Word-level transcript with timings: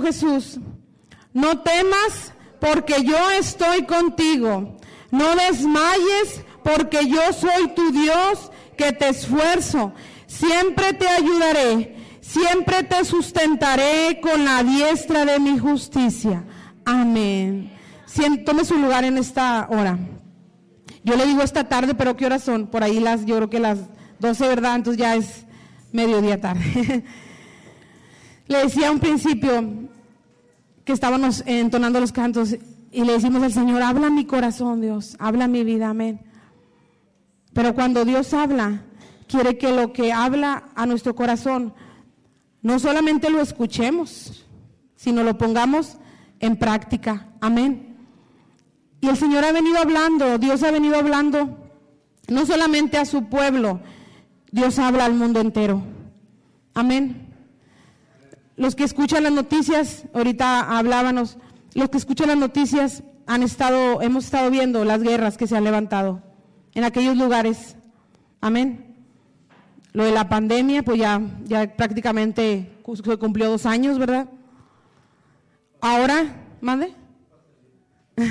Jesús. 0.00 0.58
No 1.32 1.60
temas 1.60 2.32
porque 2.60 3.02
yo 3.02 3.30
estoy 3.32 3.84
contigo. 3.84 4.78
No 5.10 5.36
desmayes 5.36 6.44
porque 6.62 7.08
yo 7.08 7.20
soy 7.32 7.68
tu 7.74 7.90
Dios 7.90 8.50
que 8.76 8.92
te 8.92 9.08
esfuerzo. 9.08 9.92
Siempre 10.26 10.92
te 10.94 11.08
ayudaré. 11.08 11.96
Siempre 12.20 12.84
te 12.84 13.04
sustentaré 13.04 14.20
con 14.22 14.44
la 14.44 14.62
diestra 14.62 15.24
de 15.24 15.40
mi 15.40 15.58
justicia. 15.58 16.44
Amén. 16.84 17.72
Tome 18.46 18.64
su 18.64 18.76
lugar 18.76 19.04
en 19.04 19.18
esta 19.18 19.66
hora. 19.70 19.98
Yo 21.04 21.16
le 21.16 21.26
digo 21.26 21.42
esta 21.42 21.68
tarde, 21.68 21.94
pero 21.94 22.16
¿qué 22.16 22.26
horas 22.26 22.44
son? 22.44 22.68
Por 22.68 22.84
ahí 22.84 23.00
las, 23.00 23.24
yo 23.26 23.36
creo 23.36 23.50
que 23.50 23.58
las 23.58 23.78
12, 24.20 24.48
¿verdad? 24.48 24.76
Entonces 24.76 25.00
ya 25.00 25.16
es 25.16 25.46
mediodía 25.90 26.40
tarde. 26.40 27.04
le 28.48 28.58
decía 28.58 28.90
un 28.90 28.98
principio 28.98 29.88
que 30.84 30.92
estábamos 30.92 31.42
entonando 31.46 32.00
los 32.00 32.12
cantos 32.12 32.56
y 32.90 33.04
le 33.04 33.12
decimos 33.14 33.42
al 33.42 33.52
Señor, 33.52 33.82
habla 33.82 34.10
mi 34.10 34.26
corazón, 34.26 34.80
Dios, 34.80 35.16
habla 35.18 35.48
mi 35.48 35.64
vida, 35.64 35.88
amén. 35.88 36.20
Pero 37.52 37.74
cuando 37.74 38.04
Dios 38.04 38.34
habla, 38.34 38.82
quiere 39.26 39.56
que 39.56 39.72
lo 39.72 39.92
que 39.92 40.12
habla 40.12 40.64
a 40.74 40.86
nuestro 40.86 41.14
corazón, 41.14 41.72
no 42.60 42.78
solamente 42.78 43.30
lo 43.30 43.40
escuchemos, 43.40 44.44
sino 44.94 45.22
lo 45.22 45.38
pongamos 45.38 45.96
en 46.40 46.56
práctica, 46.56 47.28
amén. 47.40 47.96
Y 49.00 49.08
el 49.08 49.16
Señor 49.16 49.44
ha 49.44 49.52
venido 49.52 49.78
hablando, 49.78 50.38
Dios 50.38 50.62
ha 50.62 50.70
venido 50.70 50.96
hablando, 50.96 51.58
no 52.28 52.46
solamente 52.46 52.98
a 52.98 53.04
su 53.04 53.24
pueblo, 53.24 53.80
Dios 54.50 54.78
habla 54.78 55.06
al 55.06 55.14
mundo 55.14 55.40
entero. 55.40 55.82
Amén. 56.74 57.31
Los 58.62 58.76
que 58.76 58.84
escuchan 58.84 59.24
las 59.24 59.32
noticias, 59.32 60.04
ahorita 60.14 60.78
hablábamos, 60.78 61.36
los 61.74 61.88
que 61.88 61.98
escuchan 61.98 62.28
las 62.28 62.36
noticias 62.36 63.02
han 63.26 63.42
estado, 63.42 64.00
hemos 64.02 64.26
estado 64.26 64.52
viendo 64.52 64.84
las 64.84 65.02
guerras 65.02 65.36
que 65.36 65.48
se 65.48 65.56
han 65.56 65.64
levantado 65.64 66.22
en 66.72 66.84
aquellos 66.84 67.16
lugares. 67.16 67.74
Amén. 68.40 68.94
Lo 69.92 70.04
de 70.04 70.12
la 70.12 70.28
pandemia, 70.28 70.84
pues 70.84 71.00
ya, 71.00 71.20
ya 71.42 71.76
prácticamente 71.76 72.78
se 73.04 73.16
cumplió 73.16 73.50
dos 73.50 73.66
años, 73.66 73.98
¿verdad? 73.98 74.28
Ahora, 75.80 76.22
mande. 76.60 76.94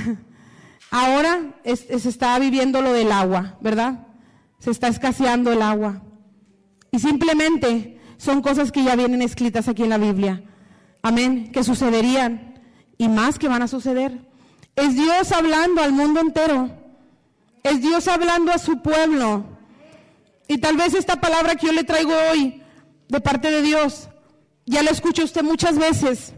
Ahora 0.92 1.56
se 1.66 2.08
está 2.08 2.40
viviendo 2.40 2.82
lo 2.82 2.94
del 2.94 3.12
agua, 3.12 3.58
¿verdad? 3.60 4.08
Se 4.60 4.72
está 4.72 4.88
escaseando 4.88 5.52
el 5.52 5.62
agua. 5.62 6.02
Y 6.90 7.00
simplemente 7.00 8.01
son 8.22 8.44
cosas 8.44 8.72
que 8.72 8.84
ya 8.84 8.96
vienen 8.96 9.24
escritas 9.24 9.68
aquí 9.68 9.82
en 9.82 9.90
la 9.90 9.98
Biblia. 9.98 10.44
Amén, 11.02 11.52
que 11.52 11.64
sucederían 11.64 12.62
y 13.00 13.08
más 13.10 13.40
que 13.40 13.48
van 13.48 13.64
a 13.64 13.68
suceder. 13.68 14.16
Es 14.76 14.94
Dios 14.94 15.32
hablando 15.32 15.82
al 15.82 15.92
mundo 15.92 16.20
entero. 16.20 16.70
Es 17.64 17.82
Dios 17.82 18.08
hablando 18.08 18.52
a 18.52 18.60
su 18.60 18.80
pueblo. 18.84 19.44
Y 20.48 20.60
tal 20.60 20.78
vez 20.78 20.94
esta 20.94 21.20
palabra 21.20 21.56
que 21.56 21.66
yo 21.66 21.74
le 21.74 21.84
traigo 21.84 22.14
hoy 22.32 22.62
de 23.08 23.22
parte 23.22 23.50
de 23.50 23.64
Dios, 23.64 24.08
ya 24.68 24.84
la 24.84 24.92
escuchó 24.92 25.24
usted 25.24 25.42
muchas 25.42 25.80
veces, 25.80 26.34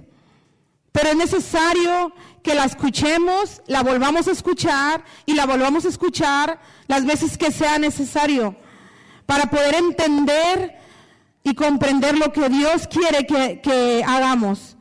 pero 0.94 1.10
es 1.10 1.18
necesario 1.18 2.14
que 2.44 2.56
la 2.56 2.64
escuchemos, 2.64 3.62
la 3.68 3.84
volvamos 3.84 4.30
a 4.30 4.32
escuchar 4.32 5.04
y 5.26 5.34
la 5.34 5.46
volvamos 5.46 5.84
a 5.84 5.90
escuchar 5.90 6.62
las 6.88 7.06
veces 7.06 7.38
que 7.38 7.52
sea 7.52 7.78
necesario 7.78 8.56
para 9.26 9.50
poder 9.50 9.76
entender 9.76 10.83
y 11.44 11.56
comprender 11.56 12.18
lo 12.18 12.32
que 12.32 12.50
Dios 12.50 12.88
quiere 12.88 13.26
que, 13.26 13.62
que 13.62 14.04
hagamos. 14.06 14.78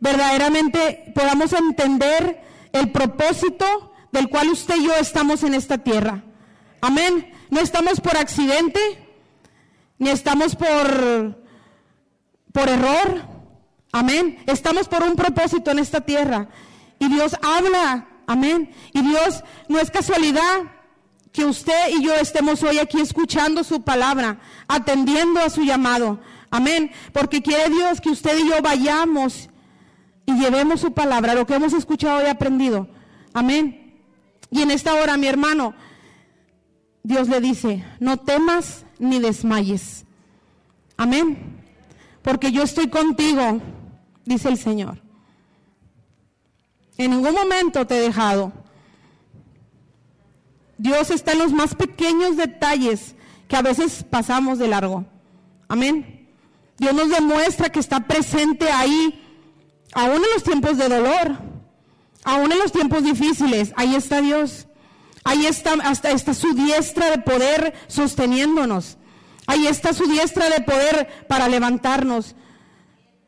Verdaderamente 0.00 1.12
podamos 1.14 1.52
entender 1.52 2.42
el 2.72 2.90
propósito 2.90 3.92
del 4.10 4.28
cual 4.28 4.48
usted 4.48 4.76
y 4.76 4.84
yo 4.86 4.94
estamos 4.96 5.42
en 5.42 5.54
esta 5.54 5.78
tierra. 5.78 6.24
Amén. 6.80 7.32
No 7.50 7.60
estamos 7.60 8.00
por 8.00 8.16
accidente, 8.16 8.80
ni 9.98 10.10
estamos 10.10 10.56
por, 10.56 11.44
por 12.52 12.68
error. 12.68 13.22
Amén. 13.92 14.42
Estamos 14.46 14.88
por 14.88 15.02
un 15.02 15.14
propósito 15.14 15.70
en 15.70 15.78
esta 15.78 16.00
tierra. 16.00 16.48
Y 16.98 17.08
Dios 17.08 17.36
habla. 17.42 18.08
Amén. 18.26 18.74
Y 18.92 19.02
Dios 19.02 19.44
no 19.68 19.78
es 19.78 19.90
casualidad 19.90 20.62
que 21.32 21.44
usted 21.44 21.88
y 21.96 22.04
yo 22.04 22.14
estemos 22.14 22.62
hoy 22.62 22.78
aquí 22.78 23.00
escuchando 23.00 23.64
su 23.64 23.82
palabra, 23.82 24.38
atendiendo 24.68 25.40
a 25.40 25.48
su 25.48 25.62
llamado. 25.62 26.20
Amén. 26.50 26.92
Porque 27.12 27.42
quiere 27.42 27.70
Dios 27.70 28.00
que 28.00 28.10
usted 28.10 28.38
y 28.38 28.48
yo 28.48 28.60
vayamos 28.60 29.48
y 30.26 30.32
llevemos 30.34 30.80
su 30.80 30.92
palabra, 30.92 31.34
lo 31.34 31.46
que 31.46 31.54
hemos 31.54 31.72
escuchado 31.72 32.22
y 32.22 32.26
aprendido. 32.26 32.86
Amén. 33.32 33.96
Y 34.50 34.60
en 34.60 34.70
esta 34.70 34.94
hora, 34.94 35.16
mi 35.16 35.26
hermano, 35.26 35.74
Dios 37.02 37.28
le 37.28 37.40
dice, 37.40 37.84
no 37.98 38.18
temas 38.18 38.84
ni 38.98 39.18
desmayes. 39.18 40.04
Amén. 40.98 41.60
Porque 42.20 42.52
yo 42.52 42.62
estoy 42.62 42.88
contigo, 42.88 43.60
dice 44.26 44.50
el 44.50 44.58
Señor. 44.58 45.00
En 46.98 47.10
ningún 47.10 47.34
momento 47.34 47.86
te 47.86 47.96
he 47.96 48.00
dejado. 48.00 48.52
Dios 50.82 51.12
está 51.12 51.30
en 51.30 51.38
los 51.38 51.52
más 51.52 51.76
pequeños 51.76 52.36
detalles 52.36 53.14
que 53.46 53.54
a 53.54 53.62
veces 53.62 54.04
pasamos 54.10 54.58
de 54.58 54.66
largo. 54.66 55.04
Amén. 55.68 56.28
Dios 56.76 56.92
nos 56.92 57.08
demuestra 57.08 57.70
que 57.70 57.78
está 57.78 58.00
presente 58.00 58.68
ahí, 58.68 59.22
aún 59.92 60.16
en 60.16 60.32
los 60.34 60.42
tiempos 60.42 60.78
de 60.78 60.88
dolor, 60.88 61.38
aún 62.24 62.50
en 62.50 62.58
los 62.58 62.72
tiempos 62.72 63.04
difíciles. 63.04 63.72
Ahí 63.76 63.94
está 63.94 64.20
Dios. 64.20 64.66
Ahí 65.22 65.46
está, 65.46 65.74
hasta 65.84 66.10
está 66.10 66.34
su 66.34 66.52
diestra 66.52 67.12
de 67.12 67.18
poder 67.18 67.74
sosteniéndonos. 67.86 68.98
Ahí 69.46 69.68
está 69.68 69.92
su 69.92 70.08
diestra 70.08 70.50
de 70.50 70.62
poder 70.62 71.26
para 71.28 71.48
levantarnos. 71.48 72.34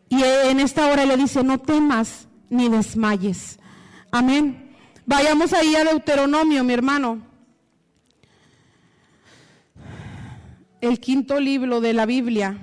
Y 0.09 0.25
en 0.25 0.59
esta 0.59 0.89
hora 0.89 1.07
le 1.07 1.17
dice, 1.17 1.45
no 1.45 1.59
temas 1.59 2.27
ni 2.51 2.69
desmayes. 2.69 3.61
Amén. 4.11 4.75
Vayamos 5.07 5.53
ahí 5.53 5.77
a 5.77 5.85
Deuteronomio, 5.85 6.65
mi 6.65 6.73
hermano. 6.73 7.34
El 10.85 11.01
quinto 11.01 11.41
libro 11.41 11.81
de 11.81 11.95
la 11.95 12.05
Biblia. 12.05 12.59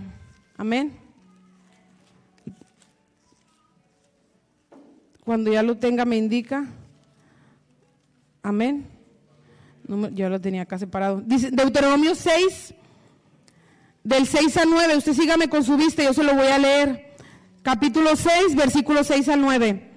Amén. 0.56 0.96
Cuando 5.26 5.52
ya 5.52 5.64
lo 5.64 5.78
tenga 5.78 6.06
me 6.06 6.18
indica. 6.18 6.68
Amén. 8.44 8.86
ya 10.14 10.30
lo 10.30 10.40
tenía 10.40 10.62
acá 10.62 10.78
separado. 10.78 11.24
Dice 11.26 11.50
Deuteronomio 11.50 12.14
6, 12.14 12.76
del 14.04 14.28
6 14.28 14.58
al 14.58 14.70
9. 14.70 14.98
Usted 14.98 15.14
sígame 15.14 15.50
con 15.50 15.64
su 15.64 15.76
vista, 15.76 16.04
yo 16.04 16.14
se 16.14 16.24
lo 16.24 16.36
voy 16.36 16.48
a 16.48 16.60
leer. 16.60 17.16
Capítulo 17.64 18.16
6, 18.16 18.56
versículo 18.56 19.04
6 19.04 19.30
al 19.30 19.42
9. 19.42 19.92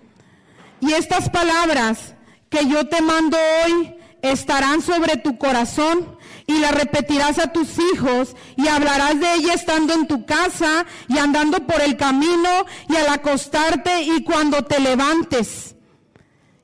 Y 0.81 0.93
estas 0.93 1.29
palabras 1.29 2.15
que 2.49 2.67
yo 2.69 2.89
te 2.89 3.03
mando 3.03 3.37
hoy 3.67 3.97
estarán 4.23 4.81
sobre 4.81 5.19
tu 5.19 5.37
corazón 5.37 6.17
y 6.47 6.59
las 6.59 6.75
repetirás 6.75 7.39
a 7.39 7.53
tus 7.53 7.79
hijos 7.79 8.37
y 8.57 8.69
hablarás 8.69 9.19
de 9.19 9.35
ella 9.35 9.55
estando 9.55 9.95
en 9.95 10.07
tu 10.07 10.27
casa 10.27 10.85
y 11.09 11.19
andando 11.19 11.67
por 11.67 11.81
el 11.81 11.97
camino 11.97 12.67
y 12.89 12.97
al 12.97 13.09
acostarte 13.09 14.03
y 14.03 14.23
cuando 14.25 14.63
te 14.63 14.81
levantes. 14.81 15.75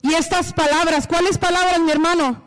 Y 0.03 0.15
estas 0.15 0.53
palabras, 0.53 1.07
¿cuáles 1.07 1.39
palabras, 1.39 1.81
mi 1.81 1.91
hermano? 1.91 2.43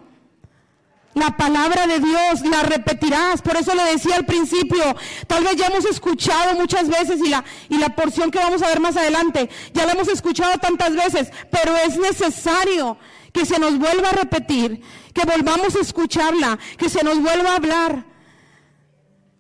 La 1.16 1.38
palabra 1.38 1.86
de 1.86 2.00
Dios 2.00 2.42
la 2.42 2.64
repetirás. 2.64 3.42
Por 3.42 3.56
eso 3.56 3.76
le 3.76 3.84
decía 3.84 4.16
al 4.16 4.26
principio, 4.26 4.96
tal 5.28 5.44
vez 5.44 5.56
ya 5.56 5.68
hemos 5.68 5.86
escuchado 5.86 6.56
muchas 6.56 6.90
veces 6.90 7.20
y 7.24 7.30
la, 7.30 7.44
y 7.70 7.78
la 7.78 7.96
porción 7.96 8.32
que 8.32 8.40
vamos 8.40 8.64
a 8.64 8.68
ver 8.68 8.80
más 8.80 8.98
adelante, 8.98 9.50
ya 9.74 9.86
la 9.86 9.92
hemos 9.92 10.08
escuchado 10.08 10.58
tantas 10.58 10.96
veces, 10.96 11.32
pero 11.52 11.76
es 11.78 11.98
necesario 11.98 12.98
que 13.34 13.46
se 13.46 13.60
nos 13.60 13.78
vuelva 13.78 14.10
a 14.10 14.14
repetir, 14.14 14.82
que 15.14 15.26
volvamos 15.26 15.76
a 15.76 15.82
escucharla, 15.82 16.60
que 16.78 16.90
se 16.90 17.04
nos 17.04 17.20
vuelva 17.20 17.52
a 17.52 17.56
hablar. 17.56 18.06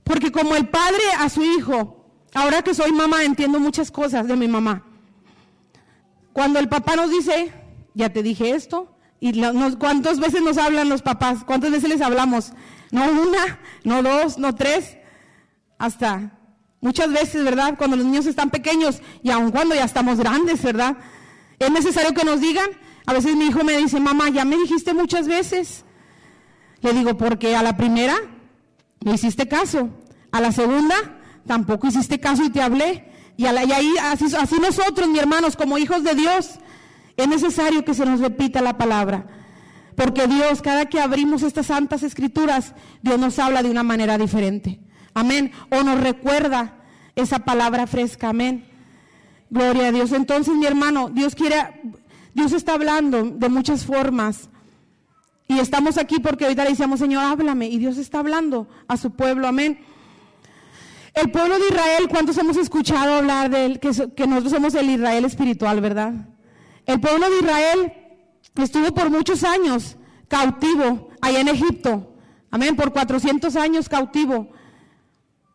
Porque 0.03 0.31
como 0.31 0.55
el 0.55 0.67
padre 0.67 1.03
a 1.19 1.29
su 1.29 1.43
hijo, 1.43 2.05
ahora 2.33 2.61
que 2.61 2.73
soy 2.73 2.91
mamá 2.91 3.23
entiendo 3.23 3.59
muchas 3.59 3.91
cosas 3.91 4.27
de 4.27 4.35
mi 4.35 4.47
mamá. 4.47 4.83
Cuando 6.33 6.59
el 6.59 6.67
papá 6.67 6.95
nos 6.95 7.11
dice, 7.11 7.53
ya 7.93 8.09
te 8.11 8.23
dije 8.23 8.49
esto, 8.51 8.93
¿Y 9.25 9.41
cuántas 9.79 10.19
veces 10.19 10.41
nos 10.41 10.57
hablan 10.57 10.89
los 10.89 11.01
papás? 11.01 11.45
¿Cuántas 11.45 11.71
veces 11.71 11.87
les 11.87 12.01
hablamos? 12.01 12.51
No 12.91 13.05
una, 13.09 13.57
no 13.85 14.03
dos, 14.03 14.37
no 14.37 14.53
tres, 14.53 14.97
hasta 15.77 16.37
muchas 16.81 17.09
veces, 17.09 17.41
¿verdad? 17.41 17.75
Cuando 17.77 17.95
los 17.95 18.05
niños 18.05 18.25
están 18.25 18.49
pequeños 18.49 19.01
y 19.21 19.31
aun 19.31 19.51
cuando 19.51 19.75
ya 19.75 19.85
estamos 19.85 20.17
grandes, 20.17 20.61
¿verdad? 20.61 20.97
Es 21.57 21.71
necesario 21.71 22.13
que 22.13 22.25
nos 22.25 22.41
digan. 22.41 22.69
A 23.05 23.13
veces 23.13 23.35
mi 23.35 23.45
hijo 23.45 23.63
me 23.63 23.77
dice, 23.77 23.99
mamá, 23.99 24.29
ya 24.29 24.45
me 24.45 24.57
dijiste 24.57 24.93
muchas 24.93 25.27
veces. 25.27 25.83
Le 26.81 26.93
digo, 26.93 27.17
porque 27.17 27.55
a 27.55 27.63
la 27.63 27.77
primera 27.77 28.15
no 29.01 29.13
hiciste 29.13 29.47
caso. 29.47 29.89
A 30.31 30.41
la 30.41 30.51
segunda 30.51 30.95
tampoco 31.45 31.87
hiciste 31.87 32.19
caso 32.19 32.43
y 32.43 32.49
te 32.49 32.61
hablé. 32.61 33.11
Y, 33.35 33.45
ahí, 33.45 33.95
así, 34.01 34.25
así 34.35 34.55
nosotros, 34.59 35.07
mi 35.07 35.19
hermanos, 35.19 35.55
como 35.55 35.77
hijos 35.77 36.03
de 36.03 36.15
Dios, 36.15 36.59
es 37.17 37.27
necesario 37.27 37.83
que 37.83 37.93
se 37.93 38.05
nos 38.05 38.19
repita 38.19 38.61
la 38.61 38.77
palabra. 38.77 39.27
Porque 39.95 40.27
Dios, 40.27 40.61
cada 40.61 40.87
que 40.87 40.99
abrimos 40.99 41.43
estas 41.43 41.67
santas 41.67 42.03
escrituras, 42.03 42.73
Dios 43.01 43.19
nos 43.19 43.37
habla 43.39 43.63
de 43.63 43.69
una 43.69 43.83
manera 43.83 44.17
diferente. 44.17 44.79
Amén. 45.13 45.51
O 45.69 45.83
nos 45.83 45.99
recuerda 45.99 46.77
esa 47.15 47.39
palabra 47.39 47.87
fresca. 47.87 48.29
Amén. 48.29 48.65
Gloria 49.49 49.89
a 49.89 49.91
Dios. 49.91 50.11
Entonces, 50.11 50.55
mi 50.55 50.65
hermano, 50.65 51.09
Dios 51.09 51.35
quiere, 51.35 51.55
Dios 52.33 52.51
está 52.51 52.73
hablando 52.73 53.23
de 53.23 53.49
muchas 53.49 53.85
formas. 53.85 54.49
Y 55.47 55.59
estamos 55.59 55.97
aquí 55.97 56.19
porque 56.19 56.45
ahorita 56.45 56.63
le 56.63 56.71
decíamos, 56.71 56.99
Señor, 56.99 57.23
háblame. 57.23 57.67
Y 57.67 57.77
Dios 57.77 57.97
está 57.97 58.19
hablando 58.19 58.67
a 58.87 58.97
su 58.97 59.11
pueblo. 59.11 59.47
Amén. 59.47 59.79
El 61.13 61.29
pueblo 61.31 61.59
de 61.59 61.67
Israel, 61.67 62.07
¿cuántos 62.09 62.37
hemos 62.37 62.57
escuchado 62.57 63.15
hablar 63.15 63.49
de 63.49 63.65
él? 63.65 63.79
Que, 63.79 63.91
que 64.15 64.25
nosotros 64.25 64.51
somos 64.51 64.73
el 64.73 64.89
Israel 64.89 65.25
espiritual, 65.25 65.79
¿verdad? 65.79 66.13
El 66.85 66.99
pueblo 66.99 67.29
de 67.29 67.39
Israel 67.39 67.93
estuvo 68.55 68.93
por 68.93 69.09
muchos 69.09 69.43
años 69.43 69.95
cautivo 70.27 71.09
allá 71.21 71.41
en 71.41 71.49
Egipto. 71.49 72.15
Amén, 72.49 72.75
por 72.75 72.91
400 72.91 73.55
años 73.55 73.89
cautivo. 73.89 74.49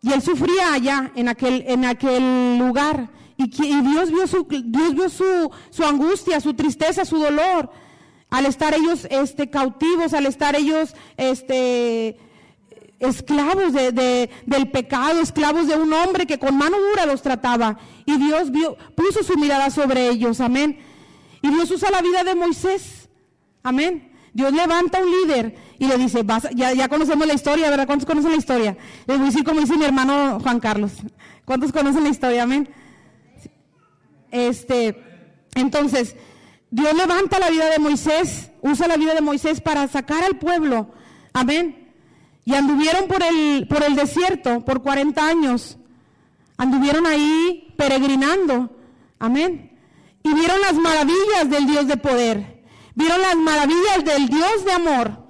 Y 0.00 0.12
él 0.12 0.22
sufría 0.22 0.72
allá, 0.72 1.10
en 1.16 1.28
aquel, 1.28 1.64
en 1.66 1.84
aquel 1.84 2.58
lugar. 2.58 3.10
Y, 3.38 3.46
Dios 3.46 4.10
vio, 4.10 4.26
su, 4.26 4.46
Dios 4.48 4.94
vio 4.94 5.08
su, 5.08 5.50
su, 5.70 5.84
angustia, 5.84 6.40
su 6.40 6.54
tristeza, 6.54 7.04
su 7.04 7.18
dolor. 7.18 7.70
Al 8.30 8.46
estar 8.46 8.74
ellos 8.74 9.06
este, 9.10 9.48
cautivos, 9.48 10.12
al 10.12 10.26
estar 10.26 10.56
ellos 10.56 10.94
este, 11.16 12.18
esclavos 12.98 13.72
de, 13.72 14.28
del 14.44 14.70
pecado, 14.72 15.20
esclavos 15.20 15.68
de 15.68 15.76
un 15.76 15.92
hombre 15.92 16.26
que 16.26 16.40
con 16.40 16.58
mano 16.58 16.78
dura 16.90 17.06
los 17.06 17.22
trataba. 17.22 17.78
Y 18.06 18.16
Dios 18.16 18.50
vio, 18.50 18.76
puso 18.96 19.22
su 19.22 19.38
mirada 19.38 19.70
sobre 19.70 20.08
ellos. 20.08 20.40
Amén. 20.40 20.80
Y 21.40 21.48
Dios 21.48 21.70
usa 21.70 21.92
la 21.92 22.02
vida 22.02 22.24
de 22.24 22.34
Moisés. 22.34 23.08
Amén. 23.62 24.12
Dios 24.32 24.52
levanta 24.52 25.00
un 25.00 25.10
líder 25.10 25.54
y 25.78 25.86
le 25.86 25.96
dice, 25.96 26.24
ya, 26.56 26.72
ya 26.74 26.88
conocemos 26.88 27.26
la 27.26 27.34
historia, 27.34 27.70
¿verdad? 27.70 27.86
¿Cuántos 27.86 28.06
conocen 28.06 28.32
la 28.32 28.36
historia? 28.36 28.76
Les 29.06 29.16
voy 29.16 29.28
a 29.28 29.30
decir 29.30 29.44
como 29.44 29.60
dice 29.60 29.76
mi 29.76 29.84
hermano 29.84 30.40
Juan 30.40 30.58
Carlos. 30.58 30.92
¿Cuántos 31.44 31.70
conocen 31.70 32.02
la 32.02 32.10
historia? 32.10 32.42
Amén. 32.42 32.68
Este, 34.30 35.02
entonces, 35.54 36.16
Dios 36.70 36.94
levanta 36.94 37.38
la 37.38 37.50
vida 37.50 37.70
de 37.70 37.78
Moisés, 37.78 38.50
usa 38.60 38.88
la 38.88 38.96
vida 38.96 39.14
de 39.14 39.20
Moisés 39.20 39.60
para 39.60 39.88
sacar 39.88 40.22
al 40.24 40.38
pueblo. 40.38 40.90
Amén. 41.32 41.94
Y 42.44 42.54
anduvieron 42.54 43.08
por 43.08 43.22
el, 43.22 43.66
por 43.68 43.82
el 43.82 43.94
desierto 43.94 44.64
por 44.64 44.82
40 44.82 45.26
años. 45.26 45.78
Anduvieron 46.56 47.06
ahí 47.06 47.74
peregrinando. 47.76 48.70
Amén. 49.18 49.78
Y 50.22 50.34
vieron 50.34 50.60
las 50.60 50.74
maravillas 50.74 51.48
del 51.48 51.66
Dios 51.66 51.86
de 51.86 51.96
poder. 51.96 52.64
Vieron 52.94 53.20
las 53.22 53.36
maravillas 53.36 54.04
del 54.04 54.28
Dios 54.28 54.64
de 54.64 54.72
amor. 54.72 55.26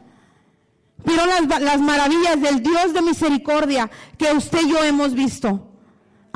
Vieron 1.04 1.28
las, 1.28 1.60
las 1.60 1.80
maravillas 1.80 2.40
del 2.40 2.62
Dios 2.62 2.92
de 2.92 3.02
misericordia 3.02 3.90
que 4.16 4.32
usted 4.32 4.60
y 4.62 4.70
yo 4.70 4.82
hemos 4.82 5.14
visto. 5.14 5.67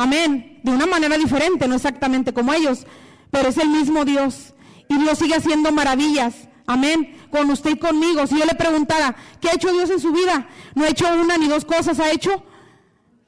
Amén. 0.02 0.58
De 0.64 0.72
una 0.72 0.84
manera 0.86 1.16
diferente, 1.16 1.68
no 1.68 1.76
exactamente 1.76 2.32
como 2.32 2.52
ellos, 2.52 2.84
pero 3.30 3.50
es 3.50 3.56
el 3.56 3.68
mismo 3.68 4.04
Dios. 4.04 4.52
Y 4.88 4.98
Dios 4.98 5.16
sigue 5.16 5.36
haciendo 5.36 5.70
maravillas. 5.70 6.48
Amén. 6.66 7.20
Con 7.30 7.48
usted 7.50 7.70
y 7.70 7.76
conmigo. 7.76 8.26
Si 8.26 8.36
yo 8.36 8.44
le 8.44 8.56
preguntara, 8.56 9.14
¿qué 9.40 9.48
ha 9.48 9.54
hecho 9.54 9.72
Dios 9.72 9.90
en 9.90 10.00
su 10.00 10.10
vida? 10.10 10.48
No 10.74 10.84
ha 10.84 10.88
hecho 10.88 11.06
una 11.14 11.38
ni 11.38 11.46
dos 11.46 11.64
cosas, 11.64 12.00
ha 12.00 12.10
hecho 12.10 12.42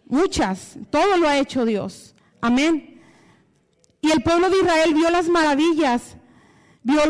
muchas. 0.07 0.77
Todo 0.91 1.17
lo 1.17 1.29
ha 1.29 1.39
hecho 1.39 1.65
Dios. 1.65 2.17
Amén. 2.41 3.01
Y 4.01 4.11
el 4.11 4.25
pueblo 4.25 4.51
de 4.51 4.59
Israel 4.59 4.95
vio 4.95 5.11
las 5.11 5.29
maravillas, 5.29 6.17
vio, 6.83 7.01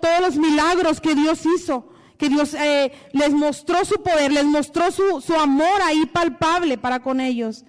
todos 0.00 0.20
los 0.20 0.36
milagros 0.36 1.00
que 1.00 1.16
Dios 1.16 1.42
hizo, 1.56 1.92
que 2.16 2.28
Dios 2.28 2.54
eh, 2.54 2.92
les 3.10 3.32
mostró 3.32 3.84
su 3.84 4.00
poder, 4.00 4.30
les 4.30 4.44
mostró 4.44 4.92
su, 4.92 5.20
su 5.20 5.34
amor 5.34 5.82
ahí 5.82 6.06
palpable 6.06 6.78
para 6.78 7.00
con 7.00 7.20
ellos. 7.20 7.64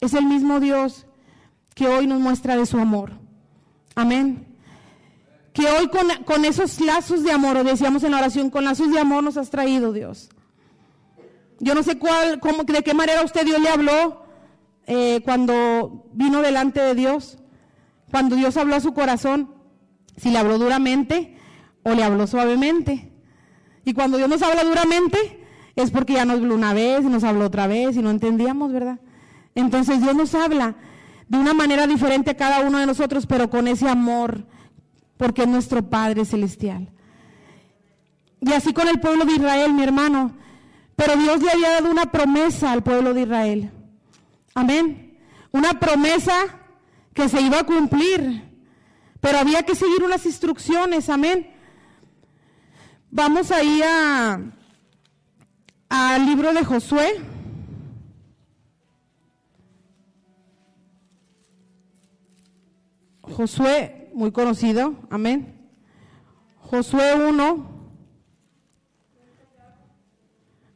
Es 0.00 0.14
el 0.14 0.24
mismo 0.24 0.60
Dios 0.60 1.06
que 1.74 1.88
hoy 1.88 2.06
nos 2.06 2.20
muestra 2.20 2.56
de 2.56 2.66
su 2.66 2.78
amor. 2.78 3.12
Amén. 3.94 4.46
Que 5.52 5.66
hoy 5.66 5.88
con, 5.88 6.08
con 6.24 6.44
esos 6.44 6.80
lazos 6.80 7.24
de 7.24 7.32
amor, 7.32 7.56
o 7.56 7.64
decíamos 7.64 8.02
en 8.04 8.12
la 8.12 8.18
oración, 8.18 8.50
con 8.50 8.64
lazos 8.64 8.92
de 8.92 8.98
amor 9.00 9.24
nos 9.24 9.36
has 9.36 9.50
traído 9.50 9.92
Dios. 9.92 10.30
Yo 11.60 11.74
no 11.74 11.82
sé 11.82 11.98
cuál, 11.98 12.38
cómo, 12.40 12.62
de 12.64 12.82
qué 12.82 12.94
manera 12.94 13.24
usted 13.24 13.44
Dios 13.44 13.60
le 13.60 13.68
habló 13.68 14.22
eh, 14.86 15.20
cuando 15.24 16.06
vino 16.12 16.42
delante 16.42 16.80
de 16.80 16.94
Dios. 16.94 17.38
Cuando 18.10 18.36
Dios 18.36 18.56
habló 18.56 18.76
a 18.76 18.80
su 18.80 18.94
corazón, 18.94 19.54
si 20.16 20.30
le 20.30 20.38
habló 20.38 20.58
duramente 20.58 21.36
o 21.82 21.92
le 21.92 22.04
habló 22.04 22.26
suavemente. 22.26 23.12
Y 23.84 23.94
cuando 23.94 24.16
Dios 24.16 24.28
nos 24.28 24.42
habla 24.42 24.64
duramente, 24.64 25.44
es 25.76 25.90
porque 25.90 26.14
ya 26.14 26.24
nos 26.24 26.36
habló 26.36 26.54
una 26.54 26.74
vez 26.74 27.04
y 27.04 27.08
nos 27.08 27.24
habló 27.24 27.46
otra 27.46 27.66
vez 27.66 27.96
y 27.96 28.02
no 28.02 28.10
entendíamos, 28.10 28.72
¿verdad? 28.72 28.98
Entonces 29.60 30.00
Dios 30.00 30.14
nos 30.14 30.36
habla 30.36 30.76
de 31.26 31.36
una 31.36 31.52
manera 31.52 31.88
diferente 31.88 32.30
a 32.30 32.36
cada 32.36 32.60
uno 32.60 32.78
de 32.78 32.86
nosotros, 32.86 33.26
pero 33.26 33.50
con 33.50 33.66
ese 33.66 33.88
amor, 33.88 34.46
porque 35.16 35.42
es 35.42 35.48
nuestro 35.48 35.82
Padre 35.82 36.24
Celestial. 36.24 36.88
Y 38.40 38.52
así 38.52 38.72
con 38.72 38.86
el 38.86 39.00
pueblo 39.00 39.24
de 39.24 39.32
Israel, 39.32 39.72
mi 39.72 39.82
hermano. 39.82 40.32
Pero 40.94 41.16
Dios 41.16 41.42
le 41.42 41.50
había 41.50 41.70
dado 41.70 41.90
una 41.90 42.06
promesa 42.06 42.70
al 42.70 42.84
pueblo 42.84 43.12
de 43.14 43.22
Israel. 43.22 43.72
Amén. 44.54 45.18
Una 45.50 45.80
promesa 45.80 46.34
que 47.12 47.28
se 47.28 47.40
iba 47.40 47.58
a 47.58 47.64
cumplir, 47.64 48.44
pero 49.20 49.38
había 49.38 49.64
que 49.64 49.74
seguir 49.74 50.04
unas 50.04 50.24
instrucciones, 50.24 51.08
amén. 51.08 51.50
Vamos 53.10 53.50
ahí 53.50 53.82
a 53.82 54.40
al 55.88 56.26
libro 56.26 56.52
de 56.52 56.64
Josué. 56.64 57.37
Josué, 63.34 64.10
muy 64.14 64.32
conocido, 64.32 64.94
amén. 65.10 65.54
Josué 66.60 67.14
1. 67.14 67.78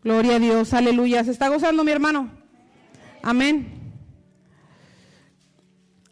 Gloria 0.05 0.37
a 0.37 0.39
Dios, 0.39 0.73
aleluya. 0.75 1.25
¿Se 1.25 1.31
está 1.31 1.49
gozando 1.49 1.85
mi 1.85 1.93
hermano? 1.93 2.31
Amén. 3.23 3.93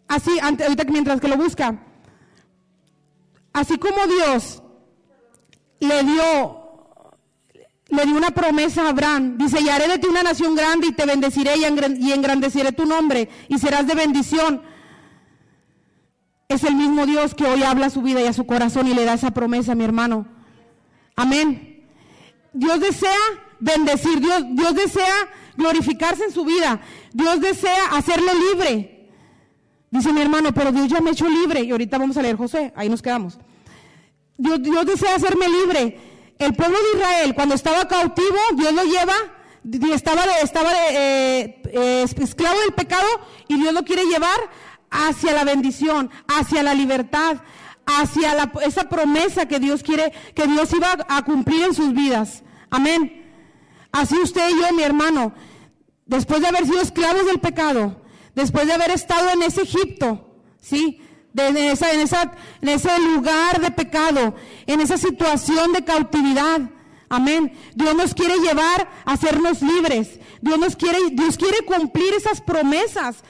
Así, 0.08 0.30
ahorita 0.40 0.84
mientras 0.84 1.20
que 1.20 1.28
lo 1.28 1.36
busca. 1.36 1.78
Así 3.52 3.78
como 3.78 4.06
Dios 4.06 4.62
le 5.80 6.04
dio, 6.04 7.12
le 7.88 8.06
dio 8.06 8.16
una 8.16 8.30
promesa 8.30 8.86
a 8.86 8.90
Abraham, 8.90 9.38
dice, 9.38 9.60
y 9.60 9.68
haré 9.68 9.88
de 9.88 9.98
ti 9.98 10.06
una 10.06 10.22
nación 10.22 10.54
grande 10.54 10.88
y 10.88 10.92
te 10.92 11.06
bendeciré 11.06 11.56
y 11.56 12.12
engrandeceré 12.12 12.72
tu 12.72 12.86
nombre 12.86 13.28
y 13.48 13.58
serás 13.58 13.86
de 13.86 13.94
bendición. 13.94 14.69
Es 16.50 16.64
el 16.64 16.74
mismo 16.74 17.06
Dios 17.06 17.36
que 17.36 17.44
hoy 17.44 17.62
habla 17.62 17.86
a 17.86 17.90
su 17.90 18.02
vida 18.02 18.20
y 18.20 18.26
a 18.26 18.32
su 18.32 18.44
corazón 18.44 18.88
y 18.88 18.92
le 18.92 19.04
da 19.04 19.12
esa 19.14 19.30
promesa, 19.30 19.76
mi 19.76 19.84
hermano. 19.84 20.26
Amén. 21.14 21.86
Dios 22.52 22.80
desea 22.80 23.20
bendecir, 23.60 24.18
Dios, 24.18 24.42
Dios 24.50 24.74
desea 24.74 25.14
glorificarse 25.56 26.24
en 26.24 26.32
su 26.32 26.44
vida, 26.44 26.80
Dios 27.12 27.40
desea 27.40 27.90
hacerlo 27.92 28.32
libre. 28.50 29.08
Dice 29.92 30.12
mi 30.12 30.22
hermano, 30.22 30.52
pero 30.52 30.72
Dios 30.72 30.88
ya 30.88 31.00
me 31.00 31.10
ha 31.10 31.12
hecho 31.12 31.28
libre. 31.28 31.60
Y 31.62 31.70
ahorita 31.70 31.98
vamos 31.98 32.16
a 32.16 32.22
leer 32.22 32.34
José, 32.34 32.72
ahí 32.74 32.88
nos 32.88 33.00
quedamos. 33.00 33.38
Dios, 34.36 34.60
Dios 34.60 34.84
desea 34.86 35.14
hacerme 35.14 35.48
libre. 35.48 36.00
El 36.36 36.52
pueblo 36.54 36.76
de 36.76 36.98
Israel, 36.98 37.34
cuando 37.36 37.54
estaba 37.54 37.86
cautivo, 37.86 38.38
Dios 38.56 38.72
lo 38.72 38.82
lleva, 38.82 39.14
estaba, 39.94 40.24
estaba 40.42 40.72
eh, 40.90 41.62
eh, 41.72 42.06
esclavo 42.20 42.58
del 42.58 42.72
pecado 42.72 43.06
y 43.46 43.56
Dios 43.56 43.72
lo 43.72 43.84
quiere 43.84 44.04
llevar 44.06 44.40
hacia 44.90 45.32
la 45.32 45.44
bendición, 45.44 46.10
hacia 46.26 46.62
la 46.62 46.74
libertad, 46.74 47.38
hacia 47.86 48.34
la, 48.34 48.52
esa 48.64 48.88
promesa 48.88 49.46
que 49.46 49.60
Dios 49.60 49.82
quiere, 49.82 50.12
que 50.34 50.46
Dios 50.46 50.72
iba 50.72 50.96
a 51.08 51.24
cumplir 51.24 51.64
en 51.64 51.74
sus 51.74 51.92
vidas. 51.92 52.42
Amén. 52.70 53.20
Así 53.92 54.16
usted 54.18 54.48
y 54.50 54.60
yo, 54.60 54.72
mi 54.74 54.82
hermano, 54.82 55.32
después 56.06 56.40
de 56.40 56.48
haber 56.48 56.66
sido 56.66 56.80
esclavos 56.80 57.26
del 57.26 57.40
pecado, 57.40 58.02
después 58.34 58.66
de 58.66 58.72
haber 58.72 58.90
estado 58.90 59.30
en 59.30 59.42
ese 59.42 59.62
Egipto, 59.62 60.36
¿sí? 60.60 61.00
en, 61.36 61.56
esa, 61.56 61.92
en, 61.92 62.00
esa, 62.00 62.32
ese 62.60 62.98
lugar 63.00 63.60
de 63.60 63.70
pecado, 63.70 64.34
en 64.66 64.80
esa 64.80 64.96
situación 64.96 65.72
de 65.72 65.84
cautividad. 65.84 66.60
Amén. 67.08 67.52
Dios 67.74 67.94
nos 67.96 68.14
quiere 68.14 68.38
llevar 68.38 68.88
a 69.04 69.12
hacernos 69.12 69.62
libres. 69.62 70.20
Dios 70.40 70.58
nos 70.58 70.76
quiere, 70.76 70.98
Dios 71.12 71.36
quiere 71.36 71.64
cumplir 71.64 72.14
esas 72.14 72.40
promesas. 72.40 73.24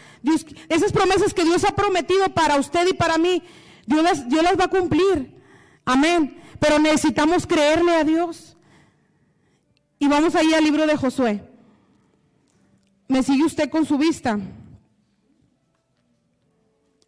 Esas 0.69 0.93
promesas 0.93 1.35
que 1.35 1.45
Dios 1.45 1.65
ha 1.65 1.75
prometido 1.75 2.29
para 2.35 2.57
usted 2.57 2.87
y 2.89 2.95
para 2.95 3.19
mí. 3.19 3.43
Dios 3.87 4.03
las, 4.03 4.29
Dios 4.29 4.43
las 4.43 4.59
va 4.59 4.65
a 4.65 4.69
cumplir. 4.69 5.35
Amén. 5.85 6.41
Pero 6.59 6.79
necesitamos 6.79 7.47
creerle 7.47 7.93
a 7.97 8.05
Dios. 8.05 8.57
Y 9.99 10.09
vamos 10.09 10.35
ahí 10.35 10.53
al 10.55 10.65
libro 10.65 10.87
de 10.87 10.97
Josué. 10.97 11.43
¿Me 13.09 13.23
sigue 13.23 13.45
usted 13.45 13.69
con 13.71 13.85
su 13.85 13.99
vista? 13.99 14.39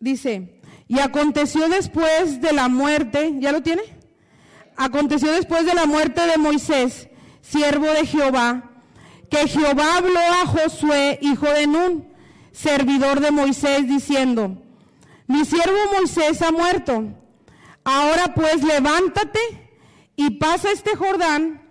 dice, 0.02 0.60
y 0.88 0.98
aconteció 0.98 1.68
después 1.68 2.40
de 2.40 2.52
la 2.52 2.68
muerte, 2.68 3.34
¿ya 3.38 3.52
lo 3.52 3.62
tiene? 3.62 3.82
Aconteció 4.76 5.30
después 5.30 5.64
de 5.64 5.74
la 5.74 5.86
muerte 5.86 6.26
de 6.26 6.38
Moisés, 6.38 7.08
siervo 7.40 7.86
de 7.86 8.04
Jehová, 8.04 8.70
que 9.30 9.46
Jehová 9.46 9.98
habló 9.98 10.18
a 10.18 10.46
Josué, 10.46 11.20
hijo 11.22 11.46
de 11.46 11.68
Nun, 11.68 12.11
servidor 12.52 13.20
de 13.20 13.30
Moisés, 13.30 13.88
diciendo, 13.88 14.62
mi 15.26 15.44
siervo 15.44 15.76
Moisés 15.96 16.42
ha 16.42 16.52
muerto. 16.52 17.04
Ahora 17.84 18.34
pues 18.34 18.62
levántate 18.62 19.40
y 20.14 20.30
pasa 20.30 20.70
este 20.70 20.94
Jordán, 20.94 21.62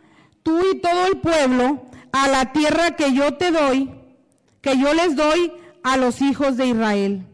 tú 0.44 0.60
y 0.74 0.80
todo 0.80 1.08
el 1.08 1.20
pueblo, 1.20 1.86
a 2.12 2.28
la 2.28 2.52
tierra 2.52 2.96
que 2.96 3.14
yo 3.14 3.36
te 3.36 3.52
doy, 3.52 3.90
que 4.62 4.78
yo 4.78 4.94
les 4.94 5.16
doy 5.16 5.54
a 5.84 5.98
los 5.98 6.22
hijos 6.22 6.58
de 6.58 6.68
Israel. 6.68 7.26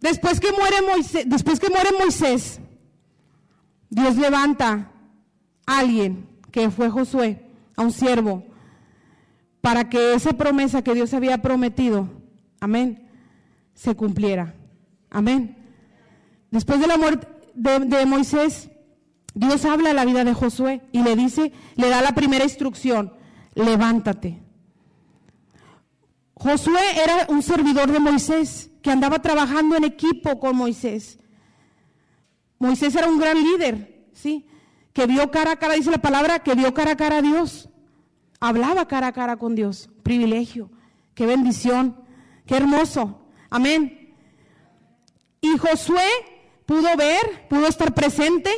Después 0.00 0.38
que 0.38 0.52
muere 0.52 0.82
Moisés, 0.82 1.24
después 1.26 1.58
que 1.58 1.70
muere 1.70 1.90
Moisés, 1.98 2.60
Dios 3.88 4.16
levanta 4.16 4.90
a 5.66 5.78
alguien 5.78 6.28
que 6.50 6.70
fue 6.70 6.90
Josué, 6.90 7.42
a 7.76 7.82
un 7.82 7.92
siervo, 7.92 8.44
para 9.64 9.88
que 9.88 10.12
esa 10.12 10.34
promesa 10.34 10.82
que 10.82 10.92
Dios 10.92 11.14
había 11.14 11.40
prometido, 11.40 12.10
amén, 12.60 13.08
se 13.72 13.96
cumpliera. 13.96 14.54
Amén. 15.08 15.56
Después 16.50 16.80
de 16.80 16.86
la 16.86 16.98
muerte 16.98 17.26
de, 17.54 18.04
Moisés, 18.04 18.68
Dios 19.32 19.64
habla 19.64 19.92
a 19.92 19.94
la 19.94 20.04
vida 20.04 20.22
de 20.22 20.34
Josué 20.34 20.82
y 20.92 21.02
le 21.02 21.16
dice, 21.16 21.50
le 21.76 21.88
da 21.88 22.02
la 22.02 22.12
primera 22.12 22.44
instrucción, 22.44 23.14
levántate. 23.54 24.42
Josué 26.34 26.82
era 27.02 27.24
un 27.30 27.42
servidor 27.42 27.90
de 27.90 28.00
Moisés 28.00 28.70
que 28.82 28.90
andaba 28.90 29.22
trabajando 29.22 29.76
en 29.76 29.84
equipo 29.84 30.38
con 30.40 30.56
Moisés. 30.56 31.18
Moisés 32.58 32.94
era 32.94 33.08
un 33.08 33.18
gran 33.18 33.42
líder, 33.42 34.10
¿sí? 34.12 34.46
Que 34.92 35.06
vio 35.06 35.30
cara 35.30 35.52
a 35.52 35.56
cara, 35.56 35.72
dice 35.72 35.90
la 35.90 36.02
palabra, 36.02 36.40
que 36.40 36.54
vio 36.54 36.74
cara 36.74 36.90
a 36.90 36.96
cara 36.96 37.16
a 37.16 37.22
Dios. 37.22 37.70
Hablaba 38.44 38.86
cara 38.86 39.06
a 39.06 39.12
cara 39.12 39.38
con 39.38 39.54
Dios. 39.54 39.88
Privilegio. 40.02 40.68
Qué 41.14 41.24
bendición. 41.24 41.96
Qué 42.44 42.58
hermoso. 42.58 43.22
Amén. 43.48 44.14
Y 45.40 45.56
Josué 45.56 46.06
pudo 46.66 46.94
ver, 46.94 47.48
pudo 47.48 47.66
estar 47.66 47.94
presente 47.94 48.50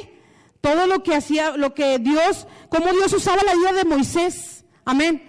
todo 0.61 0.89
lo 0.89 1.05
que 1.05 1.15
hacía, 1.15 1.57
lo 1.57 1.73
que 1.73 2.01
Dios, 2.01 2.49
cómo 2.69 2.91
Dios 2.91 3.13
usaba 3.13 3.45
la 3.45 3.55
vida 3.55 3.75
de 3.75 3.85
Moisés. 3.85 4.65
Amén. 4.85 5.23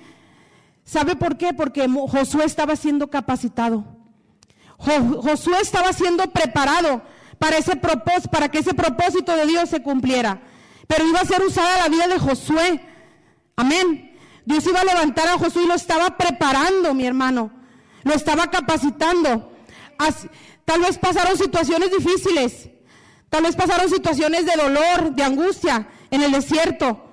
¿Sabe 0.84 1.16
por 1.16 1.38
qué? 1.38 1.54
Porque 1.54 1.88
Josué 1.88 2.46
estaba 2.46 2.76
siendo 2.76 3.12
capacitado. 3.12 3.86
Josué 4.80 5.58
estaba 5.62 5.94
siendo 5.94 6.32
preparado 6.32 7.04
para 7.38 7.58
ese 7.58 7.76
propósito, 7.76 8.32
para 8.32 8.50
que 8.50 8.58
ese 8.58 8.74
propósito 8.74 9.36
de 9.36 9.46
Dios 9.46 9.70
se 9.70 9.84
cumpliera. 9.84 10.42
Pero 10.88 11.06
iba 11.08 11.20
a 11.20 11.26
ser 11.26 11.44
usada 11.44 11.78
la 11.78 11.90
vida 11.90 12.08
de 12.08 12.18
Josué. 12.18 12.82
Amén. 13.56 14.07
Dios 14.48 14.66
iba 14.66 14.80
a 14.80 14.86
levantar 14.86 15.28
a 15.28 15.38
Josué 15.38 15.64
y 15.64 15.68
lo 15.68 15.74
estaba 15.74 16.16
preparando, 16.16 16.94
mi 16.94 17.06
hermano. 17.06 17.52
Lo 18.04 18.14
estaba 18.14 18.50
capacitando. 18.50 19.52
tal 20.64 20.80
vez 20.80 20.98
pasaron 20.98 21.38
situaciones 21.38 21.92
difíciles. 21.92 22.70
Tal 23.30 23.44
vez 23.44 23.58
pasaron 23.58 23.90
situaciones 23.90 24.46
de 24.46 24.54
dolor, 24.56 25.14
de 25.14 25.22
angustia 25.22 25.90
en 26.10 26.22
el 26.22 26.32
desierto. 26.32 27.12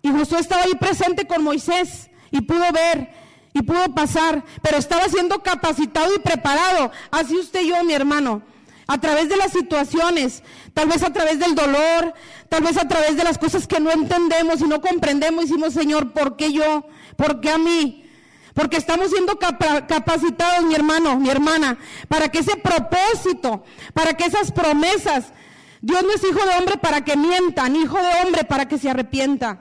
Y 0.00 0.10
Josué 0.10 0.38
estaba 0.38 0.62
ahí 0.62 0.74
presente 0.80 1.26
con 1.26 1.44
Moisés 1.44 2.08
y 2.30 2.40
pudo 2.40 2.72
ver 2.72 3.12
y 3.52 3.60
pudo 3.60 3.94
pasar, 3.94 4.42
pero 4.62 4.78
estaba 4.78 5.10
siendo 5.10 5.42
capacitado 5.42 6.14
y 6.14 6.20
preparado. 6.20 6.90
Así 7.10 7.36
usted 7.36 7.60
y 7.60 7.68
yo, 7.68 7.84
mi 7.84 7.92
hermano, 7.92 8.40
a 8.86 8.98
través 8.98 9.28
de 9.28 9.36
las 9.36 9.52
situaciones, 9.52 10.42
tal 10.78 10.86
vez 10.86 11.02
a 11.02 11.12
través 11.12 11.40
del 11.40 11.56
dolor, 11.56 12.14
tal 12.48 12.62
vez 12.62 12.76
a 12.76 12.86
través 12.86 13.16
de 13.16 13.24
las 13.24 13.36
cosas 13.36 13.66
que 13.66 13.80
no 13.80 13.90
entendemos 13.90 14.60
y 14.60 14.64
no 14.64 14.80
comprendemos, 14.80 15.48
decimos, 15.48 15.74
Señor, 15.74 16.12
¿por 16.12 16.36
qué 16.36 16.52
yo? 16.52 16.86
¿Por 17.16 17.40
qué 17.40 17.50
a 17.50 17.58
mí? 17.58 18.08
Porque 18.54 18.76
estamos 18.76 19.10
siendo 19.10 19.40
capacitados, 19.40 20.64
mi 20.66 20.76
hermano, 20.76 21.18
mi 21.18 21.30
hermana, 21.30 21.78
para 22.06 22.28
que 22.28 22.38
ese 22.38 22.54
propósito, 22.58 23.64
para 23.92 24.14
que 24.14 24.26
esas 24.26 24.52
promesas, 24.52 25.32
Dios 25.80 26.00
no 26.04 26.12
es 26.12 26.22
hijo 26.22 26.46
de 26.46 26.54
hombre 26.56 26.76
para 26.76 27.04
que 27.04 27.16
mientan, 27.16 27.74
hijo 27.74 27.98
de 27.98 28.22
hombre 28.22 28.44
para 28.44 28.68
que 28.68 28.78
se 28.78 28.88
arrepienta. 28.88 29.60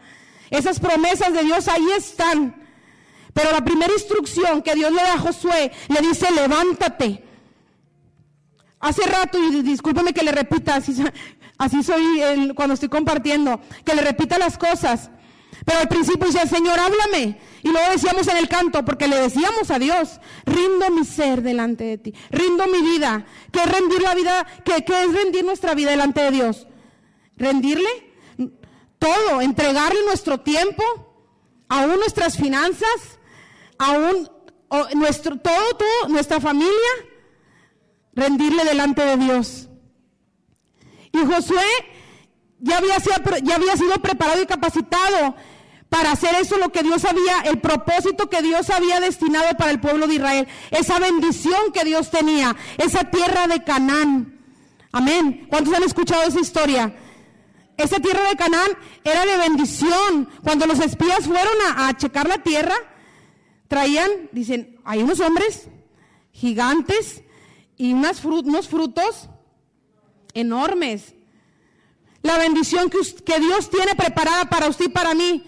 Esas 0.52 0.80
promesas 0.80 1.34
de 1.34 1.42
Dios 1.42 1.68
ahí 1.68 1.88
están. 1.98 2.64
Pero 3.34 3.52
la 3.52 3.66
primera 3.66 3.92
instrucción 3.92 4.62
que 4.62 4.76
Dios 4.76 4.92
le 4.92 5.02
da 5.02 5.14
a 5.14 5.20
Josué, 5.20 5.72
le 5.88 6.00
dice, 6.02 6.30
levántate. 6.30 7.27
Hace 8.80 9.04
rato, 9.08 9.40
y 9.40 9.62
discúlpeme 9.62 10.14
que 10.14 10.24
le 10.24 10.32
repita, 10.32 10.76
así, 10.76 10.96
así 11.58 11.84
soy 11.84 12.54
cuando 12.56 12.76
estoy 12.76 12.90
compartiendo, 12.90 13.60
que 13.84 13.96
le 13.96 14.02
repita 14.02 14.38
las 14.38 14.58
cosas. 14.58 15.10
Pero 15.66 15.80
al 15.80 15.88
principio 15.88 16.28
decía, 16.28 16.46
Señor, 16.46 16.80
háblame. 16.80 17.40
Y 17.64 17.70
luego 17.70 17.92
decíamos 17.92 18.28
en 18.28 18.38
el 18.38 18.48
canto, 18.48 18.86
porque 18.86 19.08
le 19.08 19.20
decíamos 19.20 19.72
a 19.72 19.80
Dios, 19.80 20.20
rindo 20.46 20.92
mi 20.92 21.04
ser 21.04 21.42
delante 21.42 21.84
de 21.84 21.98
ti, 21.98 22.14
rindo 22.30 22.66
mi 22.68 22.82
vida. 22.82 23.26
¿Qué 23.52 23.60
es 23.60 23.72
rendir 23.72 24.02
la 24.02 24.16
vida? 24.16 24.48
¿Qué, 24.64 24.86
qué 24.86 25.04
es 25.04 25.14
rendir 25.14 25.44
nuestra 25.44 25.74
vida 25.74 25.92
delante 25.92 26.22
de 26.22 26.32
Dios? 26.32 26.68
¿Rendirle? 27.36 28.08
todo, 29.00 29.42
entregarle 29.42 30.00
nuestro 30.06 30.40
tiempo, 30.40 30.84
aún 31.70 31.98
nuestras 31.98 32.38
finanzas, 32.38 33.20
aún 33.78 34.30
nuestro, 34.96 35.38
todo, 35.38 35.76
todo, 35.78 36.10
nuestra 36.10 36.40
familia, 36.40 36.74
rendirle 38.18 38.66
delante 38.66 39.06
de 39.06 39.16
Dios. 39.16 39.70
Y 41.14 41.20
Josué 41.20 41.64
ya 42.60 42.80
había, 42.80 43.00
sido, 43.00 43.16
ya 43.44 43.56
había 43.56 43.78
sido 43.78 43.94
preparado 44.02 44.42
y 44.42 44.48
capacitado 44.48 45.36
para 45.88 46.12
hacer 46.12 46.36
eso 46.36 46.58
lo 46.58 46.72
que 46.72 46.84
Dios 46.84 47.06
había, 47.06 47.42
el 47.46 47.62
propósito 47.62 48.28
que 48.28 48.42
Dios 48.42 48.70
había 48.72 49.00
destinado 49.00 49.56
para 49.56 49.72
el 49.72 49.80
pueblo 49.80 50.08
de 50.08 50.16
Israel, 50.16 50.48
esa 50.72 51.00
bendición 51.00 51.72
que 51.74 51.86
Dios 51.86 52.10
tenía, 52.10 52.56
esa 52.78 53.06
tierra 53.06 53.48
de 53.48 53.64
Canaán. 53.64 54.40
Amén. 54.92 55.46
¿Cuántos 55.50 55.74
han 55.74 55.84
escuchado 55.84 56.24
esa 56.24 56.40
historia? 56.40 56.94
Esa 57.78 58.00
tierra 58.00 58.28
de 58.28 58.36
Canaán 58.36 58.72
era 59.04 59.26
de 59.26 59.38
bendición. 59.38 60.28
Cuando 60.44 60.66
los 60.66 60.80
espías 60.80 61.26
fueron 61.26 61.54
a, 61.76 61.96
checar 61.96 62.28
la 62.28 62.40
tierra, 62.40 62.76
traían, 63.68 64.10
dicen, 64.32 64.80
hay 64.84 65.04
unos 65.04 65.20
hombres 65.20 65.70
gigantes 66.32 67.22
y 67.78 67.94
unos 67.94 68.68
frutos 68.68 69.30
enormes. 70.34 71.14
La 72.22 72.38
bendición 72.38 72.90
que, 72.90 73.00
que, 73.24 73.40
Dios 73.40 73.70
tiene 73.70 73.96
preparada 73.96 74.46
para 74.46 74.68
usted 74.68 74.86
y 74.86 74.90
para 74.90 75.14
mí, 75.14 75.44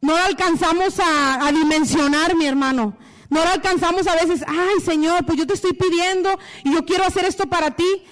no 0.00 0.14
la 0.14 0.26
alcanzamos 0.26 0.98
a, 1.00 1.46
a 1.46 1.52
dimensionar, 1.52 2.34
mi 2.36 2.46
hermano. 2.46 2.96
No 3.28 3.44
la 3.44 3.52
alcanzamos 3.52 4.06
a 4.06 4.14
veces, 4.14 4.44
ay 4.46 4.80
Señor, 4.84 5.26
pues 5.26 5.36
yo 5.36 5.46
te 5.46 5.54
estoy 5.54 5.72
pidiendo 5.72 6.38
y 6.62 6.72
yo 6.72 6.84
quiero 6.84 7.04
hacer 7.04 7.24
esto 7.24 7.46
para 7.46 7.72
ti, 7.72 8.04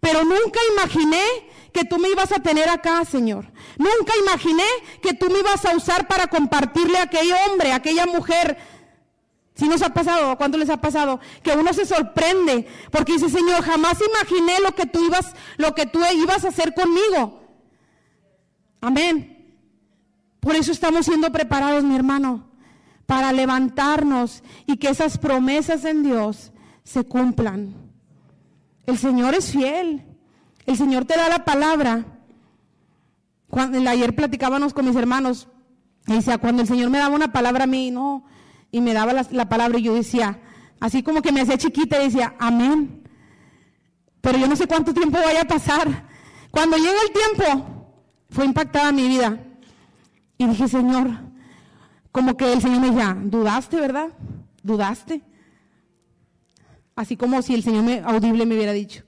pero 0.00 0.24
nunca 0.24 0.58
imaginé 0.72 1.22
que 1.72 1.84
tú 1.84 1.98
me 1.98 2.08
ibas 2.08 2.32
a 2.32 2.40
tener 2.40 2.68
acá, 2.68 3.04
Señor. 3.04 3.46
Nunca 3.76 4.12
imaginé 4.20 4.64
que 5.02 5.14
tú 5.14 5.30
me 5.30 5.38
ibas 5.40 5.64
a 5.64 5.76
usar 5.76 6.06
para 6.06 6.26
compartirle 6.26 6.98
a 6.98 7.02
aquel 7.02 7.32
hombre, 7.46 7.72
a 7.72 7.76
aquella 7.76 8.06
mujer. 8.06 8.58
Si 9.54 9.68
nos 9.68 9.82
ha 9.82 9.90
pasado, 9.90 10.36
¿cuánto 10.36 10.56
les 10.56 10.70
ha 10.70 10.78
pasado? 10.78 11.20
Que 11.42 11.52
uno 11.52 11.72
se 11.72 11.84
sorprende 11.84 12.66
porque 12.90 13.14
dice, 13.14 13.28
Señor, 13.28 13.62
jamás 13.62 13.98
imaginé 14.00 14.60
lo 14.60 14.74
que 14.74 14.86
tú 14.86 15.04
ibas, 15.04 15.34
lo 15.58 15.74
que 15.74 15.86
tú 15.86 16.00
ibas 16.14 16.44
a 16.44 16.48
hacer 16.48 16.74
conmigo. 16.74 17.40
Amén. 18.80 19.56
Por 20.40 20.56
eso 20.56 20.72
estamos 20.72 21.06
siendo 21.06 21.30
preparados, 21.30 21.84
mi 21.84 21.94
hermano, 21.94 22.48
para 23.06 23.32
levantarnos 23.32 24.42
y 24.66 24.78
que 24.78 24.88
esas 24.88 25.18
promesas 25.18 25.84
en 25.84 26.02
Dios 26.02 26.50
se 26.82 27.04
cumplan. 27.04 27.74
El 28.86 28.98
Señor 28.98 29.34
es 29.34 29.52
fiel. 29.52 30.04
El 30.66 30.76
Señor 30.76 31.04
te 31.04 31.16
da 31.16 31.28
la 31.28 31.44
palabra. 31.44 32.04
Ayer 33.52 34.14
platicábamos 34.14 34.72
con 34.72 34.86
mis 34.86 34.96
hermanos, 34.96 35.46
y 36.06 36.14
decía, 36.14 36.38
cuando 36.38 36.62
el 36.62 36.68
Señor 36.68 36.90
me 36.90 36.98
daba 36.98 37.14
una 37.14 37.32
palabra 37.32 37.64
a 37.64 37.66
mí, 37.66 37.90
no, 37.90 38.24
y 38.72 38.80
me 38.80 38.94
daba 38.94 39.12
la, 39.12 39.48
palabra 39.48 39.78
y 39.78 39.82
yo 39.82 39.94
decía, 39.94 40.40
así 40.80 41.02
como 41.02 41.20
que 41.20 41.30
me 41.30 41.42
hacía 41.42 41.58
chiquita 41.58 42.00
y 42.00 42.06
decía, 42.06 42.34
amén. 42.38 43.04
Pero 44.22 44.38
yo 44.38 44.48
no 44.48 44.56
sé 44.56 44.66
cuánto 44.66 44.94
tiempo 44.94 45.18
vaya 45.18 45.42
a 45.42 45.46
pasar. 45.46 46.08
Cuando 46.50 46.78
llega 46.78 46.96
el 47.06 47.12
tiempo, 47.12 47.94
fue 48.30 48.46
impactada 48.46 48.90
mi 48.90 49.06
vida. 49.06 49.38
Y 50.38 50.46
dije, 50.46 50.66
Señor, 50.68 51.10
como 52.10 52.36
que 52.36 52.50
el 52.50 52.62
Señor 52.62 52.80
me 52.80 52.90
decía, 52.90 53.14
dudaste, 53.20 53.76
¿verdad? 53.76 54.08
¿Dudaste? 54.62 55.22
Así 56.96 57.16
como 57.18 57.42
si 57.42 57.54
el 57.54 57.62
Señor 57.62 57.84
me, 57.84 58.00
audible 58.00 58.46
me 58.46 58.54
hubiera 58.54 58.72
dicho. 58.72 59.04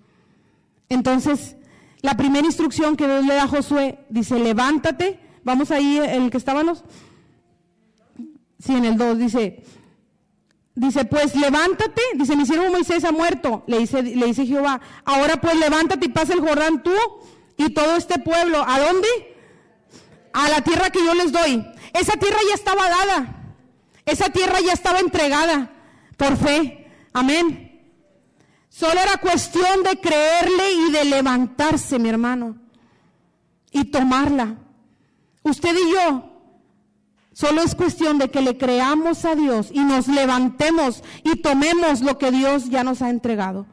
Entonces, 0.91 1.57
la 2.03 2.19
primera 2.19 2.47
instrucción 2.47 2.97
que 2.97 3.07
Dios 3.07 3.25
le 3.25 3.35
da 3.35 3.45
a 3.45 3.49
Josué 3.49 4.05
dice, 4.11 4.39
levántate, 4.39 5.21
vamos 5.43 5.71
ahí 5.71 5.99
el 5.99 6.31
que 6.31 6.37
estábamos. 6.37 6.85
Sí, 8.65 8.75
en 8.75 8.85
el 8.85 8.97
2 8.97 9.19
dice, 9.19 9.65
Dice, 10.77 11.05
pues 11.05 11.37
levántate, 11.37 12.03
dice, 12.15 12.35
mi 12.35 12.47
siervo 12.47 12.69
Moisés 12.69 13.05
ha 13.05 13.13
muerto, 13.13 13.63
le 13.69 13.79
dice, 13.79 14.03
le 14.03 14.27
dice 14.27 14.45
Jehová, 14.45 14.81
ahora 15.05 15.41
pues 15.41 15.57
levántate 15.57 16.07
y 16.07 16.09
pasa 16.09 16.33
el 16.33 16.41
Jordán 16.41 16.83
tú 16.83 16.93
y 17.57 17.73
todo 17.73 17.95
este 17.95 18.19
pueblo, 18.19 18.65
¿a 18.67 18.81
dónde? 18.81 19.09
A 20.33 20.49
la 20.49 20.63
tierra 20.63 20.91
que 20.91 20.99
yo 20.99 21.15
les 21.15 21.31
doy. 21.31 21.65
Esa 21.93 22.17
tierra 22.17 22.39
ya 22.49 22.55
estaba 22.55 22.89
dada, 22.89 23.55
esa 24.05 24.31
tierra 24.31 24.59
ya 24.61 24.73
estaba 24.73 24.99
entregada 24.99 25.71
por 26.17 26.37
fe, 26.37 26.91
amén. 27.13 27.81
Solo 28.69 28.99
era 29.01 29.19
cuestión 29.19 29.85
de 29.85 30.01
creerle 30.01 30.73
y 30.73 30.91
de 30.91 31.05
levantarse, 31.05 32.01
mi 32.01 32.09
hermano, 32.09 32.57
y 33.71 33.85
tomarla. 33.85 34.57
Usted 35.45 35.73
y 35.73 35.93
yo, 35.93 36.34
solo 37.35 37.63
es 37.63 37.75
cuestión 37.75 38.17
de 38.17 38.31
que 38.31 38.41
le 38.41 38.57
creamos 38.57 39.27
a 39.27 39.35
Dios 39.35 39.69
y 39.71 39.81
nos 39.81 40.09
levantemos 40.09 41.03
y 41.23 41.37
tomemos 41.43 42.01
lo 42.01 42.17
que 42.17 42.31
Dios 42.31 42.71
ya 42.71 42.83
nos 42.83 43.03
ha 43.03 43.11
entregado. 43.11 43.67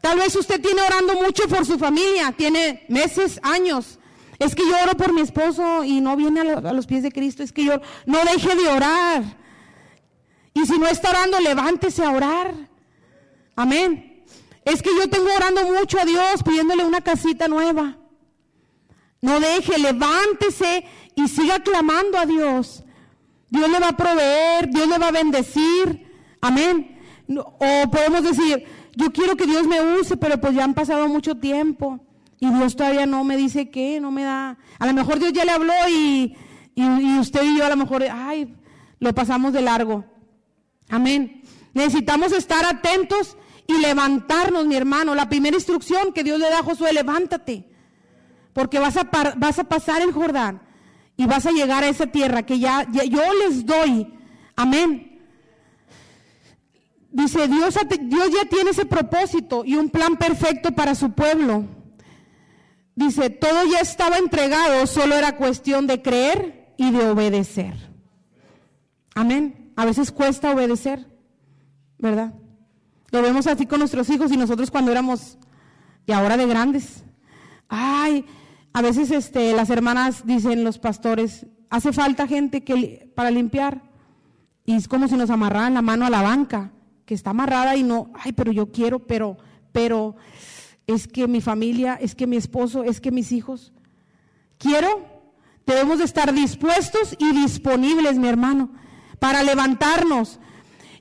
Tal 0.00 0.18
vez 0.18 0.36
usted 0.36 0.60
tiene 0.60 0.80
orando 0.82 1.14
mucho 1.14 1.48
por 1.48 1.66
su 1.66 1.78
familia, 1.78 2.32
tiene 2.32 2.86
meses, 2.88 3.40
años. 3.42 3.98
Es 4.38 4.54
que 4.54 4.62
yo 4.62 4.76
oro 4.82 4.96
por 4.96 5.12
mi 5.12 5.22
esposo 5.22 5.82
y 5.82 6.00
no 6.00 6.16
viene 6.16 6.40
a, 6.40 6.72
los 6.72 6.86
pies 6.86 7.02
de 7.02 7.10
Cristo. 7.10 7.42
Es 7.42 7.52
que 7.52 7.64
yo 7.64 7.80
no 8.06 8.18
deje 8.24 8.54
de 8.54 8.68
orar. 8.68 9.22
Y 10.54 10.64
si 10.66 10.78
no 10.78 10.86
está 10.86 11.10
orando, 11.10 11.40
levántese 11.40 12.04
a 12.04 12.12
orar. 12.12 12.54
Amén. 13.56 14.24
Es 14.64 14.82
que 14.82 14.90
yo 14.96 15.08
tengo 15.08 15.28
orando 15.34 15.64
mucho 15.64 16.00
a 16.00 16.04
Dios 16.04 16.42
pidiéndole 16.44 16.84
una 16.84 17.00
casita 17.00 17.48
nueva. 17.48 17.96
No 19.20 19.40
deje, 19.40 19.78
levántese 19.78 20.84
y 21.18 21.26
siga 21.26 21.58
clamando 21.58 22.16
a 22.16 22.26
Dios. 22.26 22.84
Dios 23.50 23.68
le 23.68 23.80
va 23.80 23.88
a 23.88 23.96
proveer, 23.96 24.68
Dios 24.70 24.86
le 24.86 24.98
va 24.98 25.08
a 25.08 25.12
bendecir. 25.12 26.06
Amén. 26.40 26.96
O 27.36 27.90
podemos 27.90 28.22
decir, 28.22 28.64
yo 28.94 29.10
quiero 29.10 29.36
que 29.36 29.46
Dios 29.46 29.66
me 29.66 29.98
use, 29.98 30.16
pero 30.16 30.40
pues 30.40 30.54
ya 30.54 30.62
han 30.62 30.74
pasado 30.74 31.08
mucho 31.08 31.34
tiempo 31.34 31.98
y 32.38 32.48
Dios 32.48 32.76
todavía 32.76 33.04
no 33.04 33.24
me 33.24 33.36
dice 33.36 33.68
qué, 33.68 34.00
no 34.00 34.12
me 34.12 34.22
da. 34.22 34.58
A 34.78 34.86
lo 34.86 34.94
mejor 34.94 35.18
Dios 35.18 35.32
ya 35.32 35.44
le 35.44 35.50
habló 35.50 35.72
y, 35.90 36.36
y 36.76 37.18
usted 37.18 37.42
y 37.42 37.58
yo 37.58 37.66
a 37.66 37.70
lo 37.70 37.76
mejor, 37.76 38.04
ay, 38.04 38.54
lo 39.00 39.12
pasamos 39.12 39.52
de 39.52 39.62
largo. 39.62 40.04
Amén. 40.88 41.42
Necesitamos 41.74 42.30
estar 42.30 42.64
atentos 42.64 43.36
y 43.66 43.76
levantarnos, 43.80 44.66
mi 44.66 44.76
hermano. 44.76 45.16
La 45.16 45.28
primera 45.28 45.56
instrucción 45.56 46.12
que 46.12 46.22
Dios 46.22 46.38
le 46.38 46.48
da 46.48 46.60
a 46.60 46.62
Josué, 46.62 46.92
levántate, 46.92 47.68
porque 48.52 48.78
vas 48.78 48.96
a, 48.96 49.08
vas 49.36 49.58
a 49.58 49.64
pasar 49.64 50.00
el 50.00 50.12
Jordán 50.12 50.67
y 51.18 51.26
vas 51.26 51.44
a 51.46 51.50
llegar 51.50 51.82
a 51.82 51.88
esa 51.88 52.06
tierra 52.06 52.44
que 52.44 52.60
ya, 52.60 52.88
yo 52.90 53.22
les 53.34 53.66
doy. 53.66 54.06
Amén. 54.54 55.20
Dice, 57.10 57.48
Dios, 57.48 57.76
Dios 58.02 58.30
ya 58.30 58.48
tiene 58.48 58.70
ese 58.70 58.86
propósito 58.86 59.64
y 59.64 59.74
un 59.74 59.90
plan 59.90 60.16
perfecto 60.16 60.70
para 60.70 60.94
su 60.94 61.10
pueblo. 61.12 61.64
Dice, 62.94 63.30
todo 63.30 63.64
ya 63.66 63.80
estaba 63.80 64.18
entregado, 64.18 64.86
solo 64.86 65.16
era 65.16 65.36
cuestión 65.36 65.88
de 65.88 66.02
creer 66.02 66.72
y 66.76 66.92
de 66.92 67.10
obedecer. 67.10 67.74
Amén. 69.16 69.72
A 69.74 69.84
veces 69.84 70.12
cuesta 70.12 70.52
obedecer, 70.52 71.04
¿verdad? 71.98 72.32
Lo 73.10 73.22
vemos 73.22 73.48
así 73.48 73.66
con 73.66 73.80
nuestros 73.80 74.08
hijos 74.10 74.30
y 74.30 74.36
nosotros 74.36 74.70
cuando 74.70 74.92
éramos 74.92 75.36
y 76.06 76.12
ahora 76.12 76.36
de 76.36 76.46
grandes. 76.46 77.02
Ay, 77.68 78.24
a 78.72 78.82
veces 78.82 79.10
este, 79.10 79.52
las 79.52 79.70
hermanas 79.70 80.24
dicen 80.26 80.64
los 80.64 80.78
pastores, 80.78 81.46
hace 81.70 81.92
falta 81.92 82.26
gente 82.26 82.64
que, 82.64 83.10
para 83.14 83.30
limpiar. 83.30 83.82
Y 84.64 84.74
es 84.74 84.88
como 84.88 85.08
si 85.08 85.16
nos 85.16 85.30
amarraran 85.30 85.74
la 85.74 85.82
mano 85.82 86.06
a 86.06 86.10
la 86.10 86.22
banca, 86.22 86.72
que 87.04 87.14
está 87.14 87.30
amarrada 87.30 87.74
y 87.76 87.82
no, 87.82 88.12
ay, 88.14 88.32
pero 88.32 88.52
yo 88.52 88.70
quiero, 88.70 89.06
pero, 89.06 89.38
pero 89.72 90.16
es 90.86 91.08
que 91.08 91.26
mi 91.26 91.40
familia, 91.40 91.94
es 91.94 92.14
que 92.14 92.26
mi 92.26 92.36
esposo, 92.36 92.84
es 92.84 93.00
que 93.00 93.10
mis 93.10 93.32
hijos. 93.32 93.72
Quiero, 94.58 95.06
debemos 95.66 95.98
de 95.98 96.04
estar 96.04 96.32
dispuestos 96.34 97.16
y 97.18 97.32
disponibles, 97.32 98.18
mi 98.18 98.28
hermano, 98.28 98.70
para 99.18 99.42
levantarnos, 99.42 100.40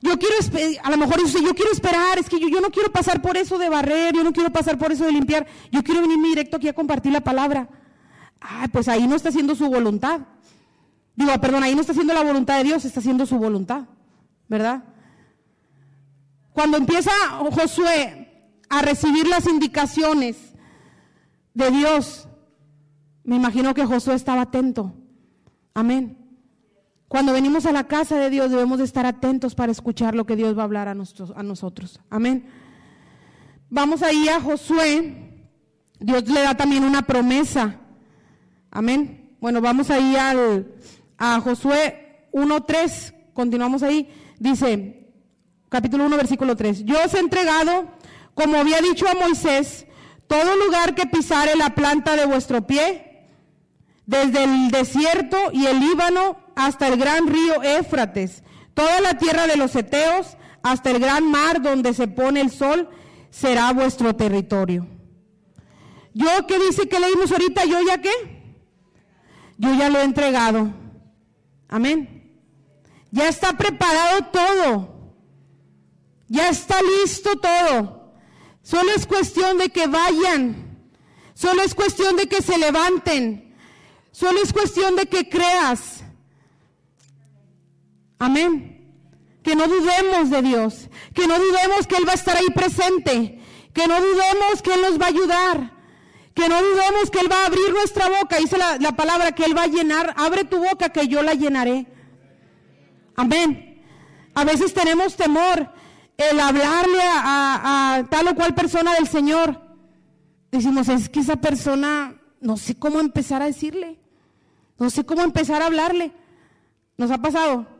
yo 0.01 0.17
quiero, 0.17 0.35
a 0.83 0.91
lo 0.91 0.97
mejor 0.97 1.19
yo 1.25 1.53
quiero 1.55 1.71
esperar, 1.71 2.19
es 2.19 2.29
que 2.29 2.39
yo, 2.39 2.47
yo, 2.47 2.61
no 2.61 2.69
quiero 2.69 2.91
pasar 2.91 3.21
por 3.21 3.37
eso 3.37 3.57
de 3.57 3.69
barrer, 3.69 4.13
yo 4.13 4.23
no 4.23 4.31
quiero 4.31 4.51
pasar 4.51 4.77
por 4.77 4.91
eso 4.91 5.05
de 5.05 5.11
limpiar, 5.11 5.47
yo 5.71 5.83
quiero 5.83 6.01
venirme 6.01 6.29
directo 6.29 6.57
aquí 6.57 6.67
a 6.67 6.73
compartir 6.73 7.11
la 7.11 7.21
palabra. 7.21 7.69
Ay, 8.39 8.67
pues 8.67 8.87
ahí 8.87 9.07
no 9.07 9.15
está 9.15 9.29
haciendo 9.29 9.55
su 9.55 9.67
voluntad. 9.67 10.21
Digo, 11.15 11.31
perdón, 11.41 11.63
ahí 11.63 11.73
no 11.73 11.81
está 11.81 11.93
haciendo 11.93 12.13
la 12.13 12.23
voluntad 12.23 12.57
de 12.57 12.65
Dios, 12.65 12.85
está 12.85 12.99
haciendo 12.99 13.25
su 13.25 13.37
voluntad, 13.37 13.85
¿verdad? 14.47 14.83
Cuando 16.53 16.77
empieza 16.77 17.11
Josué 17.51 18.51
a 18.69 18.81
recibir 18.81 19.27
las 19.27 19.47
indicaciones 19.47 20.37
de 21.53 21.71
Dios, 21.71 22.27
me 23.23 23.35
imagino 23.35 23.73
que 23.73 23.85
Josué 23.85 24.13
estaba 24.13 24.41
atento. 24.41 24.93
Amén. 25.73 26.26
Cuando 27.07 27.31
venimos 27.31 27.65
a 27.65 27.71
la 27.71 27.85
casa 27.85 28.17
de 28.17 28.29
Dios 28.29 28.51
debemos 28.51 28.79
de 28.79 28.83
estar 28.83 29.05
atentos 29.05 29.55
para 29.55 29.71
escuchar 29.71 30.13
lo 30.13 30.25
que 30.25 30.35
Dios 30.35 30.57
va 30.57 30.61
a 30.61 30.65
hablar 30.65 30.89
a, 30.89 30.93
nosotros. 30.93 32.01
Amén. 32.09 32.49
Vamos 33.69 34.03
ahí 34.03 34.27
a 34.27 34.41
Josué. 34.41 35.47
Dios 35.99 36.27
le 36.27 36.41
da 36.41 36.55
también 36.55 36.83
una 36.83 37.03
promesa. 37.03 37.77
Amén. 38.71 39.35
Bueno, 39.39 39.61
vamos 39.61 39.89
ahí 39.89 40.17
al, 40.17 40.75
a 41.17 41.39
Josué 41.39 42.27
1.3. 42.33 43.13
Continuamos 43.33 43.83
ahí. 43.83 44.09
Dice, 44.37 45.07
capítulo 45.69 46.05
1, 46.07 46.17
versículo 46.17 46.57
3. 46.57 46.83
Yo 46.83 46.97
os 47.05 47.13
he 47.13 47.19
entregado, 47.19 47.87
como 48.33 48.57
había 48.57 48.81
dicho 48.81 49.07
a 49.07 49.15
Moisés, 49.15 49.87
todo 50.27 50.57
lugar 50.57 50.93
que 50.93 51.05
pisare 51.05 51.55
la 51.55 51.73
planta 51.73 52.17
de 52.17 52.25
vuestro 52.25 52.67
pie, 52.67 53.29
desde 54.05 54.43
el 54.43 54.71
desierto 54.71 55.37
y 55.53 55.67
el 55.67 55.79
Líbano 55.79 56.46
hasta 56.57 56.87
el 56.87 56.97
gran 56.97 57.27
río 57.27 57.61
Éfrates, 57.61 58.43
toda 58.73 58.99
la 58.99 59.17
tierra 59.17 59.45
de 59.45 59.57
los 59.57 59.75
Eteos, 59.75 60.35
hasta 60.63 60.89
el 60.89 60.99
gran 60.99 61.29
mar 61.29 61.61
donde 61.61 61.93
se 61.93 62.07
pone 62.07 62.41
el 62.41 62.49
sol, 62.49 62.89
será 63.29 63.71
vuestro 63.73 64.15
territorio. 64.15 64.87
Yo 66.15 66.47
¿qué 66.47 66.57
dice 66.57 66.89
que 66.89 66.99
leímos 66.99 67.31
ahorita, 67.31 67.63
yo 67.65 67.79
ya 67.87 68.01
qué? 68.01 68.09
Yo 69.59 69.73
ya 69.75 69.89
lo 69.89 69.99
he 69.99 70.03
entregado. 70.03 70.73
Amén. 71.69 72.41
Ya 73.11 73.29
está 73.29 73.53
preparado 73.53 74.25
todo. 74.31 75.13
Ya 76.27 76.49
está 76.49 76.75
listo 76.81 77.35
todo. 77.35 78.13
Solo 78.63 78.91
es 78.95 79.05
cuestión 79.05 79.59
de 79.59 79.69
que 79.69 79.85
vayan. 79.85 80.89
Solo 81.35 81.61
es 81.61 81.75
cuestión 81.75 82.15
de 82.15 82.27
que 82.27 82.41
se 82.41 82.57
levanten. 82.57 83.55
Solo 84.11 84.41
es 84.41 84.51
cuestión 84.51 84.95
de 84.95 85.05
que 85.05 85.29
creas. 85.29 85.96
Amén. 88.19 88.73
Que 89.43 89.55
no 89.55 89.67
dudemos 89.67 90.29
de 90.29 90.41
Dios, 90.41 90.89
que 91.13 91.27
no 91.27 91.37
dudemos 91.39 91.87
que 91.87 91.95
Él 91.95 92.07
va 92.07 92.11
a 92.11 92.15
estar 92.15 92.35
ahí 92.35 92.47
presente, 92.53 93.39
que 93.73 93.87
no 93.87 93.99
dudemos 94.01 94.61
que 94.61 94.73
Él 94.73 94.81
nos 94.81 94.99
va 94.99 95.05
a 95.05 95.09
ayudar, 95.09 95.71
que 96.33 96.49
no 96.49 96.61
dudemos 96.61 97.09
que 97.09 97.19
Él 97.19 97.31
va 97.31 97.43
a 97.43 97.45
abrir 97.45 97.71
nuestra 97.71 98.09
boca. 98.09 98.37
Dice 98.37 98.57
la, 98.57 98.91
palabra 98.91 99.31
que 99.31 99.45
Él 99.45 99.57
va 99.57 99.63
a 99.63 99.67
llenar, 99.67 100.13
abre 100.17 100.43
tu 100.43 100.57
boca 100.57 100.89
que 100.89 101.07
yo 101.07 101.21
la 101.21 101.33
llenaré. 101.33 101.87
Amén. 103.15 103.83
A 104.33 104.43
veces 104.43 104.73
tenemos 104.73 105.15
temor 105.15 105.71
el 106.17 106.39
hablarle 106.39 107.03
a 107.03 108.05
tal 108.09 108.27
o 108.27 108.35
cual 108.35 108.53
persona 108.53 108.93
del 108.95 109.07
Señor. 109.07 109.61
Decimos, 110.51 110.89
es 110.89 111.09
que 111.09 111.19
esa 111.19 111.35
persona, 111.35 112.15
no 112.41 112.57
sé 112.57 112.75
cómo 112.77 112.99
empezar 112.99 113.41
a 113.41 113.45
decirle, 113.45 113.99
no 114.77 114.89
sé 114.89 115.05
cómo 115.05 115.21
empezar 115.21 115.61
a 115.61 115.67
hablarle. 115.67 116.11
¿Nos 116.97 117.11
ha 117.11 117.17
pasado? 117.19 117.76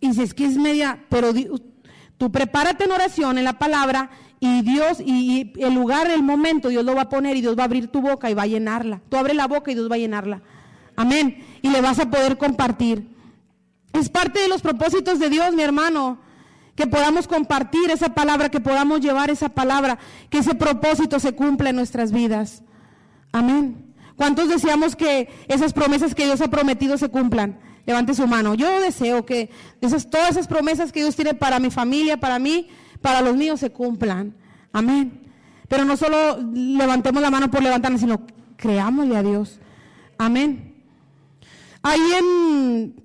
Y 0.00 0.14
si 0.14 0.22
es 0.22 0.34
que 0.34 0.44
es 0.44 0.56
media, 0.56 1.04
pero 1.08 1.32
tú 2.16 2.30
prepárate 2.30 2.84
en 2.84 2.92
oración, 2.92 3.38
en 3.38 3.44
la 3.44 3.58
palabra, 3.58 4.10
y 4.40 4.62
Dios, 4.62 5.00
y, 5.00 5.52
el 5.58 5.74
lugar, 5.74 6.10
el 6.10 6.22
momento, 6.22 6.68
Dios 6.68 6.84
lo 6.84 6.94
va 6.94 7.02
a 7.02 7.08
poner 7.08 7.36
y 7.36 7.40
Dios 7.40 7.58
va 7.58 7.62
a 7.62 7.66
abrir 7.66 7.88
tu 7.88 8.00
boca 8.00 8.30
y 8.30 8.34
va 8.34 8.42
a 8.42 8.46
llenarla. 8.46 9.00
Tú 9.08 9.16
abre 9.16 9.34
la 9.34 9.48
boca 9.48 9.70
y 9.70 9.74
Dios 9.74 9.90
va 9.90 9.96
a 9.96 9.98
llenarla. 9.98 10.42
Amén. 10.94 11.44
Y 11.62 11.70
le 11.70 11.80
vas 11.80 11.98
a 11.98 12.10
poder 12.10 12.38
compartir. 12.38 13.08
Es 13.92 14.08
parte 14.08 14.40
de 14.40 14.48
los 14.48 14.62
propósitos 14.62 15.18
de 15.18 15.28
Dios, 15.28 15.54
mi 15.54 15.62
hermano, 15.62 16.18
que 16.76 16.86
podamos 16.86 17.26
compartir 17.26 17.90
esa 17.90 18.14
palabra, 18.14 18.48
que 18.48 18.60
podamos 18.60 19.00
llevar 19.00 19.30
esa 19.30 19.48
palabra, 19.48 19.98
que 20.30 20.38
ese 20.38 20.54
propósito 20.54 21.18
se 21.18 21.32
cumpla 21.32 21.70
en 21.70 21.76
nuestras 21.76 22.12
vidas. 22.12 22.62
Amén. 23.32 23.94
¿Cuántos 24.14 24.48
deseamos 24.48 24.94
que 24.94 25.28
esas 25.48 25.72
promesas 25.72 26.14
que 26.14 26.24
Dios 26.24 26.40
ha 26.40 26.48
prometido 26.48 26.96
se 26.96 27.08
cumplan? 27.08 27.58
Levante 27.88 28.14
su 28.14 28.26
mano. 28.26 28.54
Yo 28.54 28.82
deseo 28.82 29.24
que 29.24 29.48
todas 30.10 30.32
esas 30.32 30.46
promesas 30.46 30.92
que 30.92 31.00
Dios 31.00 31.16
tiene 31.16 31.32
para 31.32 31.58
mi 31.58 31.70
familia, 31.70 32.20
para 32.20 32.38
mí, 32.38 32.68
para 33.00 33.22
los 33.22 33.34
míos 33.34 33.60
se 33.60 33.70
cumplan. 33.70 34.34
Amén. 34.74 35.22
Pero 35.68 35.86
no 35.86 35.96
solo 35.96 36.38
levantemos 36.52 37.22
la 37.22 37.30
mano 37.30 37.50
por 37.50 37.62
levantarla, 37.62 37.96
sino 37.96 38.26
creámosle 38.58 39.16
a 39.16 39.22
Dios. 39.22 39.58
Amén. 40.18 40.84
Ahí 41.82 42.12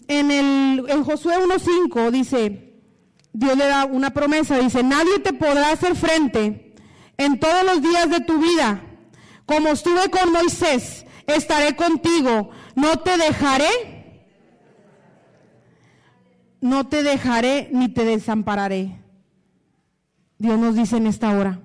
en, 0.10 0.32
el, 0.32 0.84
en 0.90 1.04
Josué 1.06 1.36
1.5 1.38 2.12
dice, 2.12 2.74
Dios 3.32 3.56
le 3.56 3.66
da 3.66 3.86
una 3.86 4.10
promesa, 4.10 4.58
dice, 4.58 4.84
nadie 4.84 5.20
te 5.20 5.32
podrá 5.32 5.72
hacer 5.72 5.96
frente 5.96 6.76
en 7.16 7.40
todos 7.40 7.64
los 7.64 7.82
días 7.82 8.10
de 8.10 8.20
tu 8.20 8.38
vida. 8.38 8.82
Como 9.46 9.70
estuve 9.70 10.10
con 10.10 10.34
Moisés, 10.34 11.06
estaré 11.26 11.78
contigo, 11.78 12.50
no 12.76 13.00
te 13.00 13.18
dejaré, 13.18 13.93
no 16.64 16.88
te 16.88 17.04
dejaré 17.04 17.68
ni 17.74 17.90
te 17.90 18.06
desampararé. 18.06 18.98
Dios 20.38 20.58
nos 20.58 20.76
dice 20.76 20.96
en 20.96 21.08
esta 21.08 21.38
hora, 21.38 21.60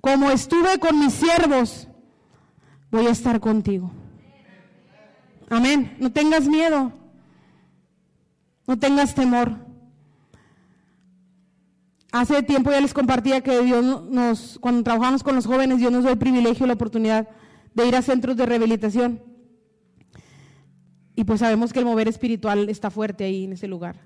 como 0.00 0.30
estuve 0.30 0.78
con 0.78 0.98
mis 0.98 1.12
siervos, 1.12 1.86
voy 2.90 3.06
a 3.06 3.10
estar 3.10 3.40
contigo. 3.40 3.90
Amén. 5.50 5.94
No 6.00 6.10
tengas 6.10 6.48
miedo. 6.48 6.92
No 8.66 8.78
tengas 8.78 9.14
temor. 9.14 9.52
Hace 12.10 12.42
tiempo 12.42 12.70
ya 12.70 12.80
les 12.80 12.94
compartía 12.94 13.42
que 13.42 13.60
Dios 13.60 13.84
nos, 14.08 14.58
cuando 14.60 14.82
trabajamos 14.82 15.22
con 15.22 15.34
los 15.34 15.44
jóvenes, 15.44 15.76
Dios 15.76 15.92
nos 15.92 16.04
dio 16.04 16.12
el 16.12 16.18
privilegio, 16.18 16.66
la 16.66 16.72
oportunidad 16.72 17.28
de 17.74 17.86
ir 17.86 17.94
a 17.94 18.00
centros 18.00 18.34
de 18.38 18.46
rehabilitación. 18.46 19.33
Y 21.16 21.24
pues 21.24 21.40
sabemos 21.40 21.72
que 21.72 21.78
el 21.78 21.84
mover 21.84 22.08
espiritual 22.08 22.68
está 22.68 22.90
fuerte 22.90 23.24
ahí 23.24 23.44
en 23.44 23.52
ese 23.52 23.68
lugar. 23.68 23.96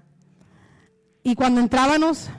Y 1.22 1.34
cuando 1.34 1.60
entrábamos, 1.60 2.30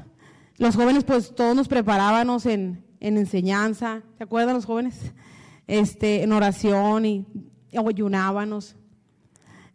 los 0.57 0.75
jóvenes 0.75 1.03
pues 1.03 1.33
todos 1.35 1.55
nos 1.55 1.67
preparábamos 1.67 2.45
en, 2.45 2.85
en 2.99 3.17
enseñanza, 3.17 4.03
¿se 4.17 4.23
acuerdan 4.23 4.55
los 4.55 4.65
jóvenes? 4.65 5.13
Este, 5.67 6.23
en 6.23 6.31
oración 6.31 7.05
y, 7.05 7.25
ayunábamos. 7.71 8.75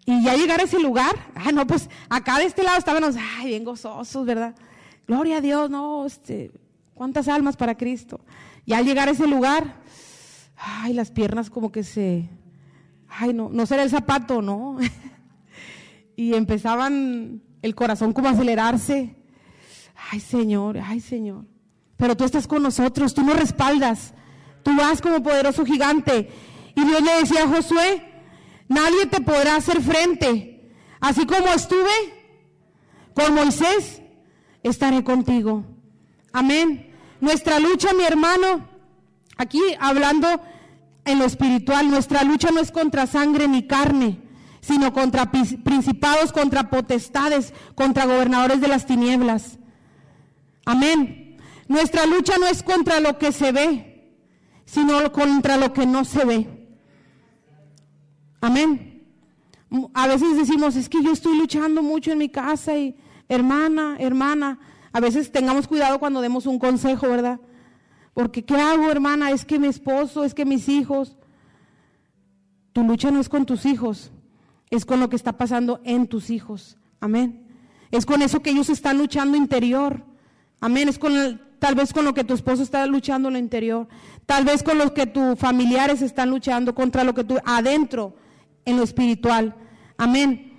Y 0.06 0.22
ya 0.22 0.36
llegar 0.36 0.60
a 0.60 0.64
ese 0.64 0.78
lugar, 0.80 1.14
ah, 1.34 1.52
no, 1.52 1.66
pues 1.66 1.88
acá 2.08 2.38
de 2.38 2.44
este 2.44 2.62
lado 2.62 2.78
estábamos, 2.78 3.16
ay, 3.38 3.48
bien 3.48 3.64
gozosos, 3.64 4.26
¿verdad? 4.26 4.54
Gloria 5.06 5.38
a 5.38 5.40
Dios, 5.40 5.70
no, 5.70 6.04
este, 6.04 6.50
cuántas 6.92 7.28
almas 7.28 7.56
para 7.56 7.76
Cristo. 7.76 8.20
Y 8.66 8.74
al 8.74 8.84
llegar 8.84 9.08
a 9.08 9.12
ese 9.12 9.26
lugar, 9.26 9.76
ay, 10.56 10.92
las 10.92 11.10
piernas 11.10 11.48
como 11.48 11.72
que 11.72 11.84
se, 11.84 12.28
ay, 13.18 13.34
no, 13.34 13.48
no 13.50 13.66
será 13.66 13.82
el 13.82 13.90
zapato, 13.90 14.42
¿no? 14.42 14.78
y 16.16 16.34
empezaban 16.34 17.42
el 17.62 17.74
corazón 17.74 18.12
como 18.12 18.28
a 18.28 18.32
acelerarse. 18.32 19.16
Ay, 20.10 20.20
Señor, 20.20 20.78
ay, 20.78 21.00
Señor. 21.00 21.44
Pero 21.96 22.16
tú 22.16 22.24
estás 22.24 22.46
con 22.46 22.62
nosotros, 22.62 23.14
tú 23.14 23.22
nos 23.22 23.36
respaldas, 23.36 24.14
tú 24.62 24.74
vas 24.76 25.00
como 25.00 25.22
poderoso 25.22 25.64
gigante. 25.64 26.30
Y 26.74 26.84
Dios 26.84 27.02
le 27.02 27.20
decía 27.20 27.44
a 27.44 27.48
Josué, 27.48 28.14
Nadie 28.68 29.06
te 29.06 29.20
podrá 29.20 29.56
hacer 29.56 29.80
frente. 29.82 30.70
Así 31.00 31.26
como 31.26 31.48
estuve 31.48 31.90
con 33.14 33.34
Moisés, 33.34 34.02
estaré 34.62 35.04
contigo. 35.04 35.64
Amén. 36.32 36.92
Nuestra 37.20 37.60
lucha, 37.60 37.92
mi 37.92 38.04
hermano, 38.04 38.68
aquí 39.36 39.60
hablando 39.78 40.40
en 41.04 41.18
lo 41.18 41.24
espiritual, 41.24 41.90
nuestra 41.90 42.24
lucha 42.24 42.50
no 42.50 42.60
es 42.60 42.72
contra 42.72 43.06
sangre 43.06 43.46
ni 43.48 43.66
carne, 43.66 44.20
sino 44.60 44.92
contra 44.92 45.30
principados, 45.30 46.32
contra 46.32 46.70
potestades, 46.70 47.52
contra 47.74 48.06
gobernadores 48.06 48.60
de 48.60 48.68
las 48.68 48.86
tinieblas. 48.86 49.58
Amén. 50.64 51.36
Nuestra 51.68 52.06
lucha 52.06 52.38
no 52.38 52.46
es 52.46 52.62
contra 52.62 53.00
lo 53.00 53.18
que 53.18 53.32
se 53.32 53.52
ve, 53.52 54.14
sino 54.64 55.12
contra 55.12 55.56
lo 55.56 55.72
que 55.72 55.86
no 55.86 56.04
se 56.04 56.24
ve. 56.24 56.68
Amén. 58.40 59.02
A 59.92 60.06
veces 60.06 60.36
decimos, 60.36 60.76
es 60.76 60.88
que 60.88 61.02
yo 61.02 61.12
estoy 61.12 61.36
luchando 61.36 61.82
mucho 61.82 62.12
en 62.12 62.18
mi 62.18 62.28
casa 62.28 62.76
y 62.76 62.96
hermana, 63.28 63.96
hermana, 63.98 64.58
a 64.92 65.00
veces 65.00 65.32
tengamos 65.32 65.66
cuidado 65.66 65.98
cuando 65.98 66.20
demos 66.20 66.46
un 66.46 66.58
consejo, 66.58 67.08
¿verdad? 67.08 67.40
Porque 68.14 68.44
¿qué 68.44 68.54
hago, 68.54 68.90
hermana? 68.90 69.32
Es 69.32 69.44
que 69.44 69.58
mi 69.58 69.66
esposo, 69.66 70.24
es 70.24 70.32
que 70.32 70.44
mis 70.44 70.68
hijos. 70.68 71.16
Tu 72.72 72.82
lucha 72.82 73.10
no 73.10 73.20
es 73.20 73.28
con 73.28 73.44
tus 73.44 73.66
hijos, 73.66 74.10
es 74.70 74.84
con 74.84 74.98
lo 74.98 75.08
que 75.08 75.16
está 75.16 75.36
pasando 75.36 75.80
en 75.84 76.06
tus 76.06 76.30
hijos. 76.30 76.76
Amén. 77.00 77.46
Es 77.90 78.06
con 78.06 78.22
eso 78.22 78.40
que 78.40 78.50
ellos 78.50 78.70
están 78.70 78.98
luchando 78.98 79.36
interior. 79.36 80.04
Amén. 80.60 80.88
Es 80.88 80.98
con 80.98 81.40
tal 81.58 81.74
vez 81.74 81.92
con 81.92 82.04
lo 82.04 82.14
que 82.14 82.24
tu 82.24 82.34
esposo 82.34 82.62
está 82.62 82.86
luchando 82.86 83.28
en 83.28 83.34
lo 83.34 83.38
interior. 83.38 83.88
Tal 84.26 84.44
vez 84.44 84.62
con 84.62 84.78
lo 84.78 84.94
que 84.94 85.06
tus 85.06 85.38
familiares 85.38 86.02
están 86.02 86.30
luchando 86.30 86.74
contra 86.74 87.04
lo 87.04 87.14
que 87.14 87.24
tú 87.24 87.38
adentro 87.44 88.16
en 88.64 88.76
lo 88.76 88.82
espiritual. 88.82 89.54
Amén. 89.96 90.53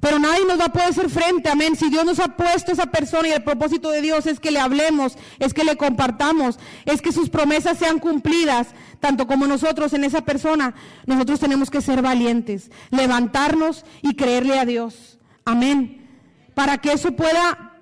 Pero 0.00 0.18
nadie 0.18 0.44
nos 0.44 0.60
va 0.60 0.66
a 0.66 0.72
poder 0.72 0.90
hacer 0.90 1.10
frente, 1.10 1.48
amén. 1.48 1.74
Si 1.74 1.90
Dios 1.90 2.04
nos 2.04 2.20
ha 2.20 2.36
puesto 2.36 2.70
esa 2.70 2.86
persona 2.86 3.28
y 3.28 3.32
el 3.32 3.42
propósito 3.42 3.90
de 3.90 4.00
Dios 4.00 4.26
es 4.26 4.38
que 4.38 4.50
le 4.50 4.60
hablemos, 4.60 5.16
es 5.38 5.54
que 5.54 5.64
le 5.64 5.76
compartamos, 5.76 6.58
es 6.84 7.02
que 7.02 7.10
sus 7.10 7.30
promesas 7.30 7.78
sean 7.78 7.98
cumplidas, 7.98 8.68
tanto 9.00 9.26
como 9.26 9.46
nosotros 9.46 9.92
en 9.94 10.04
esa 10.04 10.20
persona, 10.20 10.74
nosotros 11.06 11.40
tenemos 11.40 11.70
que 11.70 11.80
ser 11.80 12.00
valientes, 12.00 12.70
levantarnos 12.90 13.84
y 14.02 14.14
creerle 14.14 14.58
a 14.58 14.66
Dios. 14.66 15.18
Amén. 15.44 16.06
Para 16.54 16.78
que 16.78 16.92
eso 16.92 17.12
pueda, 17.12 17.74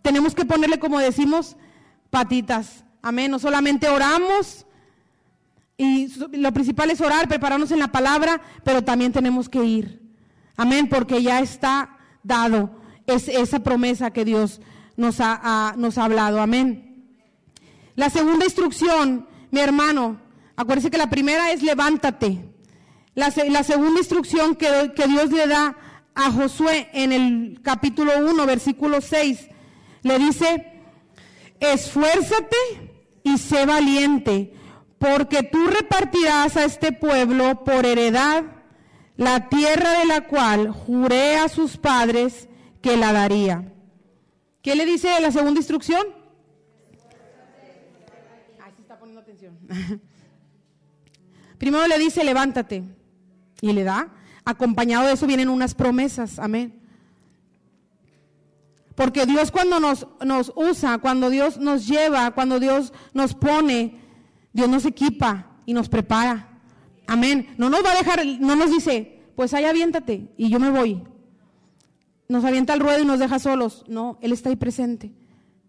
tenemos 0.00 0.34
que 0.34 0.46
ponerle, 0.46 0.78
como 0.78 0.98
decimos, 1.00 1.56
patitas. 2.08 2.84
Amén. 3.02 3.30
No 3.30 3.38
solamente 3.38 3.88
oramos, 3.88 4.64
y 5.76 6.08
lo 6.32 6.52
principal 6.52 6.90
es 6.90 7.00
orar, 7.00 7.28
prepararnos 7.28 7.70
en 7.72 7.78
la 7.78 7.88
palabra, 7.88 8.40
pero 8.64 8.82
también 8.82 9.12
tenemos 9.12 9.48
que 9.48 9.64
ir. 9.64 10.07
Amén, 10.58 10.88
porque 10.88 11.22
ya 11.22 11.40
está 11.40 11.96
dado 12.24 12.70
es, 13.06 13.28
esa 13.28 13.60
promesa 13.60 14.10
que 14.10 14.24
Dios 14.24 14.60
nos 14.96 15.20
ha, 15.20 15.74
nos 15.78 15.98
ha 15.98 16.04
hablado. 16.04 16.40
Amén. 16.40 17.06
La 17.94 18.10
segunda 18.10 18.44
instrucción, 18.44 19.28
mi 19.52 19.60
hermano, 19.60 20.20
acuérdese 20.56 20.90
que 20.90 20.98
la 20.98 21.08
primera 21.08 21.52
es 21.52 21.62
levántate. 21.62 22.44
La, 23.14 23.32
la 23.48 23.62
segunda 23.62 24.00
instrucción 24.00 24.56
que, 24.56 24.92
que 24.96 25.06
Dios 25.06 25.30
le 25.30 25.46
da 25.46 25.76
a 26.16 26.30
Josué 26.32 26.90
en 26.92 27.12
el 27.12 27.60
capítulo 27.62 28.12
1, 28.18 28.44
versículo 28.44 29.00
6, 29.00 29.48
le 30.02 30.18
dice, 30.18 30.82
esfuérzate 31.60 32.56
y 33.22 33.38
sé 33.38 33.64
valiente 33.64 34.52
porque 34.98 35.44
tú 35.44 35.68
repartirás 35.68 36.56
a 36.56 36.64
este 36.64 36.90
pueblo 36.90 37.62
por 37.62 37.86
heredad 37.86 38.42
la 39.18 39.48
tierra 39.48 39.98
de 39.98 40.06
la 40.06 40.22
cual 40.22 40.70
juré 40.70 41.36
a 41.36 41.48
sus 41.48 41.76
padres 41.76 42.48
que 42.80 42.96
la 42.96 43.12
daría. 43.12 43.72
¿Qué 44.62 44.76
le 44.76 44.86
dice 44.86 45.08
la 45.20 45.32
segunda 45.32 45.58
instrucción? 45.58 46.06
Ahí 48.62 48.72
se 48.76 48.82
está 48.82 48.96
poniendo 48.96 49.20
atención. 49.20 49.58
Primero 51.58 51.88
le 51.88 51.98
dice, 51.98 52.22
levántate. 52.22 52.84
Y 53.60 53.72
le 53.72 53.82
da. 53.82 54.08
Acompañado 54.44 55.08
de 55.08 55.14
eso 55.14 55.26
vienen 55.26 55.48
unas 55.48 55.74
promesas. 55.74 56.38
Amén. 56.38 56.80
Porque 58.94 59.26
Dios 59.26 59.50
cuando 59.50 59.80
nos, 59.80 60.06
nos 60.24 60.52
usa, 60.54 60.98
cuando 60.98 61.28
Dios 61.28 61.58
nos 61.58 61.88
lleva, 61.88 62.30
cuando 62.30 62.60
Dios 62.60 62.92
nos 63.14 63.34
pone, 63.34 64.00
Dios 64.52 64.68
nos 64.68 64.84
equipa 64.84 65.56
y 65.66 65.74
nos 65.74 65.88
prepara. 65.88 66.47
Amén. 67.08 67.54
No 67.56 67.70
nos 67.70 67.82
va 67.82 67.92
a 67.92 67.96
dejar, 67.96 68.24
no 68.24 68.54
nos 68.54 68.70
dice, 68.70 69.18
pues 69.34 69.54
ahí 69.54 69.64
aviéntate 69.64 70.28
y 70.36 70.50
yo 70.50 70.60
me 70.60 70.70
voy. 70.70 71.02
Nos 72.28 72.44
avienta 72.44 72.74
al 72.74 72.80
ruedo 72.80 73.00
y 73.00 73.06
nos 73.06 73.18
deja 73.18 73.38
solos. 73.38 73.84
No, 73.88 74.18
Él 74.20 74.32
está 74.32 74.50
ahí 74.50 74.56
presente 74.56 75.10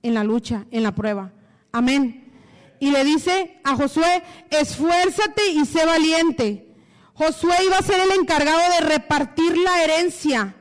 en 0.03 0.13
la 0.13 0.25
lucha, 0.25 0.65
en 0.69 0.83
la 0.83 0.93
prueba. 0.93 1.31
Amén. 1.71 2.33
Y 2.81 2.91
le 2.91 3.05
dice 3.05 3.61
a 3.63 3.77
Josué, 3.77 4.21
esfuérzate 4.49 5.51
y 5.53 5.65
sé 5.65 5.85
valiente. 5.85 6.75
Josué 7.13 7.55
iba 7.65 7.77
a 7.77 7.83
ser 7.83 8.01
el 8.01 8.19
encargado 8.19 8.59
de 8.77 8.85
repartir 8.87 9.57
la 9.57 9.81
herencia 9.81 10.55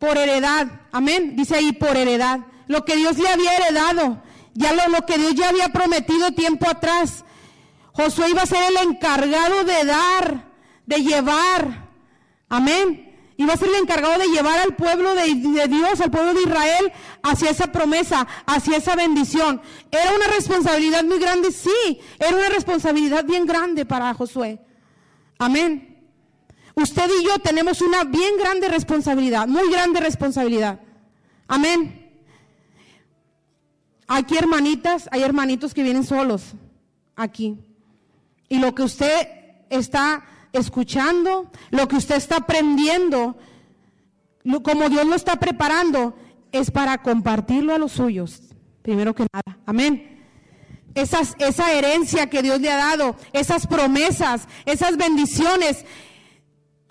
por 0.00 0.18
heredad. 0.18 0.66
Amén. 0.90 1.36
Dice 1.36 1.54
ahí 1.54 1.70
por 1.72 1.96
heredad. 1.96 2.40
Lo 2.66 2.84
que 2.84 2.96
Dios 2.96 3.18
le 3.18 3.28
había 3.28 3.56
heredado. 3.56 4.20
Ya 4.54 4.72
lo, 4.72 4.88
lo 4.88 5.06
que 5.06 5.16
Dios 5.16 5.36
ya 5.36 5.48
había 5.48 5.68
prometido 5.68 6.32
tiempo 6.32 6.68
atrás. 6.68 7.24
Josué 7.96 8.28
iba 8.28 8.42
a 8.42 8.46
ser 8.46 8.62
el 8.68 8.76
encargado 8.88 9.64
de 9.64 9.84
dar, 9.86 10.52
de 10.84 11.02
llevar. 11.02 11.88
Amén. 12.46 13.32
Iba 13.38 13.54
a 13.54 13.56
ser 13.56 13.68
el 13.68 13.76
encargado 13.76 14.18
de 14.18 14.28
llevar 14.28 14.58
al 14.58 14.76
pueblo 14.76 15.14
de, 15.14 15.34
Dios, 15.34 16.00
al 16.02 16.10
pueblo 16.10 16.34
de 16.34 16.42
Israel, 16.42 16.92
hacia 17.22 17.50
esa 17.50 17.72
promesa, 17.72 18.26
hacia 18.46 18.76
esa 18.76 18.96
bendición. 18.96 19.62
Era 19.90 20.14
una 20.14 20.26
responsabilidad 20.26 21.04
muy 21.04 21.18
grande, 21.18 21.52
sí, 21.52 22.00
era 22.18 22.36
una 22.36 22.50
responsabilidad 22.50 23.24
bien 23.24 23.46
grande 23.46 23.86
para 23.86 24.12
Josué. 24.12 24.60
Amén. 25.38 26.02
Usted 26.74 27.10
y 27.20 27.24
yo 27.24 27.38
tenemos 27.38 27.80
una 27.80 28.04
bien 28.04 28.36
grande 28.38 28.68
responsabilidad, 28.68 29.48
muy 29.48 29.70
grande 29.70 30.00
responsabilidad. 30.00 30.80
Amén. 31.48 32.10
Aquí 34.06 34.36
hermanitas, 34.36 35.08
hay 35.10 35.22
hermanitos 35.22 35.72
que 35.72 35.82
vienen 35.82 36.04
solos, 36.04 36.52
aquí. 37.16 37.65
Y 38.48 38.58
lo 38.58 38.74
que 38.74 38.82
usted 38.82 39.28
está 39.70 40.24
escuchando, 40.52 41.50
lo 41.70 41.88
que 41.88 41.96
usted 41.96 42.16
está 42.16 42.36
aprendiendo, 42.36 43.36
como 44.62 44.88
Dios 44.88 45.06
lo 45.06 45.14
está 45.14 45.36
preparando, 45.36 46.16
es 46.52 46.70
para 46.70 46.98
compartirlo 47.02 47.74
a 47.74 47.78
los 47.78 47.92
suyos, 47.92 48.42
primero 48.82 49.14
que 49.14 49.26
nada. 49.32 49.58
Amén. 49.66 50.24
Esas, 50.94 51.34
esa 51.38 51.72
herencia 51.72 52.30
que 52.30 52.42
Dios 52.42 52.60
le 52.60 52.70
ha 52.70 52.76
dado, 52.76 53.16
esas 53.32 53.66
promesas, 53.66 54.48
esas 54.64 54.96
bendiciones, 54.96 55.84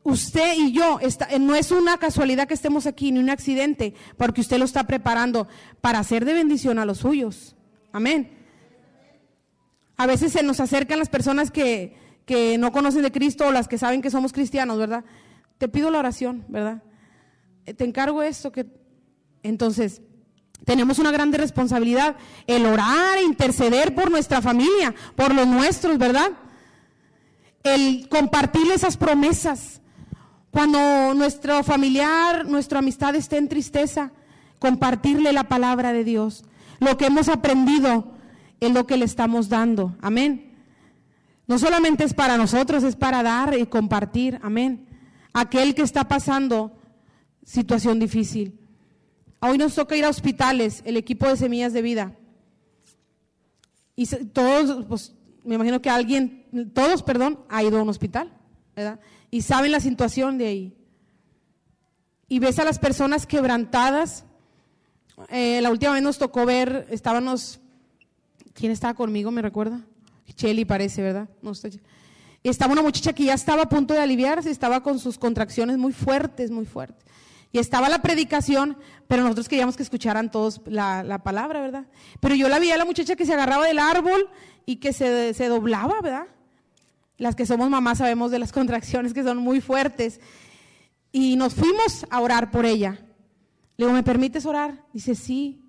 usted 0.04 0.54
y 0.58 0.72
yo, 0.72 1.00
no 1.40 1.56
es 1.56 1.72
una 1.72 1.98
casualidad 1.98 2.48
que 2.48 2.54
estemos 2.54 2.86
aquí, 2.86 3.12
ni 3.12 3.20
un 3.20 3.32
accidente, 3.32 3.96
porque 4.18 4.42
usted 4.42 4.60
lo 4.60 4.66
está 4.66 4.86
preparando 4.86 5.48
para 5.82 6.00
hacer 6.00 6.26
de 6.26 6.34
bendición 6.34 6.78
a 6.78 6.86
los 6.86 7.00
suyos. 7.00 7.56
Amén. 7.92 8.45
A 9.98 10.08
veces 10.08 10.34
se 10.34 10.44
nos 10.44 10.60
acercan 10.60 11.00
las 11.00 11.10
personas 11.10 11.52
que, 11.52 11.96
que 12.26 12.58
no 12.58 12.72
conocen 12.72 13.02
de 13.02 13.12
Cristo 13.12 13.48
o 13.48 13.52
las 13.52 13.68
que 13.68 13.78
saben 13.78 14.02
que 14.02 14.10
somos 14.10 14.34
cristianos, 14.34 14.78
¿verdad? 14.78 15.06
Te 15.58 15.68
pido 15.68 15.90
la 15.90 16.00
oración, 16.00 16.44
¿verdad? 16.50 16.84
Eh, 17.66 17.74
te 17.74 17.86
encargo 17.86 18.22
esto 18.22 18.52
que 18.52 18.66
entonces 19.44 20.02
tenemos 20.66 21.00
una 21.00 21.12
grande 21.12 21.38
responsabilidad 21.38 22.16
el 22.48 22.66
orar 22.66 23.18
e 23.18 23.24
interceder 23.24 23.94
por 23.94 24.10
nuestra 24.10 24.42
familia, 24.42 24.94
por 25.16 25.34
los 25.34 25.48
nuestros, 25.48 25.98
¿verdad? 25.98 26.32
El 27.64 28.08
compartir 28.10 28.72
esas 28.72 28.98
promesas. 28.98 29.82
Cuando 30.52 31.14
nuestro 31.14 31.64
familiar, 31.64 32.48
nuestra 32.48 32.80
amistad 32.80 33.16
esté 33.16 33.38
en 33.38 33.50
tristeza, 33.50 34.12
compartirle 34.58 35.34
la 35.34 35.46
palabra 35.46 35.92
de 35.92 36.04
Dios. 36.04 36.46
Lo 36.80 36.98
que 36.98 37.08
hemos 37.08 37.28
aprendido 37.28 38.15
es 38.60 38.72
lo 38.72 38.88
que 38.88 38.98
le 38.98 39.06
estamos 39.06 39.50
dando. 39.50 39.96
Amén. 40.02 40.54
No 41.48 41.60
solamente 41.60 42.04
es 42.04 42.14
para 42.14 42.38
nosotros, 42.38 42.84
es 42.84 42.96
para 42.96 43.24
dar 43.24 43.58
y 43.58 43.66
compartir. 43.68 44.40
Amén. 44.42 44.88
Aquel 45.34 45.76
que 45.76 45.84
está 45.84 46.08
pasando 46.08 46.78
situación 47.44 48.00
difícil. 48.00 48.60
Hoy 49.40 49.58
nos 49.58 49.76
toca 49.76 49.96
ir 49.96 50.06
a 50.06 50.10
hospitales, 50.10 50.82
el 50.86 50.98
equipo 50.98 51.28
de 51.28 51.38
Semillas 51.38 51.74
de 51.74 51.82
Vida. 51.82 52.16
Y 53.96 54.08
todos, 54.08 54.86
pues 54.86 55.14
me 55.44 55.56
imagino 55.56 55.82
que 55.82 55.90
alguien, 55.90 56.72
todos, 56.74 57.04
perdón, 57.04 57.40
ha 57.50 57.64
ido 57.64 57.78
a 57.78 57.84
un 57.84 57.90
hospital, 57.90 58.34
¿verdad? 58.76 59.00
Y 59.30 59.44
saben 59.44 59.72
la 59.72 59.80
situación 59.80 60.38
de 60.38 60.48
ahí. 60.48 60.78
Y 62.28 62.40
ves 62.40 62.58
a 62.58 62.66
las 62.66 62.80
personas 62.80 63.28
quebrantadas. 63.28 64.26
Eh, 65.30 65.62
la 65.62 65.70
última 65.70 65.94
vez 65.94 66.02
nos 66.02 66.18
tocó 66.18 66.46
ver, 66.46 66.88
estábamos, 66.90 67.60
¿quién 68.56 68.72
estaba 68.72 68.96
conmigo? 68.96 69.30
¿Me 69.30 69.44
recuerda? 69.44 69.82
Chelly 70.34 70.66
parece, 70.66 71.04
¿verdad? 71.04 71.30
No 71.44 71.52
Estaba 72.44 72.74
una 72.74 72.82
muchacha 72.82 73.14
que 73.14 73.26
ya 73.26 73.36
estaba 73.36 73.64
a 73.64 73.70
punto 73.70 73.94
de 73.94 74.00
aliviarse, 74.00 74.50
estaba 74.50 74.82
con 74.82 74.98
sus 74.98 75.20
contracciones 75.20 75.78
muy 75.78 75.94
fuertes, 75.94 76.50
muy 76.50 76.66
fuertes. 76.66 77.06
Y 77.52 77.60
estaba 77.60 77.88
la 77.90 78.02
predicación, 78.02 78.78
pero 79.08 79.24
nosotros 79.24 79.48
queríamos 79.48 79.78
que 79.78 79.84
escucharan 79.84 80.32
todos 80.32 80.62
la, 80.66 81.22
palabra, 81.24 81.62
¿verdad? 81.62 81.86
Pero 82.20 82.36
yo 82.36 82.50
la 82.50 82.60
vi 82.60 82.72
a 82.72 82.78
la 82.78 82.86
muchacha 82.86 83.16
que 83.16 83.26
se 83.26 83.34
agarraba 83.34 83.66
del 83.66 83.80
árbol 83.80 84.30
y 84.66 84.78
que 84.78 84.92
se, 84.94 85.34
se 85.34 85.48
doblaba, 85.48 86.02
¿verdad? 86.02 86.28
Las 87.18 87.36
que 87.36 87.46
somos 87.46 87.70
mamás 87.70 88.00
sabemos 88.00 88.32
de 88.32 88.40
las 88.40 88.52
contracciones 88.52 89.14
que 89.14 89.24
son 89.24 89.38
muy 89.38 89.62
fuertes. 89.62 90.20
Y 91.12 91.38
nos 91.38 91.54
fuimos 91.54 92.06
a 92.10 92.20
orar 92.20 92.52
por 92.52 92.66
ella. 92.66 93.00
Le 93.78 93.86
digo, 93.86 93.94
¿me 93.94 94.04
permites 94.04 94.46
orar? 94.46 94.84
Dice, 94.92 95.16
sí. 95.16 95.65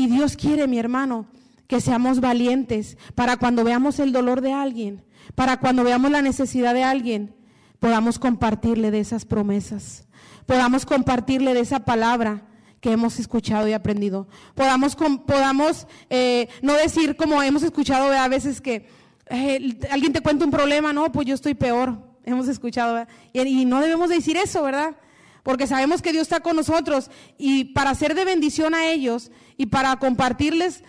Y 0.00 0.06
Dios 0.06 0.34
quiere, 0.34 0.66
mi 0.66 0.78
hermano, 0.78 1.26
que 1.66 1.78
seamos 1.78 2.20
valientes 2.20 2.96
para 3.14 3.36
cuando 3.36 3.64
veamos 3.64 3.98
el 3.98 4.12
dolor 4.12 4.40
de 4.40 4.54
alguien, 4.54 5.04
para 5.34 5.58
cuando 5.58 5.84
veamos 5.84 6.10
la 6.10 6.22
necesidad 6.22 6.72
de 6.72 6.82
alguien, 6.82 7.34
podamos 7.80 8.18
compartirle 8.18 8.90
de 8.90 9.00
esas 9.00 9.26
promesas, 9.26 10.06
podamos 10.46 10.86
compartirle 10.86 11.52
de 11.52 11.60
esa 11.60 11.80
palabra 11.80 12.44
que 12.80 12.92
hemos 12.92 13.20
escuchado 13.20 13.68
y 13.68 13.74
aprendido. 13.74 14.26
Podamos, 14.54 14.96
podamos 14.96 15.86
eh, 16.08 16.48
no 16.62 16.72
decir 16.72 17.14
como 17.14 17.42
hemos 17.42 17.62
escuchado 17.62 18.10
a 18.10 18.26
veces 18.28 18.62
que 18.62 18.88
eh, 19.28 19.78
alguien 19.90 20.14
te 20.14 20.22
cuenta 20.22 20.46
un 20.46 20.50
problema, 20.50 20.94
no, 20.94 21.12
pues 21.12 21.26
yo 21.26 21.34
estoy 21.34 21.52
peor, 21.52 21.98
hemos 22.24 22.48
escuchado, 22.48 23.06
y, 23.34 23.40
y, 23.42 23.64
no 23.66 23.82
debemos 23.82 24.08
decir 24.08 24.38
eso, 24.38 24.62
¿verdad? 24.62 24.96
Porque 25.42 25.66
sabemos 25.66 26.02
que 26.02 26.12
Dios 26.12 26.22
está 26.22 26.40
con 26.40 26.56
nosotros 26.56 27.10
y 27.38 27.64
para 27.64 27.94
ser 27.94 28.14
de 28.14 28.24
bendición 28.24 28.74
a 28.74 28.86
ellos 28.86 29.30
y 29.56 29.66
para 29.66 29.96
compartirles 29.96 30.84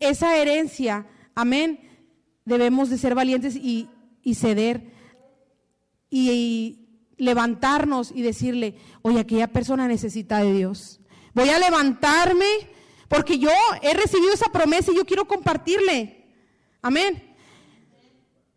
esa 0.00 0.36
herencia, 0.36 1.06
amén, 1.34 1.80
debemos 2.44 2.90
de 2.90 2.98
ser 2.98 3.14
valientes 3.14 3.56
y, 3.56 3.88
ceder 4.34 4.92
y, 6.10 6.78
levantarnos 7.16 8.10
y 8.12 8.22
decirle, 8.22 8.76
oye, 9.02 9.20
aquella 9.20 9.46
persona 9.46 9.86
necesita 9.86 10.38
de 10.38 10.52
Dios. 10.52 11.00
Voy 11.34 11.48
a 11.50 11.58
levantarme 11.58 12.46
porque 13.08 13.38
yo 13.38 13.50
he 13.82 13.94
recibido 13.94 14.32
esa 14.32 14.50
promesa 14.50 14.90
y 14.90 14.96
yo 14.96 15.04
quiero 15.04 15.26
compartirle. 15.26 16.26
Amén. 16.80 17.32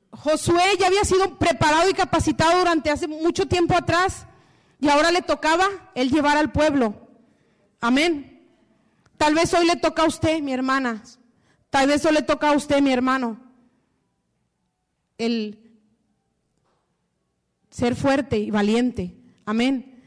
Josué 0.09 0.63
ya 0.79 0.87
había 0.87 1.03
sido 1.03 1.37
preparado 1.37 1.89
y 1.89 1.93
capacitado 1.93 2.57
durante 2.57 2.89
hace 2.89 3.07
mucho 3.07 3.47
tiempo 3.47 3.75
atrás 3.75 4.25
y 4.79 4.89
ahora 4.89 5.11
le 5.11 5.21
tocaba 5.21 5.65
él 5.95 6.09
llevar 6.09 6.37
al 6.37 6.51
pueblo. 6.51 7.07
Amén. 7.81 8.47
Tal 9.17 9.33
vez 9.33 9.53
hoy 9.53 9.65
le 9.65 9.75
toca 9.75 10.03
a 10.03 10.07
usted, 10.07 10.41
mi 10.41 10.53
hermana, 10.53 11.01
Tal 11.75 11.87
vez 11.87 11.97
eso 11.97 12.11
le 12.11 12.21
toca 12.21 12.51
a 12.51 12.55
usted, 12.55 12.81
mi 12.81 12.93
hermano, 12.93 13.37
el 15.17 15.59
ser 17.69 17.97
fuerte 17.97 18.37
y 18.39 18.49
valiente, 18.49 19.13
amén, 19.45 20.01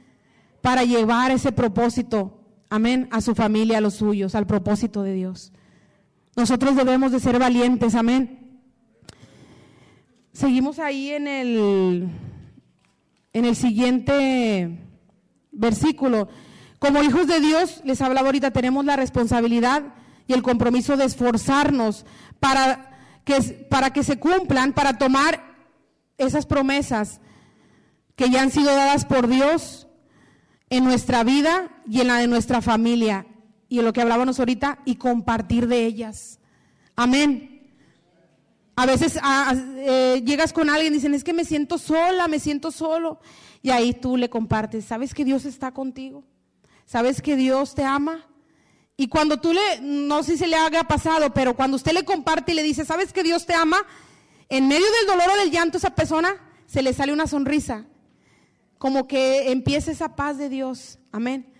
para 0.63 0.85
llevar 0.85 1.31
ese 1.31 1.53
propósito, 1.53 2.43
amén, 2.71 3.07
a 3.11 3.21
su 3.21 3.35
familia, 3.35 3.77
a 3.77 3.81
los 3.83 3.97
suyos, 3.97 4.35
al 4.35 4.47
propósito 4.47 5.03
de 5.03 5.13
Dios. 5.13 5.53
Nosotros 6.37 6.75
debemos 6.75 7.13
de 7.13 7.21
ser 7.21 7.39
valientes, 7.39 7.95
amén. 7.95 8.63
Seguimos 10.33 10.79
ahí 10.79 11.11
en 11.11 11.29
el, 11.29 12.09
en 13.33 13.45
el 13.45 13.57
siguiente 13.57 14.79
versículo. 15.53 16.29
Como 16.79 17.03
hijos 17.03 17.27
de 17.27 17.41
Dios, 17.41 17.81
les 17.85 18.01
hablaba 18.01 18.29
ahorita, 18.29 18.51
tenemos 18.53 18.85
la 18.85 18.97
responsabilidad 18.97 19.95
y 20.27 20.33
el 20.33 20.43
compromiso 20.43 20.97
de 20.97 21.05
esforzarnos 21.05 22.07
para 22.41 22.99
que, 23.25 23.41
para 23.69 23.93
que 23.93 24.05
se 24.05 24.19
cumplan, 24.19 24.73
para 24.73 24.99
tomar 24.99 25.57
esas 26.19 26.47
promesas 26.47 27.21
que 28.15 28.31
ya 28.31 28.43
han 28.43 28.51
sido 28.51 28.75
dadas 28.75 29.05
por 29.05 29.29
Dios 29.29 29.87
en 30.71 30.85
nuestra 30.85 31.25
vida 31.25 31.71
y 31.89 32.01
en 32.01 32.09
la 32.09 32.17
de 32.17 32.27
nuestra 32.27 32.61
familia. 32.61 33.27
Y 33.69 33.81
en 33.81 33.85
lo 33.85 33.93
que 33.93 34.01
hablábamos 34.01 34.39
ahorita, 34.39 34.79
y 34.85 34.97
compartir 34.97 35.69
de 35.69 35.85
ellas. 35.85 36.41
Amén. 36.97 37.58
A 38.79 38.87
veces 38.87 39.19
ah, 39.25 39.57
eh, 39.79 40.23
llegas 40.25 40.53
con 40.53 40.71
alguien 40.71 40.93
y 40.93 40.99
dicen, 40.99 41.13
es 41.13 41.25
que 41.25 41.33
me 41.33 41.45
siento 41.45 41.79
sola, 41.79 42.29
me 42.29 42.39
siento 42.39 42.71
solo. 42.71 43.19
Y 43.61 43.71
ahí 43.71 43.93
tú 43.93 44.17
le 44.17 44.31
compartes, 44.31 44.85
¿sabes 44.85 45.15
que 45.15 45.25
Dios 45.25 45.47
está 45.47 45.73
contigo? 45.73 46.23
¿Sabes 46.87 47.21
que 47.21 47.35
Dios 47.35 47.75
te 47.75 47.83
ama? 47.83 48.25
Y 48.97 49.09
cuando 49.09 49.41
tú 49.41 49.53
le, 49.53 49.81
no 49.81 50.23
sé 50.23 50.35
si 50.35 50.39
se 50.39 50.47
le 50.47 50.55
haga 50.55 50.85
pasado, 50.85 51.35
pero 51.35 51.57
cuando 51.57 51.77
usted 51.77 51.91
le 51.91 52.05
comparte 52.05 52.53
y 52.53 52.55
le 52.55 52.63
dice, 52.63 52.85
¿sabes 52.85 53.13
que 53.13 53.25
Dios 53.25 53.47
te 53.47 53.53
ama? 53.53 53.79
En 54.49 54.69
medio 54.69 54.87
del 54.87 55.09
dolor 55.09 55.29
o 55.29 55.41
del 55.41 55.51
llanto 55.51 55.79
esa 55.79 55.97
persona 55.97 56.37
se 56.67 56.81
le 56.81 56.93
sale 56.93 57.13
una 57.13 57.27
sonrisa. 57.27 57.85
Como 58.79 59.09
que 59.09 59.51
empieza 59.51 59.91
esa 59.91 60.15
paz 60.15 60.39
de 60.39 60.49
Dios, 60.49 61.01
amén, 61.11 61.53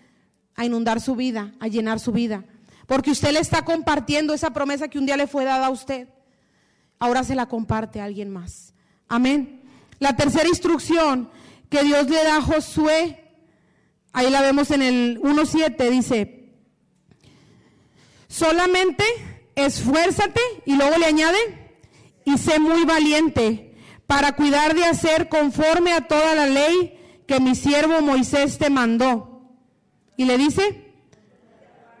a 0.55 0.63
inundar 0.63 1.01
su 1.01 1.17
vida, 1.17 1.53
a 1.59 1.67
llenar 1.67 1.99
su 1.99 2.13
vida. 2.13 2.45
Porque 2.87 3.11
usted 3.11 3.33
le 3.33 3.41
está 3.41 3.65
compartiendo 3.65 4.33
esa 4.33 4.51
promesa 4.51 4.87
que 4.87 4.99
un 4.99 5.05
día 5.05 5.17
le 5.17 5.27
fue 5.27 5.43
dada 5.43 5.65
a 5.65 5.69
usted. 5.69 6.07
Ahora 6.99 7.23
se 7.23 7.35
la 7.35 7.47
comparte 7.47 8.01
a 8.01 8.05
alguien 8.05 8.29
más. 8.29 8.73
Amén. 9.07 9.63
La 9.99 10.15
tercera 10.15 10.47
instrucción 10.47 11.29
que 11.69 11.83
Dios 11.83 12.09
le 12.09 12.23
da 12.23 12.37
a 12.37 12.41
Josué, 12.41 13.33
ahí 14.11 14.29
la 14.29 14.41
vemos 14.41 14.71
en 14.71 14.81
el 14.81 15.21
1.7, 15.21 15.89
dice, 15.89 16.39
Solamente 18.27 19.03
esfuérzate 19.55 20.41
y 20.65 20.75
luego 20.75 20.97
le 20.97 21.05
añade 21.05 21.37
y 22.25 22.37
sé 22.37 22.59
muy 22.59 22.85
valiente 22.85 23.75
para 24.05 24.35
cuidar 24.35 24.75
de 24.75 24.85
hacer 24.85 25.29
conforme 25.29 25.93
a 25.93 26.07
toda 26.07 26.35
la 26.35 26.47
ley 26.47 26.99
que 27.27 27.39
mi 27.39 27.55
siervo 27.55 28.01
Moisés 28.01 28.57
te 28.57 28.69
mandó. 28.69 29.41
Y 30.17 30.25
le 30.25 30.37
dice, 30.37 30.93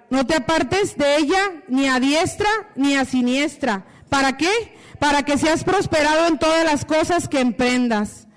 no 0.09 0.25
te 0.25 0.35
apartes 0.35 0.97
de 0.97 1.17
ella 1.17 1.63
ni 1.67 1.87
a 1.87 1.99
diestra 1.99 2.49
ni 2.75 2.95
a 2.95 3.05
siniestra. 3.05 3.85
¿Para 4.09 4.37
qué? 4.37 4.49
Para 4.99 5.23
que 5.23 5.37
seas 5.37 5.63
prosperado 5.63 6.27
en 6.27 6.37
todas 6.37 6.65
las 6.65 6.85
cosas 6.85 7.27
que 7.27 7.39
emprendas. 7.39 8.27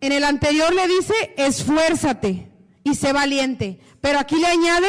En 0.00 0.12
el 0.12 0.24
anterior 0.24 0.72
le 0.72 0.86
dice, 0.86 1.14
esfuérzate 1.36 2.48
y 2.84 2.94
sé 2.94 3.12
valiente. 3.12 3.80
Pero 4.00 4.18
aquí 4.18 4.36
le 4.36 4.46
añade, 4.46 4.88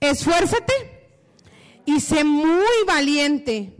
esfuérzate 0.00 0.72
y 1.86 2.00
sé 2.00 2.24
muy 2.24 2.84
valiente. 2.86 3.76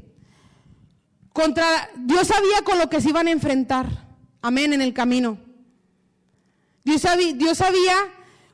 contra 1.33 1.91
Dios 1.97 2.29
sabía 2.29 2.63
con 2.63 2.79
lo 2.79 2.89
que 2.89 3.01
se 3.01 3.09
iban 3.09 3.27
a 3.27 3.33
enfrentar. 3.33 4.07
Amén, 4.41 4.73
en 4.73 4.81
el 4.81 4.93
camino. 4.93 5.39
Dios 6.85 7.01
sabía, 7.01 7.33
Dios 7.33 7.59
sabía 7.59 7.97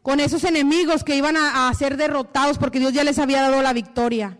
con 0.02 0.20
esos 0.20 0.44
enemigos 0.44 1.04
que 1.04 1.16
iban 1.16 1.36
a, 1.36 1.68
a, 1.68 1.74
ser 1.74 1.96
derrotados 1.96 2.58
porque 2.58 2.78
Dios 2.78 2.92
ya 2.92 3.04
les 3.04 3.18
había 3.18 3.42
dado 3.42 3.60
la 3.60 3.72
victoria. 3.72 4.38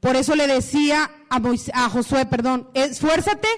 Por 0.00 0.16
eso 0.16 0.34
le 0.34 0.46
decía 0.46 1.10
a, 1.28 1.38
Moisés, 1.38 1.72
a 1.74 1.88
Josué, 1.90 2.24
perdón, 2.26 2.68
esfuérzate 2.74 3.48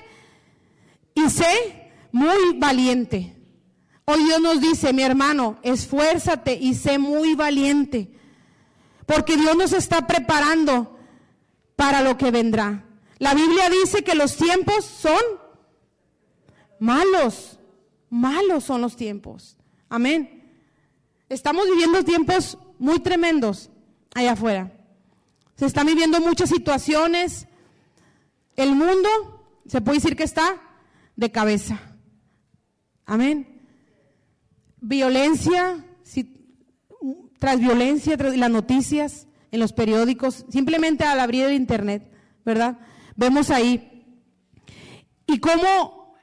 y 1.14 1.30
sé 1.30 1.92
muy 2.10 2.58
valiente. 2.58 3.36
Hoy 4.04 4.24
Dios 4.24 4.40
nos 4.40 4.60
dice, 4.60 4.92
mi 4.92 5.02
hermano, 5.02 5.58
esfuérzate 5.62 6.54
y 6.54 6.74
sé 6.74 6.98
muy 6.98 7.34
valiente. 7.34 8.12
Porque 9.06 9.36
Dios 9.36 9.56
nos 9.56 9.72
está 9.72 10.06
preparando 10.06 10.98
para 11.76 12.02
lo 12.02 12.18
que 12.18 12.30
vendrá. 12.30 12.84
La 13.18 13.34
Biblia 13.34 13.70
dice 13.70 14.02
que 14.02 14.16
los 14.16 14.36
tiempos 14.36 14.84
son 14.84 15.20
malos. 16.80 17.58
Malos 18.10 18.64
son 18.64 18.80
los 18.80 18.96
tiempos. 18.96 19.56
Amén. 19.88 20.42
Estamos 21.28 21.66
viviendo 21.70 22.04
tiempos 22.04 22.58
muy 22.78 22.98
tremendos 22.98 23.70
allá 24.14 24.32
afuera. 24.32 24.72
Se 25.62 25.66
están 25.66 25.86
viviendo 25.86 26.20
muchas 26.20 26.50
situaciones. 26.50 27.46
El 28.56 28.74
mundo, 28.74 29.08
se 29.64 29.80
puede 29.80 29.98
decir 29.98 30.16
que 30.16 30.24
está 30.24 30.60
de 31.14 31.30
cabeza. 31.30 31.80
Amén. 33.06 33.62
Violencia, 34.80 35.86
tras 37.38 37.60
violencia, 37.60 38.16
tras 38.16 38.36
las 38.36 38.50
noticias 38.50 39.28
en 39.52 39.60
los 39.60 39.72
periódicos, 39.72 40.44
simplemente 40.48 41.04
al 41.04 41.20
abrir 41.20 41.44
el 41.44 41.52
internet, 41.52 42.10
¿verdad? 42.44 42.80
Vemos 43.14 43.50
ahí. 43.50 44.04
Y 45.28 45.38
cómo, 45.38 46.16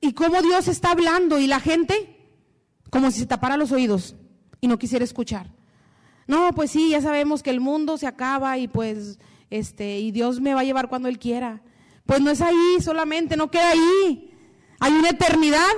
y 0.00 0.14
cómo 0.14 0.40
Dios 0.40 0.68
está 0.68 0.92
hablando 0.92 1.38
y 1.38 1.48
la 1.48 1.60
gente 1.60 2.30
como 2.88 3.10
si 3.10 3.20
se 3.20 3.26
tapara 3.26 3.58
los 3.58 3.72
oídos 3.72 4.16
y 4.62 4.68
no 4.68 4.78
quisiera 4.78 5.04
escuchar. 5.04 5.52
No, 6.26 6.52
pues 6.54 6.70
sí, 6.70 6.90
ya 6.90 7.00
sabemos 7.00 7.42
que 7.42 7.50
el 7.50 7.60
mundo 7.60 7.98
se 7.98 8.06
acaba 8.06 8.56
y 8.58 8.68
pues, 8.68 9.18
este, 9.50 9.98
y 9.98 10.10
Dios 10.10 10.40
me 10.40 10.54
va 10.54 10.60
a 10.60 10.64
llevar 10.64 10.88
cuando 10.88 11.08
Él 11.08 11.18
quiera. 11.18 11.60
Pues 12.06 12.20
no 12.20 12.30
es 12.30 12.40
ahí 12.40 12.76
solamente, 12.80 13.36
no 13.36 13.50
queda 13.50 13.70
ahí. 13.70 14.30
Hay 14.80 14.92
una 14.92 15.10
eternidad 15.10 15.72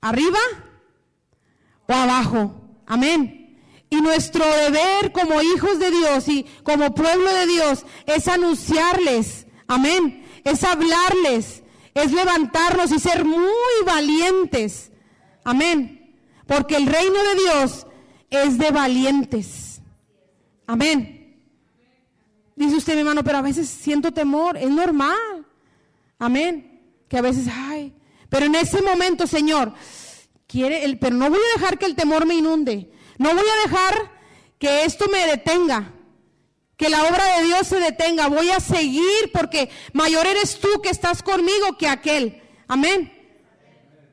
arriba 0.00 0.38
o 1.86 1.92
abajo. 1.92 2.54
Amén. 2.86 3.40
Y 3.90 4.00
nuestro 4.00 4.44
deber 4.44 5.12
como 5.12 5.42
hijos 5.42 5.78
de 5.78 5.90
Dios 5.90 6.28
y 6.28 6.46
como 6.62 6.94
pueblo 6.94 7.32
de 7.34 7.46
Dios 7.46 7.84
es 8.06 8.28
anunciarles, 8.28 9.48
amén, 9.66 10.24
es 10.44 10.62
hablarles, 10.62 11.64
es 11.92 12.12
levantarnos 12.12 12.92
y 12.92 13.00
ser 13.00 13.24
muy 13.24 13.40
valientes, 13.84 14.92
amén, 15.42 16.16
porque 16.46 16.76
el 16.76 16.86
reino 16.86 17.20
de 17.20 17.34
Dios 17.34 17.86
es 18.30 18.56
de 18.58 18.70
valientes, 18.70 19.80
amén. 20.66 21.18
Dice 22.56 22.76
usted, 22.76 22.94
mi 22.94 23.00
hermano, 23.00 23.24
pero 23.24 23.38
a 23.38 23.42
veces 23.42 23.68
siento 23.68 24.12
temor, 24.12 24.56
es 24.56 24.70
normal, 24.70 25.44
amén, 26.18 26.80
que 27.08 27.18
a 27.18 27.22
veces, 27.22 27.46
ay, 27.52 27.92
pero 28.30 28.46
en 28.46 28.54
ese 28.54 28.80
momento, 28.80 29.26
Señor, 29.26 29.74
quiere, 30.46 30.84
el, 30.84 30.98
pero 30.98 31.16
no 31.16 31.28
voy 31.28 31.38
a 31.38 31.58
dejar 31.58 31.78
que 31.78 31.86
el 31.86 31.96
temor 31.96 32.24
me 32.26 32.34
inunde. 32.34 32.90
No 33.18 33.34
voy 33.34 33.44
a 33.44 33.68
dejar 33.68 34.12
que 34.58 34.84
esto 34.84 35.06
me 35.08 35.26
detenga, 35.26 35.92
que 36.76 36.88
la 36.88 37.02
obra 37.02 37.36
de 37.36 37.44
Dios 37.44 37.66
se 37.66 37.80
detenga. 37.80 38.28
Voy 38.28 38.50
a 38.50 38.60
seguir 38.60 39.30
porque 39.32 39.68
mayor 39.92 40.26
eres 40.26 40.58
tú 40.58 40.68
que 40.82 40.88
estás 40.88 41.22
conmigo 41.22 41.76
que 41.76 41.88
aquel. 41.88 42.42
Amén. 42.66 43.12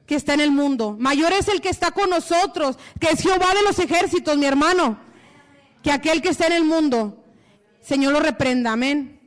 Que 0.07 0.15
está 0.15 0.33
en 0.33 0.39
el 0.39 0.51
mundo. 0.51 0.95
Mayor 0.97 1.31
es 1.33 1.47
el 1.47 1.61
que 1.61 1.69
está 1.69 1.91
con 1.91 2.09
nosotros, 2.09 2.79
que 2.99 3.09
es 3.11 3.21
Jehová 3.21 3.53
de 3.53 3.61
los 3.61 3.77
ejércitos, 3.77 4.35
mi 4.37 4.45
hermano, 4.45 4.97
que 5.83 5.91
aquel 5.91 6.23
que 6.23 6.29
está 6.29 6.47
en 6.47 6.53
el 6.53 6.63
mundo. 6.63 7.23
Señor 7.81 8.13
lo 8.13 8.19
reprenda. 8.19 8.71
Amén. 8.71 9.19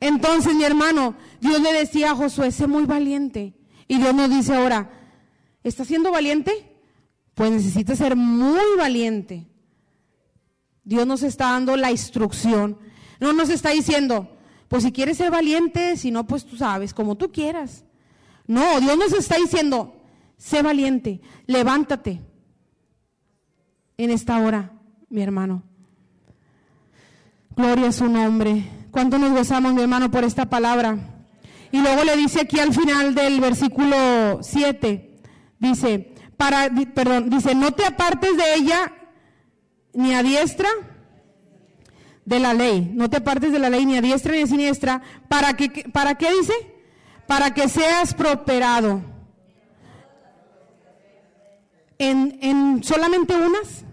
Entonces, 0.00 0.54
mi 0.54 0.64
hermano, 0.64 1.14
Dios 1.40 1.60
le 1.60 1.74
decía 1.74 2.12
a 2.12 2.16
Josué, 2.16 2.50
sé 2.50 2.66
muy 2.66 2.86
valiente. 2.86 3.52
Y 3.86 3.98
Dios 3.98 4.14
nos 4.14 4.30
dice 4.30 4.54
ahora, 4.54 4.90
¿está 5.62 5.84
siendo 5.84 6.10
valiente? 6.10 6.70
pues 7.40 7.52
necesita 7.52 7.96
ser 7.96 8.16
muy 8.16 8.76
valiente. 8.76 9.46
Dios 10.84 11.06
nos 11.06 11.22
está 11.22 11.52
dando 11.52 11.74
la 11.74 11.90
instrucción. 11.90 12.78
No 13.18 13.32
nos 13.32 13.48
está 13.48 13.70
diciendo, 13.70 14.36
pues 14.68 14.82
si 14.82 14.92
quieres 14.92 15.16
ser 15.16 15.30
valiente, 15.30 15.96
si 15.96 16.10
no, 16.10 16.26
pues 16.26 16.44
tú 16.44 16.58
sabes, 16.58 16.92
como 16.92 17.16
tú 17.16 17.32
quieras. 17.32 17.86
No, 18.50 18.80
Dios 18.80 18.98
nos 18.98 19.12
está 19.12 19.36
diciendo, 19.36 19.94
sé 20.36 20.60
valiente, 20.60 21.20
levántate 21.46 22.20
en 23.96 24.10
esta 24.10 24.40
hora, 24.40 24.72
mi 25.08 25.22
hermano. 25.22 25.62
Gloria 27.54 27.90
a 27.90 27.92
su 27.92 28.08
nombre. 28.08 28.64
¿Cuánto 28.90 29.18
nos 29.18 29.30
gozamos, 29.30 29.72
mi 29.72 29.82
hermano, 29.82 30.10
por 30.10 30.24
esta 30.24 30.46
palabra? 30.46 30.98
Y 31.70 31.80
luego 31.80 32.02
le 32.02 32.16
dice 32.16 32.40
aquí 32.40 32.58
al 32.58 32.74
final 32.74 33.14
del 33.14 33.40
versículo 33.40 34.40
7, 34.42 35.20
dice, 35.60 36.12
para, 36.36 36.68
perdón, 36.92 37.30
dice, 37.30 37.54
no 37.54 37.70
te 37.70 37.84
apartes 37.84 38.36
de 38.36 38.54
ella 38.56 38.92
ni 39.92 40.12
a 40.12 40.24
diestra 40.24 40.68
de 42.24 42.40
la 42.40 42.52
ley, 42.52 42.90
no 42.96 43.08
te 43.08 43.18
apartes 43.18 43.52
de 43.52 43.60
la 43.60 43.70
ley 43.70 43.86
ni 43.86 43.96
a 43.96 44.02
diestra 44.02 44.32
ni 44.32 44.42
a 44.42 44.46
siniestra, 44.48 45.02
para 45.28 45.54
que, 45.54 45.88
¿para 45.92 46.16
qué 46.16 46.32
dice? 46.32 46.79
Para 47.30 47.54
que 47.54 47.68
seas 47.68 48.12
prosperado. 48.12 49.02
En, 51.96 52.36
en 52.42 52.82
solamente 52.82 53.36
unas, 53.36 53.84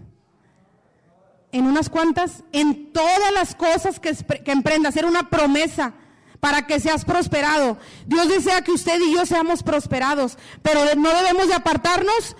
en 1.52 1.66
unas 1.66 1.88
cuantas, 1.88 2.42
en 2.50 2.92
todas 2.92 3.32
las 3.32 3.54
cosas 3.54 4.00
que, 4.00 4.12
que 4.42 4.50
emprendas, 4.50 4.96
una 4.96 5.30
promesa 5.30 5.94
para 6.40 6.66
que 6.66 6.80
seas 6.80 7.04
prosperado. 7.04 7.78
Dios 8.06 8.28
desea 8.28 8.62
que 8.62 8.72
usted 8.72 9.00
y 9.00 9.14
yo 9.14 9.24
seamos 9.24 9.62
prosperados, 9.62 10.36
pero 10.62 10.80
no 10.96 11.10
debemos 11.10 11.46
de 11.46 11.54
apartarnos 11.54 12.34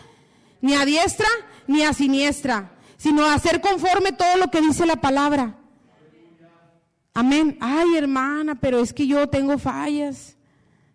ni 0.61 0.75
a 0.75 0.85
diestra 0.85 1.29
ni 1.69 1.85
a 1.85 1.93
siniestra, 1.93 2.73
sino 2.97 3.25
hacer 3.25 3.61
conforme 3.61 4.11
todo 4.11 4.37
lo 4.37 4.51
que 4.51 4.61
dice 4.61 4.85
la 4.85 4.97
palabra. 4.97 5.55
Amén. 7.15 7.57
Ay, 7.61 7.97
hermana, 7.97 8.57
pero 8.57 8.81
es 8.81 8.93
que 8.93 9.07
yo 9.07 9.29
tengo 9.29 9.59
fallas. 9.59 10.38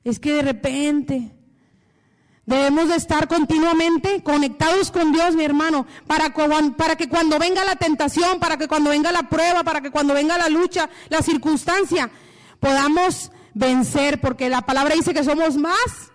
Es 0.03 0.19
que 0.19 0.33
de 0.33 0.41
repente 0.41 1.31
debemos 2.45 2.89
de 2.89 2.95
estar 2.95 3.27
continuamente 3.27 4.21
conectados 4.21 4.91
con 4.91 5.13
Dios, 5.13 5.35
mi 5.35 5.45
hermano, 5.45 5.85
para, 6.07 6.33
para 6.75 6.95
que 6.95 7.07
cuando 7.07 7.39
venga 7.39 7.63
la 7.63 7.75
tentación, 7.75 8.39
para 8.39 8.57
que 8.57 8.67
cuando 8.67 8.89
venga 8.89 9.11
la 9.11 9.29
prueba, 9.29 9.63
para 9.63 9.81
que 9.81 9.91
cuando 9.91 10.13
venga 10.13 10.37
la 10.37 10.49
lucha, 10.49 10.89
la 11.09 11.21
circunstancia, 11.21 12.09
podamos 12.59 13.31
vencer, 13.53 14.19
porque 14.19 14.49
la 14.49 14.61
palabra 14.61 14.95
dice 14.95 15.13
que 15.13 15.23
somos 15.23 15.55
más. 15.55 16.11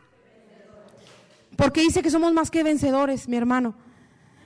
Porque 1.56 1.80
dice 1.80 2.02
que 2.02 2.10
somos 2.10 2.32
más 2.32 2.50
que 2.50 2.62
vencedores, 2.62 3.26
mi 3.26 3.36
hermano. 3.36 3.74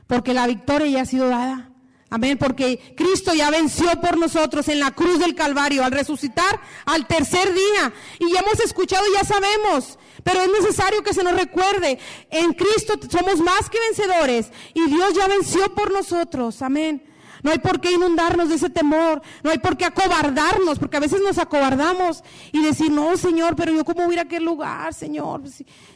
Porque 0.06 0.32
la 0.32 0.46
victoria 0.46 0.86
ya 0.86 1.02
ha 1.02 1.06
sido 1.06 1.28
dada. 1.28 1.71
Amén, 2.12 2.36
porque 2.36 2.92
Cristo 2.94 3.32
ya 3.32 3.48
venció 3.48 3.90
por 3.98 4.18
nosotros 4.18 4.68
en 4.68 4.80
la 4.80 4.90
cruz 4.90 5.18
del 5.18 5.34
Calvario 5.34 5.82
al 5.82 5.92
resucitar 5.92 6.60
al 6.84 7.06
tercer 7.06 7.54
día. 7.54 7.90
Y 8.18 8.30
ya 8.30 8.40
hemos 8.40 8.60
escuchado 8.60 9.02
y 9.08 9.14
ya 9.14 9.24
sabemos, 9.24 9.98
pero 10.22 10.42
es 10.42 10.50
necesario 10.50 11.02
que 11.02 11.14
se 11.14 11.24
nos 11.24 11.32
recuerde, 11.32 11.98
en 12.28 12.52
Cristo 12.52 13.00
somos 13.10 13.40
más 13.40 13.70
que 13.70 13.78
vencedores 13.80 14.50
y 14.74 14.90
Dios 14.90 15.14
ya 15.14 15.26
venció 15.26 15.74
por 15.74 15.90
nosotros. 15.90 16.60
Amén. 16.60 17.02
No 17.42 17.50
hay 17.50 17.60
por 17.60 17.80
qué 17.80 17.92
inundarnos 17.92 18.50
de 18.50 18.56
ese 18.56 18.68
temor, 18.68 19.22
no 19.42 19.50
hay 19.50 19.58
por 19.58 19.78
qué 19.78 19.86
acobardarnos, 19.86 20.78
porque 20.78 20.98
a 20.98 21.00
veces 21.00 21.22
nos 21.22 21.38
acobardamos 21.38 22.22
y 22.52 22.62
decir, 22.62 22.90
no, 22.90 23.16
Señor, 23.16 23.56
pero 23.56 23.72
yo 23.72 23.86
cómo 23.86 24.04
voy 24.04 24.10
a 24.10 24.12
ir 24.12 24.18
a 24.18 24.22
aquel 24.24 24.44
lugar, 24.44 24.92
Señor. 24.92 25.44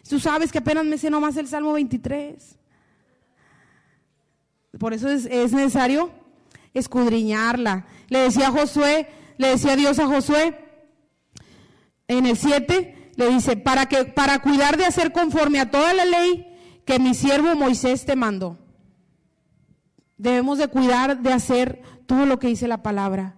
Tú 0.08 0.18
sabes 0.18 0.50
que 0.50 0.58
apenas 0.58 0.86
me 0.86 0.96
sé 0.96 1.10
nomás 1.10 1.36
el 1.36 1.46
Salmo 1.46 1.74
23. 1.74 2.56
Por 4.78 4.94
eso 4.94 5.08
es, 5.08 5.26
es 5.26 5.52
necesario 5.52 6.10
escudriñarla. 6.74 7.86
Le 8.08 8.20
decía 8.20 8.48
a 8.48 8.52
Josué, 8.52 9.08
le 9.38 9.48
decía 9.48 9.76
Dios 9.76 9.98
a 9.98 10.06
Josué 10.06 10.58
en 12.08 12.26
el 12.26 12.36
7, 12.36 13.12
le 13.16 13.28
dice, 13.30 13.56
para 13.56 13.86
que 13.86 14.04
para 14.04 14.40
cuidar 14.40 14.76
de 14.76 14.86
hacer 14.86 15.12
conforme 15.12 15.60
a 15.60 15.70
toda 15.70 15.92
la 15.94 16.04
ley 16.04 16.46
que 16.84 16.98
mi 16.98 17.14
siervo 17.14 17.56
Moisés 17.56 18.04
te 18.04 18.14
mandó. 18.14 18.58
Debemos 20.16 20.58
de 20.58 20.68
cuidar 20.68 21.20
de 21.20 21.32
hacer 21.32 21.82
todo 22.06 22.26
lo 22.26 22.38
que 22.38 22.48
dice 22.48 22.68
la 22.68 22.82
palabra. 22.82 23.36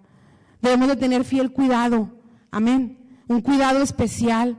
Debemos 0.61 0.89
de 0.89 0.97
tener 0.97 1.25
fiel 1.25 1.53
cuidado. 1.53 2.11
Amén. 2.51 2.99
Un 3.27 3.41
cuidado 3.41 3.83
especial. 3.83 4.57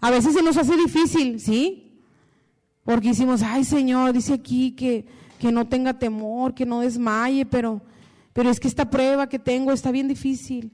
A 0.00 0.10
veces 0.10 0.34
se 0.34 0.42
nos 0.42 0.56
hace 0.56 0.76
difícil, 0.76 1.40
¿sí? 1.40 2.02
Porque 2.84 3.08
decimos, 3.08 3.42
ay 3.42 3.64
Señor, 3.64 4.12
dice 4.12 4.34
aquí 4.34 4.72
que, 4.72 5.06
que 5.42 5.50
no 5.50 5.66
tenga 5.66 5.98
temor, 5.98 6.54
que 6.54 6.64
no 6.64 6.82
desmaye, 6.82 7.44
pero, 7.44 7.82
pero 8.32 8.48
es 8.48 8.60
que 8.60 8.68
esta 8.68 8.88
prueba 8.90 9.28
que 9.28 9.40
tengo 9.40 9.72
está 9.72 9.90
bien 9.90 10.06
difícil. 10.06 10.70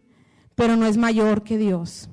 pero 0.54 0.76
no 0.76 0.84
es 0.84 0.98
mayor 0.98 1.42
que 1.42 1.56
Dios. 1.56 2.10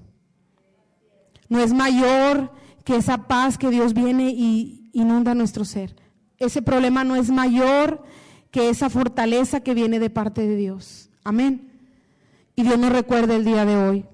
No 1.49 1.59
es 1.59 1.73
mayor 1.73 2.53
que 2.85 2.95
esa 2.95 3.27
paz 3.27 3.57
que 3.57 3.69
Dios 3.69 3.93
viene 3.93 4.29
y 4.29 4.89
inunda 4.93 5.35
nuestro 5.35 5.65
ser. 5.65 5.97
Ese 6.37 6.61
problema 6.61 7.03
no 7.03 7.17
es 7.17 7.29
mayor 7.29 8.01
que 8.51 8.69
esa 8.69 8.89
fortaleza 8.89 9.59
que 9.59 9.73
viene 9.73 9.99
de 9.99 10.09
parte 10.09 10.47
de 10.47 10.55
Dios. 10.55 11.09
Amén. 11.25 11.73
Y 12.55 12.63
Dios 12.63 12.79
nos 12.79 12.93
recuerda 12.93 13.35
el 13.35 13.43
día 13.43 13.65
de 13.65 13.75
hoy. 13.75 14.05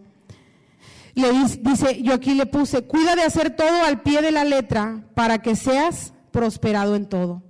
Le 1.13 1.31
dice, 1.61 2.01
yo 2.01 2.15
aquí 2.15 2.33
le 2.33 2.47
puse, 2.47 2.87
cuida 2.87 3.15
de 3.15 3.21
hacer 3.21 3.55
todo 3.55 3.83
al 3.85 4.01
pie 4.01 4.23
de 4.23 4.31
la 4.31 4.45
letra 4.45 5.03
para 5.13 5.43
que 5.43 5.55
seas 5.55 6.13
prosperado 6.31 6.95
en 6.95 7.05
todo. 7.05 7.43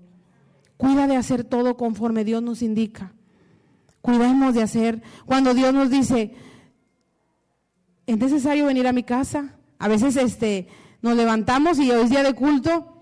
Cuida 0.82 1.06
de 1.06 1.16
hacer 1.16 1.44
todo 1.44 1.78
conforme 1.78 2.24
Dios 2.24 2.42
nos 2.42 2.64
indica. 2.64 3.14
Cuidemos 4.02 4.56
de 4.56 4.64
hacer, 4.64 5.04
cuando 5.28 5.54
Dios 5.54 5.72
nos 5.76 5.92
dice, 5.92 6.34
es 8.08 8.18
necesario 8.18 8.66
venir 8.66 8.88
a 8.88 8.92
mi 8.92 9.04
casa. 9.04 9.60
A 9.78 9.88
veces 9.88 10.16
este, 10.16 10.68
nos 11.04 11.16
levantamos 11.16 11.78
y 11.78 11.92
hoy 11.92 12.02
es 12.02 12.10
día 12.10 12.24
de 12.24 12.34
culto 12.34 12.98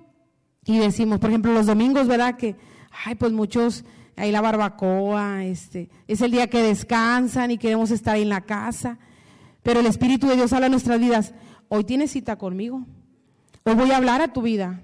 y 0.66 0.78
decimos, 0.78 1.20
por 1.20 1.30
ejemplo, 1.30 1.54
los 1.54 1.68
domingos, 1.68 2.06
¿verdad? 2.06 2.36
Que, 2.36 2.58
ay, 3.06 3.16
pues 3.16 3.32
muchos, 3.32 3.86
ahí 4.18 4.34
la 4.34 4.42
barbacoa, 4.42 5.46
este, 5.46 5.90
es 6.06 6.20
el 6.20 6.32
día 6.32 6.48
que 6.48 6.62
descansan 6.62 7.50
y 7.50 7.58
queremos 7.58 7.92
estar 7.92 8.18
en 8.18 8.28
la 8.28 8.42
casa. 8.42 9.00
Pero 9.64 9.80
el 9.80 9.86
Espíritu 9.86 10.28
de 10.28 10.36
Dios 10.36 10.52
habla 10.52 10.66
en 10.66 10.74
nuestras 10.74 11.00
vidas. 11.00 11.34
Hoy 11.70 11.86
tienes 11.86 12.12
cita 12.12 12.36
conmigo. 12.36 12.86
Hoy 13.64 13.76
voy 13.76 13.92
a 13.92 13.96
hablar 13.96 14.20
a 14.20 14.34
tu 14.34 14.42
vida. 14.42 14.82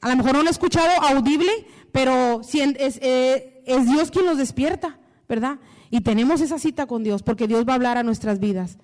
A 0.00 0.08
lo 0.08 0.16
mejor 0.16 0.32
no 0.32 0.42
lo 0.42 0.48
he 0.48 0.52
escuchado 0.52 0.88
audible, 1.02 1.50
pero 1.92 2.40
es, 2.42 2.98
eh, 3.02 3.62
es 3.66 3.86
Dios 3.86 4.10
quien 4.10 4.26
nos 4.26 4.38
despierta, 4.38 4.98
¿verdad? 5.28 5.58
Y 5.90 6.02
tenemos 6.02 6.40
esa 6.40 6.58
cita 6.58 6.86
con 6.86 7.02
Dios, 7.02 7.22
porque 7.22 7.48
Dios 7.48 7.66
va 7.66 7.72
a 7.72 7.76
hablar 7.76 7.98
a 7.98 8.02
nuestras 8.02 8.38
vidas. 8.38 8.78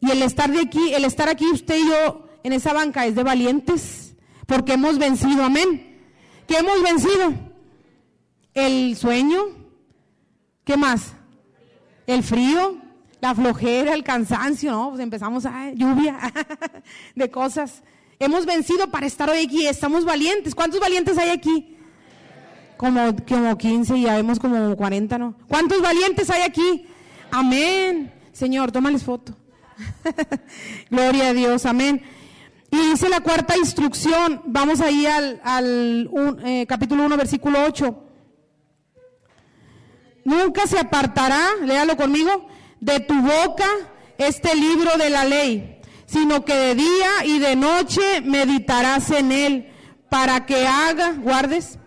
Y 0.00 0.10
el 0.10 0.22
estar 0.22 0.50
de 0.50 0.60
aquí, 0.60 0.92
el 0.94 1.04
estar 1.04 1.28
aquí 1.28 1.46
usted 1.46 1.76
y 1.76 1.88
yo 1.88 2.26
en 2.42 2.52
esa 2.52 2.72
banca 2.72 3.06
es 3.06 3.14
de 3.14 3.22
valientes, 3.22 4.16
porque 4.46 4.72
hemos 4.74 4.98
vencido, 4.98 5.44
amén. 5.44 6.00
¿Qué 6.46 6.56
hemos 6.56 6.82
vencido? 6.82 7.32
El 8.54 8.96
sueño, 8.96 9.44
¿qué 10.64 10.76
más? 10.76 11.12
El 12.06 12.24
frío, 12.24 12.76
la 13.20 13.34
flojera, 13.34 13.94
el 13.94 14.02
cansancio, 14.02 14.72
¿no? 14.72 14.90
Pues 14.90 15.00
empezamos 15.00 15.46
a 15.46 15.70
lluvia 15.72 16.18
de 17.14 17.30
cosas. 17.30 17.84
Hemos 18.18 18.44
vencido 18.44 18.90
para 18.90 19.06
estar 19.06 19.30
hoy 19.30 19.44
aquí, 19.44 19.66
estamos 19.66 20.04
valientes. 20.04 20.54
¿Cuántos 20.54 20.80
valientes 20.80 21.16
hay 21.16 21.30
aquí? 21.30 21.76
Como, 22.82 23.14
como 23.28 23.56
15 23.56 23.96
y 23.96 24.02
ya 24.02 24.16
vemos 24.16 24.40
como 24.40 24.76
40, 24.76 25.16
¿no? 25.16 25.36
¿Cuántos 25.46 25.80
valientes 25.80 26.28
hay 26.30 26.42
aquí? 26.42 26.88
Amén. 27.30 28.12
Señor, 28.32 28.72
tómales 28.72 29.04
foto. 29.04 29.36
Gloria 30.90 31.28
a 31.28 31.32
Dios, 31.32 31.64
amén. 31.64 32.02
Y 32.72 32.76
dice 32.90 33.08
la 33.08 33.20
cuarta 33.20 33.56
instrucción, 33.56 34.42
vamos 34.46 34.80
ahí 34.80 35.06
al, 35.06 36.10
eh, 36.44 36.66
capítulo 36.66 37.04
1, 37.04 37.16
versículo 37.16 37.60
8. 37.64 38.04
Nunca 40.24 40.66
se 40.66 40.80
apartará, 40.80 41.40
léalo 41.64 41.96
conmigo, 41.96 42.48
de 42.80 42.98
tu 42.98 43.14
boca 43.14 43.68
este 44.18 44.56
libro 44.56 44.96
de 44.98 45.08
la 45.08 45.24
ley, 45.24 45.80
sino 46.06 46.44
que 46.44 46.56
de 46.56 46.74
día 46.74 47.24
y 47.26 47.38
de 47.38 47.54
noche 47.54 48.22
meditarás 48.22 49.08
en 49.12 49.30
él 49.30 49.72
para 50.08 50.46
que 50.46 50.66
haga, 50.66 51.12
guardes, 51.12 51.78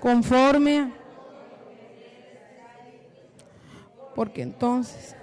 conforme, 0.00 0.92
porque 4.14 4.42
entonces 4.42 5.14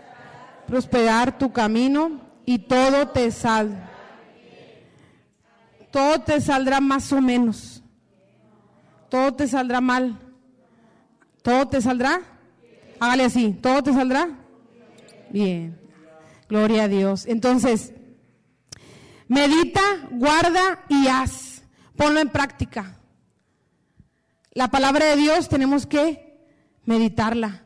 prosperar 0.67 1.37
tu 1.37 1.51
camino 1.51 2.21
y 2.45 2.59
todo 2.59 3.07
te 3.09 3.31
saldrá. 3.31 3.91
Todo 5.91 6.19
te 6.19 6.41
saldrá 6.41 6.81
más 6.81 7.11
o 7.13 7.21
menos. 7.21 7.81
Todo 9.09 9.33
te 9.33 9.47
saldrá 9.47 9.79
mal. 9.79 10.19
Todo 11.41 11.67
te 11.69 11.81
saldrá. 11.81 12.19
Hágale 12.99 13.23
así. 13.23 13.57
Todo 13.61 13.81
te 13.81 13.93
saldrá. 13.93 14.27
Bien. 15.29 15.79
Gloria 16.49 16.83
a 16.83 16.87
Dios. 16.89 17.25
Entonces, 17.25 17.93
medita, 19.29 19.81
guarda 20.11 20.83
y 20.89 21.07
haz. 21.07 21.63
Ponlo 21.95 22.19
en 22.19 22.29
práctica. 22.29 22.97
La 24.55 24.69
palabra 24.69 25.07
de 25.07 25.17
Dios 25.17 25.49
tenemos 25.49 25.85
que 25.85 26.33
meditarla. 26.85 27.65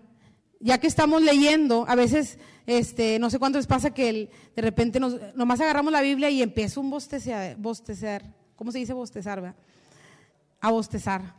Ya 0.60 0.80
que 0.80 0.88
estamos 0.88 1.22
leyendo, 1.22 1.86
a 1.88 1.94
veces, 1.94 2.40
este, 2.66 3.20
no 3.20 3.30
sé 3.30 3.38
cuánto 3.38 3.60
les 3.60 3.68
pasa 3.68 3.94
que 3.94 4.32
de 4.56 4.62
repente 4.64 5.00
nos, 5.00 5.16
nomás 5.36 5.62
agarramos 5.62 5.94
la 5.94 6.02
Biblia 6.02 6.32
y 6.32 6.42
empieza 6.42 6.80
un 6.80 6.90
bostezar, 6.90 7.56
bostezar. 7.58 8.34
¿Cómo 8.56 8.72
se 8.72 8.80
dice 8.80 8.94
bostezar? 8.94 9.56
A 10.60 10.72
bostezar. 10.72 11.36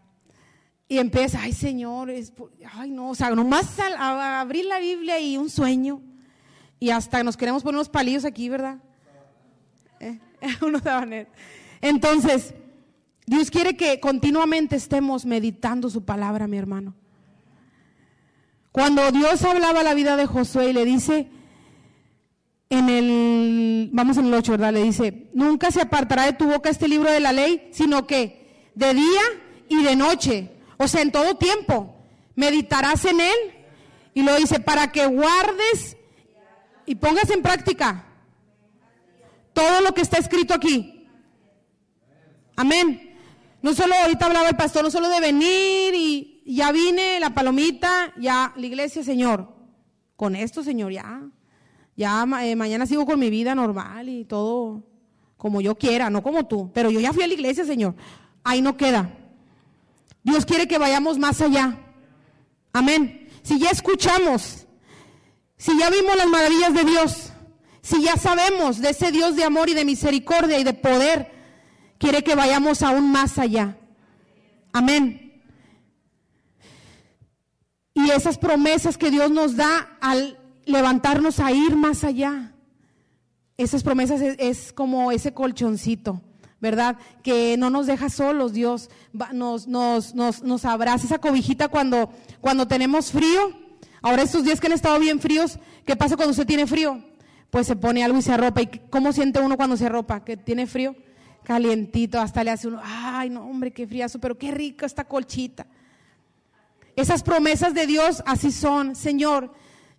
Y 0.86 0.98
empieza, 0.98 1.40
ay 1.42 1.53
Señor, 1.53 2.12
ay 2.72 2.90
no, 2.92 3.11
o 3.11 3.14
sea, 3.16 3.30
nomás 3.30 3.76
a 3.80 4.40
abrir 4.40 4.66
la 4.66 4.78
Biblia 4.78 5.18
y 5.18 5.36
un 5.36 5.51
sueño. 5.51 6.01
Y 6.78 6.90
hasta 6.90 7.24
nos 7.24 7.36
queremos 7.36 7.64
poner 7.64 7.74
unos 7.74 7.88
palillos 7.88 8.24
aquí, 8.24 8.48
¿verdad? 8.48 8.78
¿Eh? 9.98 10.20
Unos 10.62 10.82
Entonces, 11.80 12.55
Dios 13.30 13.48
quiere 13.48 13.76
que 13.76 14.00
continuamente 14.00 14.74
estemos 14.74 15.24
meditando 15.24 15.88
su 15.88 16.04
palabra, 16.04 16.48
mi 16.48 16.58
hermano. 16.58 16.96
Cuando 18.72 19.12
Dios 19.12 19.44
hablaba 19.44 19.84
la 19.84 19.94
vida 19.94 20.16
de 20.16 20.26
Josué 20.26 20.70
y 20.70 20.72
le 20.72 20.84
dice, 20.84 21.28
en 22.70 22.88
el, 22.88 23.90
vamos 23.92 24.16
en 24.18 24.26
el 24.26 24.34
8, 24.34 24.50
¿verdad? 24.50 24.72
Le 24.72 24.82
dice, 24.82 25.28
nunca 25.32 25.70
se 25.70 25.80
apartará 25.80 26.24
de 26.24 26.32
tu 26.32 26.46
boca 26.46 26.70
este 26.70 26.88
libro 26.88 27.08
de 27.08 27.20
la 27.20 27.32
ley, 27.32 27.68
sino 27.70 28.04
que 28.04 28.72
de 28.74 28.94
día 28.94 29.22
y 29.68 29.80
de 29.80 29.94
noche, 29.94 30.50
o 30.76 30.88
sea, 30.88 31.00
en 31.02 31.12
todo 31.12 31.36
tiempo, 31.36 31.94
meditarás 32.34 33.04
en 33.04 33.20
él. 33.20 33.38
Y 34.12 34.24
lo 34.24 34.34
dice, 34.34 34.58
para 34.58 34.90
que 34.90 35.06
guardes 35.06 35.96
y 36.84 36.96
pongas 36.96 37.30
en 37.30 37.42
práctica 37.42 38.06
todo 39.52 39.82
lo 39.82 39.94
que 39.94 40.00
está 40.00 40.18
escrito 40.18 40.52
aquí. 40.52 41.06
Amén. 42.56 43.06
No 43.62 43.74
solo, 43.74 43.94
ahorita 43.94 44.26
hablaba 44.26 44.48
el 44.48 44.56
pastor, 44.56 44.82
no 44.82 44.90
solo 44.90 45.08
de 45.08 45.20
venir 45.20 45.94
y 45.94 46.42
ya 46.46 46.72
vine, 46.72 47.20
la 47.20 47.34
palomita, 47.34 48.12
ya 48.18 48.52
la 48.56 48.66
iglesia, 48.66 49.02
Señor. 49.04 49.48
Con 50.16 50.36
esto, 50.36 50.62
Señor, 50.62 50.92
ya. 50.92 51.22
Ya 51.96 52.26
eh, 52.42 52.56
mañana 52.56 52.86
sigo 52.86 53.04
con 53.04 53.18
mi 53.18 53.30
vida 53.30 53.54
normal 53.54 54.08
y 54.08 54.24
todo 54.24 54.82
como 55.36 55.61
yo 55.61 55.76
quiera, 55.76 56.11
no 56.11 56.22
como 56.22 56.46
tú. 56.46 56.70
Pero 56.72 56.90
yo 56.90 57.00
ya 57.00 57.12
fui 57.12 57.22
a 57.22 57.26
la 57.26 57.34
iglesia, 57.34 57.64
Señor. 57.64 57.94
Ahí 58.44 58.62
no 58.62 58.76
queda. 58.76 59.11
Dios 60.22 60.44
quiere 60.44 60.68
que 60.68 60.78
vayamos 60.78 61.18
más 61.18 61.40
allá. 61.40 61.78
Amén. 62.72 63.28
Si 63.42 63.58
ya 63.58 63.70
escuchamos 63.70 64.66
si 65.61 65.78
ya 65.78 65.90
vimos 65.90 66.16
las 66.16 66.26
maravillas 66.26 66.72
de 66.72 66.84
Dios, 66.84 67.32
si 67.82 68.02
ya 68.02 68.16
sabemos 68.16 68.80
de 68.80 68.90
ese 68.90 69.12
Dios 69.12 69.36
de 69.36 69.44
amor 69.44 69.68
y 69.68 69.74
de 69.74 69.84
misericordia 69.84 70.58
y 70.58 70.64
de 70.64 70.72
poder, 70.72 71.30
quiere 72.01 72.24
que 72.24 72.34
vayamos 72.34 72.82
aún 72.82 73.12
más 73.12 73.38
allá. 73.38 73.76
Amén. 74.72 75.40
Y 77.94 78.11
esas 78.11 78.38
promesas 78.38 78.98
que 78.98 79.12
Dios 79.12 79.30
nos 79.30 79.55
da 79.55 79.96
al 80.01 80.36
levantarnos 80.64 81.38
a 81.38 81.53
ir 81.53 81.76
más 81.76 82.03
allá, 82.03 82.53
esas 83.57 83.84
promesas 83.84 84.20
es, 84.20 84.72
como 84.72 85.12
ese 85.12 85.32
colchoncito. 85.32 86.20
¿verdad? 86.62 86.98
Que 87.22 87.57
no 87.57 87.70
nos 87.70 87.86
deja 87.86 88.11
solos, 88.11 88.53
Dios 88.53 88.90
nos, 89.32 89.66
nos, 89.66 90.14
nos, 90.14 90.42
nos 90.42 90.64
abraza 90.66 91.07
esa 91.07 91.18
cobijita 91.18 91.68
cuando, 91.68 92.11
cuando 92.42 92.68
tenemos 92.68 93.12
frío, 93.12 93.55
Ahora 94.03 94.22
estos 94.22 94.44
días 94.44 94.61
que 94.61 94.66
han 94.66 94.72
estado 94.72 94.98
bien 94.98 95.20
fríos, 95.20 95.59
¿qué 95.84 95.94
pasa 95.94 96.16
cuando 96.16 96.30
usted 96.30 96.46
tiene 96.46 96.66
frío? 96.66 97.03
Pues 97.51 97.66
se 97.66 97.76
pone 97.76 98.03
algo 98.03 98.18
y 98.18 98.22
se 98.22 98.32
arropa. 98.32 98.62
¿Y 98.62 98.66
cómo 98.88 99.12
siente 99.12 99.40
uno 99.40 99.57
cuando 99.57 99.76
se 99.76 99.86
arropa? 99.86 100.24
Que 100.24 100.36
tiene 100.36 100.66
frío, 100.66 100.96
calientito, 101.45 102.20
hasta 102.20 102.45
le 102.45 102.51
hace 102.51 102.68
uno, 102.68 102.80
ay 102.82 103.30
no 103.30 103.45
hombre, 103.45 103.72
qué 103.72 103.86
friazo, 103.86 104.18
pero 104.18 104.38
qué 104.38 104.51
rico 104.51 104.86
esta 104.86 105.05
colchita. 105.05 105.66
Esas 106.97 107.22
promesas 107.22 107.74
de 107.74 107.86
Dios 107.86 108.22
así 108.26 108.53
son, 108.53 108.95
Señor. 108.95 109.53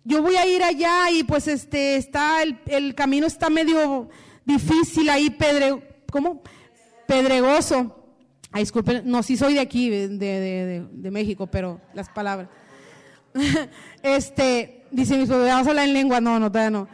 Yo 0.04 0.22
voy 0.22 0.36
a 0.36 0.46
ir 0.46 0.62
allá 0.62 1.10
y 1.10 1.24
pues 1.24 1.48
este 1.48 1.96
está 1.96 2.42
el, 2.42 2.94
camino 2.94 3.26
está 3.26 3.50
medio 3.50 4.08
difícil 4.44 5.08
ahí, 5.08 5.30
pedre, 5.30 6.02
¿cómo? 6.10 6.42
Pedregoso. 7.06 7.98
Ay, 8.50 8.62
disculpen, 8.62 9.02
no, 9.04 9.22
sí 9.22 9.36
soy 9.36 9.54
de 9.54 9.60
aquí, 9.60 9.88
de, 9.88 10.08
de, 10.08 10.86
de 10.90 11.10
México, 11.10 11.46
pero 11.46 11.80
las 11.94 12.08
palabras. 12.08 12.48
este, 14.02 14.84
dice 14.90 15.16
mi 15.16 15.22
esposo, 15.22 15.44
vamos 15.44 15.66
a 15.66 15.70
hablar 15.70 15.88
en 15.88 15.94
lengua, 15.94 16.20
no, 16.20 16.38
no, 16.38 16.50
todavía 16.50 16.70
no. 16.70 16.88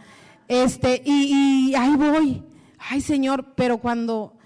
Este, 0.46 1.02
y, 1.04 1.70
y 1.70 1.74
ahí 1.74 1.96
voy, 1.96 2.42
ay 2.78 3.00
Señor, 3.00 3.52
pero 3.54 3.78
cuando 3.78 4.37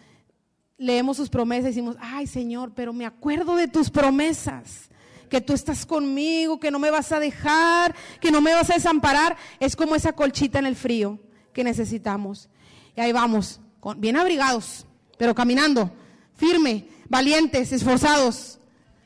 leemos 0.82 1.16
sus 1.16 1.28
promesas 1.28 1.66
decimos, 1.66 1.96
ay 2.00 2.26
Señor, 2.26 2.72
pero 2.74 2.92
me 2.92 3.06
acuerdo 3.06 3.54
de 3.56 3.68
tus 3.68 3.88
promesas 3.88 4.90
que 5.28 5.40
tú 5.40 5.54
estás 5.54 5.86
conmigo, 5.86 6.60
que 6.60 6.70
no 6.70 6.78
me 6.78 6.90
vas 6.90 7.12
a 7.12 7.20
dejar, 7.20 7.94
que 8.20 8.30
no 8.30 8.40
me 8.40 8.52
vas 8.52 8.68
a 8.70 8.74
desamparar, 8.74 9.36
es 9.60 9.76
como 9.76 9.94
esa 9.94 10.12
colchita 10.12 10.58
en 10.58 10.66
el 10.66 10.76
frío 10.76 11.18
que 11.54 11.64
necesitamos. 11.64 12.50
Y 12.96 13.00
ahí 13.00 13.12
vamos, 13.12 13.60
bien 13.96 14.16
abrigados, 14.16 14.86
pero 15.16 15.34
caminando, 15.34 15.90
firme, 16.34 16.88
valientes, 17.08 17.72
esforzados. 17.72 18.58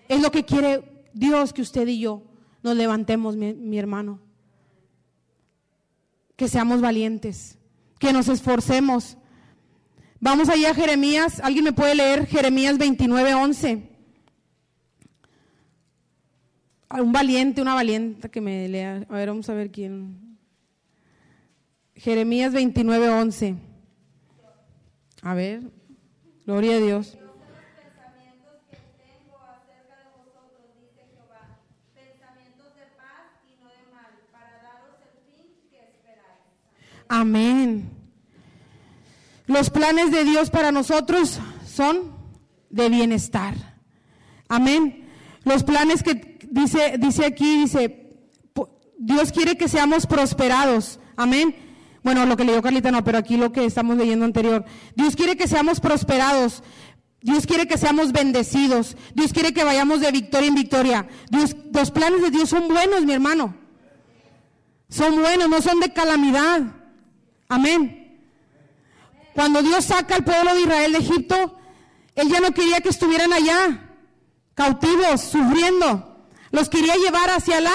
Es 0.08 0.20
lo 0.20 0.32
que 0.32 0.44
quiere 0.44 1.04
Dios 1.12 1.52
que 1.52 1.62
usted 1.62 1.86
y 1.86 2.00
yo 2.00 2.22
nos 2.62 2.74
levantemos, 2.74 3.36
mi 3.36 3.78
hermano. 3.78 4.18
Que 6.34 6.48
seamos 6.48 6.80
valientes, 6.80 7.58
que 8.00 8.12
nos 8.12 8.28
esforcemos 8.28 9.16
Vamos 10.26 10.48
allá 10.48 10.70
a 10.70 10.74
Jeremías. 10.74 11.38
¿Alguien 11.38 11.62
me 11.62 11.72
puede 11.72 11.94
leer 11.94 12.26
Jeremías 12.26 12.78
29, 12.78 13.34
11? 13.34 13.88
Un 16.98 17.12
valiente, 17.12 17.62
una 17.62 17.74
valiente 17.74 18.28
que 18.28 18.40
me 18.40 18.66
lea. 18.66 19.06
A 19.08 19.14
ver, 19.14 19.28
vamos 19.28 19.48
a 19.48 19.54
ver 19.54 19.70
quién. 19.70 20.36
Jeremías 21.94 22.52
29, 22.52 23.08
11. 23.08 23.54
A 25.22 25.34
ver, 25.34 25.62
gloria 26.44 26.74
a 26.74 26.80
Dios. 26.80 27.16
Amén. 37.06 37.95
Los 39.46 39.70
planes 39.70 40.10
de 40.10 40.24
Dios 40.24 40.50
para 40.50 40.72
nosotros 40.72 41.40
son 41.66 42.12
de 42.70 42.88
bienestar. 42.88 43.54
Amén. 44.48 45.08
Los 45.44 45.62
planes 45.62 46.02
que 46.02 46.38
dice, 46.50 46.96
dice 46.98 47.26
aquí, 47.26 47.60
dice, 47.60 48.06
Dios 48.98 49.32
quiere 49.32 49.56
que 49.56 49.68
seamos 49.68 50.06
prosperados. 50.06 50.98
Amén. 51.16 51.54
Bueno, 52.02 52.24
lo 52.26 52.36
que 52.36 52.44
leyó 52.44 52.62
Carlita 52.62 52.90
no, 52.90 53.04
pero 53.04 53.18
aquí 53.18 53.36
lo 53.36 53.52
que 53.52 53.64
estamos 53.64 53.96
leyendo 53.96 54.24
anterior. 54.24 54.64
Dios 54.94 55.16
quiere 55.16 55.36
que 55.36 55.48
seamos 55.48 55.80
prosperados. 55.80 56.62
Dios 57.20 57.46
quiere 57.46 57.66
que 57.66 57.78
seamos 57.78 58.12
bendecidos. 58.12 58.96
Dios 59.14 59.32
quiere 59.32 59.52
que 59.52 59.64
vayamos 59.64 60.00
de 60.00 60.12
victoria 60.12 60.48
en 60.48 60.54
victoria. 60.54 61.08
Dios, 61.30 61.56
los 61.72 61.90
planes 61.90 62.22
de 62.22 62.30
Dios 62.30 62.48
son 62.48 62.68
buenos, 62.68 63.04
mi 63.04 63.12
hermano. 63.12 63.56
Son 64.88 65.20
buenos, 65.20 65.48
no 65.48 65.60
son 65.60 65.80
de 65.80 65.92
calamidad. 65.92 66.62
Amén. 67.48 67.95
Cuando 69.36 69.60
Dios 69.60 69.84
saca 69.84 70.14
al 70.14 70.24
pueblo 70.24 70.54
de 70.54 70.62
Israel 70.62 70.92
de 70.92 70.98
Egipto, 70.98 71.58
Él 72.14 72.30
ya 72.30 72.40
no 72.40 72.52
quería 72.52 72.80
que 72.80 72.88
estuvieran 72.88 73.34
allá, 73.34 73.92
cautivos, 74.54 75.20
sufriendo. 75.20 76.26
Los 76.52 76.70
quería 76.70 76.94
llevar 76.94 77.28
hacia 77.28 77.60
la 77.60 77.74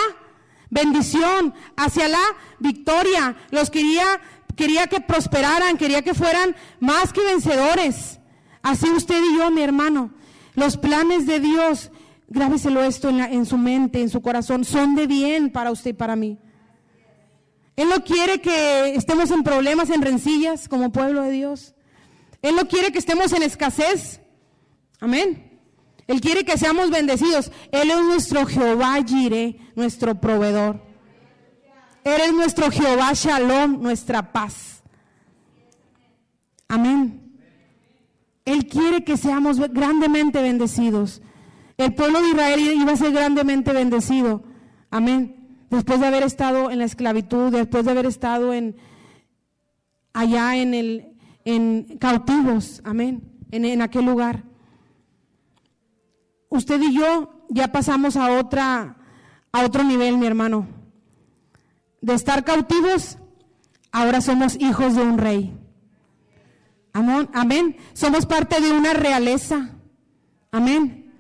bendición, 0.72 1.54
hacia 1.78 2.08
la 2.08 2.24
victoria. 2.58 3.36
Los 3.52 3.70
quería, 3.70 4.20
quería 4.56 4.88
que 4.88 5.02
prosperaran, 5.02 5.78
quería 5.78 6.02
que 6.02 6.16
fueran 6.16 6.56
más 6.80 7.14
que 7.14 7.24
vencedores. 7.24 8.20
Así 8.64 8.90
usted 8.90 9.22
y 9.24 9.38
yo, 9.38 9.52
mi 9.52 9.62
hermano. 9.62 10.10
Los 10.56 10.78
planes 10.78 11.28
de 11.28 11.40
Dios, 11.40 11.92
grábeselo 12.28 12.84
esto 12.84 13.10
en, 13.10 13.20
en 13.20 13.46
su 13.46 13.60
mente, 13.60 14.02
en 14.02 14.10
su 14.10 14.24
corazón, 14.24 14.66
son 14.66 14.96
de 14.96 15.06
bien 15.06 15.52
para 15.52 15.70
usted 15.70 15.92
y 15.92 15.94
para 15.94 16.16
mí. 16.16 16.40
Él 17.76 17.90
no 17.90 18.04
quiere 18.04 18.42
que 18.42 18.96
estemos 18.96 19.32
en 19.32 19.44
problemas, 19.44 19.90
en 19.90 20.02
rencillas 20.02 20.68
como 20.68 20.92
pueblo 20.92 21.24
de 21.24 21.32
Dios. 21.32 21.74
Él 22.42 22.56
no 22.56 22.68
quiere 22.68 22.92
que 22.92 23.00
estemos 23.00 23.32
en 23.34 23.44
escasez. 23.44 24.20
Amén. 25.00 25.60
Él 26.08 26.20
quiere 26.20 26.44
que 26.44 26.58
seamos 26.58 26.90
bendecidos. 26.90 27.52
Él 27.72 27.92
es 27.92 28.02
nuestro 28.02 28.46
Jehová 28.46 28.98
Jireh, 29.06 29.58
nuestro 29.76 30.20
proveedor. 30.20 30.82
Él 32.04 32.22
es 32.22 32.34
nuestro 32.34 32.72
Jehová 32.72 33.12
Shalom, 33.14 33.82
nuestra 33.82 34.34
paz. 34.34 34.84
Amén. 36.68 37.40
Él 38.44 38.68
quiere 38.68 39.04
que 39.04 39.18
seamos 39.18 39.60
grandemente 39.72 40.42
bendecidos. 40.42 41.22
El 41.78 41.94
pueblo 41.94 42.22
de 42.22 42.30
Israel 42.30 42.60
iba 42.60 42.92
a 42.92 42.98
ser 42.98 43.12
grandemente 43.12 43.72
bendecido. 43.72 44.44
Amén 44.90 45.41
después 45.72 46.00
de 46.00 46.08
haber 46.08 46.24
estado 46.24 46.70
en 46.70 46.80
la 46.80 46.86
esclavitud, 46.86 47.52
después 47.52 47.86
de 47.86 47.92
haber 47.92 48.06
estado 48.06 48.54
en 48.54 48.76
allá 50.14 50.58
en 50.58 50.74
el 50.74 51.98
cautivos, 52.00 52.82
amén, 52.84 53.24
en, 53.50 53.66
en 53.66 53.82
aquel 53.82 54.06
lugar. 54.06 54.44
Usted 56.50 56.80
y 56.82 56.94
yo 56.94 57.46
ya 57.50 57.72
pasamos 57.72 58.18
a 58.18 58.38
otra 58.40 58.98
a 59.52 59.66
otro 59.66 59.84
nivel, 59.84 60.18
mi 60.18 60.28
hermano. 60.28 60.68
De 62.02 62.14
estar 62.14 62.44
cautivos, 62.44 63.18
ahora 63.92 64.22
somos 64.22 64.60
hijos 64.60 64.96
de 64.96 65.02
un 65.02 65.18
rey. 65.18 65.58
Amén. 66.94 67.30
Amén. 67.34 67.78
Somos 67.94 68.26
parte 68.26 68.60
de 68.60 68.72
una 68.72 68.94
realeza. 68.94 69.72
Amén. 70.52 71.14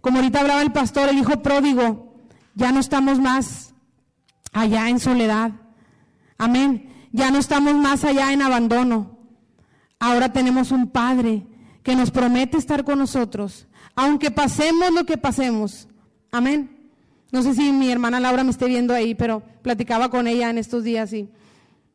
Como 0.00 0.18
ahorita 0.18 0.40
hablaba 0.40 0.62
el 0.62 0.72
pastor, 0.72 1.08
el 1.10 1.18
hijo 1.18 1.42
pródigo, 1.42 2.16
ya 2.54 2.72
no 2.72 2.80
estamos 2.80 3.20
más 3.20 3.71
allá 4.52 4.88
en 4.88 5.00
soledad. 5.00 5.52
Amén. 6.38 6.92
Ya 7.12 7.30
no 7.30 7.38
estamos 7.38 7.74
más 7.74 8.04
allá 8.04 8.32
en 8.32 8.42
abandono. 8.42 9.18
Ahora 9.98 10.32
tenemos 10.32 10.70
un 10.72 10.88
Padre 10.88 11.46
que 11.82 11.96
nos 11.96 12.10
promete 12.10 12.56
estar 12.56 12.84
con 12.84 12.98
nosotros, 12.98 13.66
aunque 13.94 14.30
pasemos 14.30 14.92
lo 14.92 15.04
que 15.04 15.18
pasemos. 15.18 15.88
Amén. 16.30 16.90
No 17.30 17.42
sé 17.42 17.54
si 17.54 17.72
mi 17.72 17.90
hermana 17.90 18.20
Laura 18.20 18.44
me 18.44 18.50
esté 18.50 18.66
viendo 18.66 18.94
ahí, 18.94 19.14
pero 19.14 19.42
platicaba 19.62 20.10
con 20.10 20.26
ella 20.26 20.50
en 20.50 20.58
estos 20.58 20.84
días 20.84 21.12
y 21.12 21.28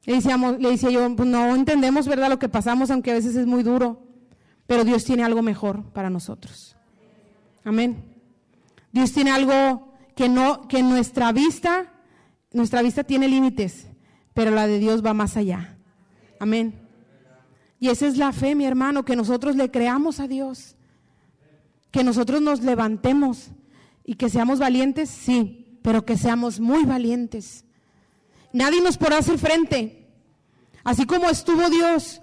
le, 0.06 0.16
decíamos, 0.16 0.60
le 0.60 0.72
decía 0.72 0.90
yo, 0.90 1.16
pues 1.16 1.30
no 1.30 1.56
entendemos, 1.56 2.08
¿verdad?, 2.08 2.30
lo 2.30 2.40
que 2.40 2.50
pasamos, 2.50 2.90
aunque 2.92 3.12
a 3.12 3.16
veces 3.16 3.36
es 3.36 3.46
muy 3.46 3.62
duro, 3.62 4.02
pero 4.66 4.84
Dios 4.84 5.04
tiene 5.04 5.24
algo 5.24 5.42
mejor 5.42 5.84
para 5.92 6.10
nosotros. 6.10 6.76
Amén. 7.64 8.04
Dios 8.92 9.12
tiene 9.12 9.32
algo 9.32 9.94
que 10.16 10.30
no, 10.30 10.68
que 10.68 10.82
nuestra 10.82 11.32
vista 11.32 11.92
nuestra 12.52 12.82
vista 12.82 13.04
tiene 13.04 13.28
límites, 13.28 13.88
pero 14.34 14.52
la 14.52 14.68
de 14.68 14.80
Dios 14.80 15.06
va 15.06 15.14
más 15.14 15.38
allá. 15.38 15.78
Amén. 16.40 16.88
Y 17.80 17.90
esa 17.90 18.08
es 18.08 18.18
la 18.18 18.32
fe, 18.32 18.56
mi 18.56 18.66
hermano, 18.66 19.06
que 19.06 19.16
nosotros 19.16 19.56
le 19.56 19.70
creamos 19.70 20.20
a 20.20 20.28
Dios. 20.28 20.76
Que 21.92 22.04
nosotros 22.04 22.42
nos 22.42 22.62
levantemos 22.62 23.50
y 24.04 24.16
que 24.16 24.30
seamos 24.30 24.60
valientes, 24.60 25.10
sí, 25.10 25.80
pero 25.82 26.06
que 26.06 26.18
seamos 26.18 26.60
muy 26.60 26.86
valientes. 26.86 27.66
Nadie 28.54 28.82
nos 28.82 28.98
podrá 28.98 29.20
hacer 29.20 29.38
frente. 29.38 30.08
Así 30.84 31.06
como 31.06 31.30
estuvo 31.30 31.70
Dios 31.70 32.22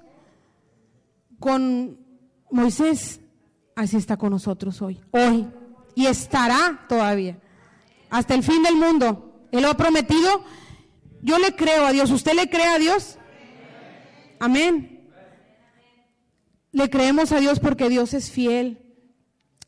con 1.39 1.99
Moisés, 2.51 3.21
así 3.77 3.97
está 3.97 4.17
con 4.17 4.31
nosotros 4.31 4.81
hoy. 4.83 5.01
Hoy. 5.11 5.47
Y 5.95 6.07
estará 6.07 6.87
todavía. 6.89 7.39
Hasta 8.11 8.35
el 8.35 8.43
fin 8.43 8.63
del 8.63 8.77
mundo. 8.77 9.34
Él 9.55 9.63
lo 9.63 9.71
ha 9.71 9.77
prometido. 9.77 10.43
Yo 11.23 11.39
le 11.39 11.55
creo 11.55 11.87
a 11.87 11.93
Dios. 11.93 12.11
¿Usted 12.11 12.35
le 12.35 12.51
cree 12.51 12.67
a 12.67 12.79
Dios? 12.81 13.19
Amén. 14.41 15.09
Le 16.73 16.91
creemos 16.91 17.31
a 17.31 17.39
Dios 17.39 17.61
porque 17.61 17.89
Dios 17.89 18.15
es 18.15 18.33
fiel. 18.33 18.81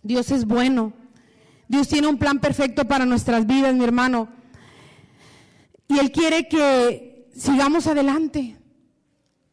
Dios 0.03 0.33
es 0.33 0.45
bueno. 0.45 0.93
Dios 1.69 1.87
tiene 1.87 2.09
un 2.09 2.19
plan 2.19 2.41
perfecto 2.41 2.89
para 2.89 3.07
nuestras 3.07 3.47
vidas, 3.47 3.77
mi 3.77 3.85
hermano. 3.85 4.29
Y 5.87 6.01
Él 6.01 6.11
quiere 6.11 6.49
que 6.49 7.29
sigamos 7.37 7.87
adelante. 7.87 8.57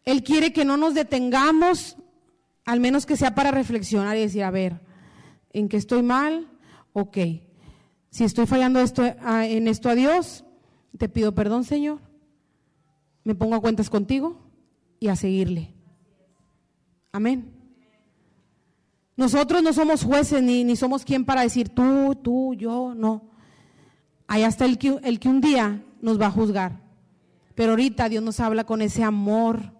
Él 0.03 0.23
quiere 0.23 0.51
que 0.51 0.65
no 0.65 0.77
nos 0.77 0.95
detengamos, 0.95 1.95
al 2.65 2.79
menos 2.79 3.05
que 3.05 3.17
sea 3.17 3.35
para 3.35 3.51
reflexionar 3.51 4.17
y 4.17 4.21
decir, 4.21 4.43
a 4.43 4.49
ver, 4.49 4.81
¿en 5.51 5.69
qué 5.69 5.77
estoy 5.77 6.01
mal? 6.01 6.49
Ok, 6.91 7.17
si 8.13 8.23
estoy 8.23 8.45
fallando 8.45 8.79
esto, 8.79 9.03
en 9.03 9.67
esto 9.67 9.89
a 9.89 9.95
Dios, 9.95 10.45
te 10.99 11.09
pido 11.09 11.33
perdón, 11.33 11.63
Señor. 11.63 11.99
Me 13.23 13.33
pongo 13.33 13.55
a 13.55 13.59
cuentas 13.59 13.89
contigo 13.89 14.37
y 14.99 15.07
a 15.07 15.15
seguirle. 15.15 15.73
Amén. 17.11 17.51
Nosotros 19.17 19.63
no 19.63 19.73
somos 19.73 20.03
jueces 20.03 20.43
ni, 20.43 20.63
ni 20.63 20.75
somos 20.75 21.03
quien 21.03 21.25
para 21.25 21.41
decir 21.41 21.69
tú, 21.69 22.13
tú, 22.13 22.53
yo, 22.53 22.93
no. 22.95 23.31
Ahí 24.27 24.43
está 24.43 24.65
el 24.65 24.77
que, 24.77 24.99
el 25.03 25.19
que 25.19 25.29
un 25.29 25.41
día 25.41 25.83
nos 25.99 26.21
va 26.21 26.27
a 26.27 26.31
juzgar. 26.31 26.81
Pero 27.55 27.71
ahorita 27.71 28.09
Dios 28.09 28.23
nos 28.23 28.39
habla 28.39 28.63
con 28.63 28.83
ese 28.83 29.03
amor. 29.03 29.73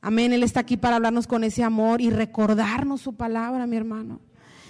Amén. 0.00 0.32
Él 0.32 0.42
está 0.42 0.60
aquí 0.60 0.78
para 0.78 0.96
hablarnos 0.96 1.26
con 1.26 1.44
ese 1.44 1.62
amor 1.62 2.00
y 2.00 2.08
recordarnos 2.08 3.02
su 3.02 3.14
palabra, 3.14 3.66
mi 3.66 3.76
hermano 3.76 4.20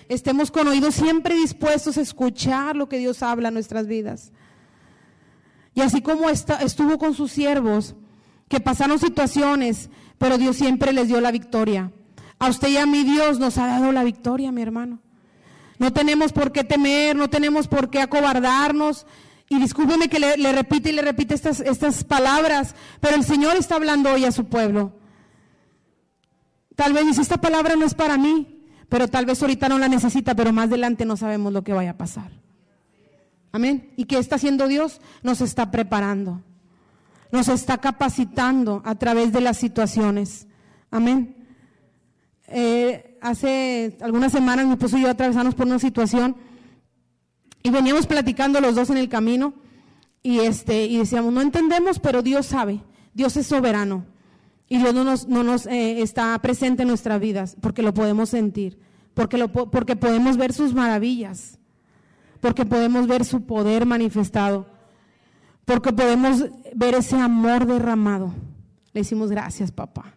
estemos 0.09 0.51
con 0.51 0.69
oídos 0.69 0.95
siempre 0.95 1.35
dispuestos 1.35 1.99
a 1.99 2.01
escuchar 2.03 2.77
lo 2.77 2.89
que 2.89 2.99
Dios 2.99 3.23
habla 3.23 3.49
en 3.49 3.55
nuestras 3.55 3.87
vidas. 3.87 4.33
Y 5.75 5.81
así 5.81 6.03
como 6.03 6.29
estuvo 6.29 6.99
con 6.99 7.15
sus 7.15 7.33
siervos, 7.33 7.95
que 8.49 8.61
pasaron 8.61 8.99
situaciones, 8.99 9.89
pero 10.19 10.37
Dios 10.37 10.57
siempre 10.57 10.93
les 10.93 11.09
dio 11.09 11.21
la 11.21 11.31
victoria. 11.31 11.91
A 12.39 12.49
usted 12.49 12.69
y 12.69 12.77
a 12.77 12.87
mí 12.87 13.03
Dios 13.05 13.39
nos 13.39 13.57
ha 13.57 13.67
dado 13.67 13.93
la 13.93 14.05
victoria, 14.05 14.53
mi 14.53 14.63
hermano. 14.63 15.01
No 15.79 15.93
tenemos 15.93 16.33
por 16.33 16.53
qué 16.53 16.63
temer, 16.63 17.17
no 17.17 17.31
tenemos 17.31 17.67
por 17.69 17.89
qué 17.89 18.01
acobardarnos. 18.01 19.07
Y 19.49 19.59
discúlpeme 19.59 20.09
que 20.09 20.19
le, 20.19 20.53
repite 20.53 20.91
y 20.91 20.93
le 20.93 21.03
repite 21.03 21.35
estas, 21.35 21.61
estas 21.61 22.05
palabras, 22.05 22.75
pero 23.01 23.17
el 23.17 23.25
Señor 23.25 23.57
está 23.57 23.77
hablando 23.77 24.13
hoy 24.13 24.25
a 24.25 24.33
su 24.33 24.47
pueblo. 24.47 24.93
Tal 26.77 26.93
vez 26.93 27.07
dice, 27.07 27.23
esta 27.23 27.39
palabra 27.41 27.77
no 27.77 27.85
es 27.85 27.95
para 27.95 28.17
mí, 28.19 28.52
pero 28.93 29.09
tal 29.09 29.25
vez 29.25 29.41
ahorita 29.41 29.71
no 29.71 29.79
la 29.79 29.89
necesita, 29.89 30.35
pero 30.35 30.53
más 30.53 30.67
adelante 30.67 31.07
no 31.07 31.17
sabemos 31.17 31.51
lo 31.51 31.65
que 31.65 31.73
vaya 31.73 31.93
a 31.93 31.97
pasar. 31.97 32.31
Amén. 33.51 33.91
¿Y 33.97 34.05
qué 34.05 34.19
está 34.19 34.37
haciendo 34.37 34.69
Dios? 34.69 35.01
Nos 35.23 35.41
está 35.41 35.71
preparando, 35.71 36.43
nos 37.31 37.49
está 37.49 37.79
capacitando 37.79 38.83
a 38.85 38.95
través 38.97 39.33
de 39.33 39.41
las 39.41 39.57
situaciones. 39.57 40.47
Amén. 40.91 41.35
Eh, 42.49 43.17
hace 43.23 43.97
algunas 44.03 44.31
semanas 44.31 44.67
mi 44.67 44.73
esposo 44.73 44.99
y 44.99 45.03
yo 45.05 45.09
atravesamos 45.09 45.55
por 45.55 45.67
una 45.67 45.79
situación 45.79 46.37
y 47.63 47.71
veníamos 47.71 48.07
platicando 48.07 48.61
los 48.61 48.75
dos 48.75 48.91
en 48.91 48.99
el 48.99 49.09
camino 49.09 49.55
y, 50.23 50.41
este, 50.41 50.85
y 50.85 50.99
decíamos, 50.99 51.33
no 51.33 51.41
entendemos, 51.41 51.99
pero 51.99 52.21
Dios 52.21 52.45
sabe, 52.45 52.83
Dios 53.15 53.39
es 53.39 53.47
soberano 53.47 54.05
y 54.73 54.79
Dios 54.79 54.95
no 54.95 55.05
nos, 55.05 55.29
no 55.29 55.43
nos 55.43 55.67
eh, 55.67 56.01
está 56.01 56.39
presente 56.41 56.83
en 56.83 56.89
nuestras 56.89 57.21
vidas 57.21 57.57
porque 57.61 57.83
lo 57.83 57.93
podemos 57.93 58.31
sentir, 58.31 58.79
porque, 59.15 59.37
lo, 59.37 59.49
porque 59.53 59.97
podemos 59.97 60.37
ver 60.37 60.53
sus 60.53 60.73
maravillas, 60.73 61.59
porque 62.41 62.65
podemos 62.65 63.07
ver 63.07 63.25
su 63.25 63.43
poder 63.43 63.85
manifestado, 63.85 64.67
porque 65.65 65.93
podemos 65.93 66.47
ver 66.75 66.95
ese 66.95 67.17
amor 67.17 67.67
derramado. 67.67 68.33
Le 68.93 69.01
decimos 69.01 69.31
gracias, 69.31 69.71
papá. 69.71 70.15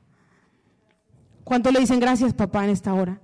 ¿Cuánto 1.43 1.72
le 1.72 1.80
dicen 1.82 1.99
gracias, 1.99 2.34
papá, 2.34 2.64
en 2.64 2.72
esta 2.72 2.93
hora? 2.93 3.20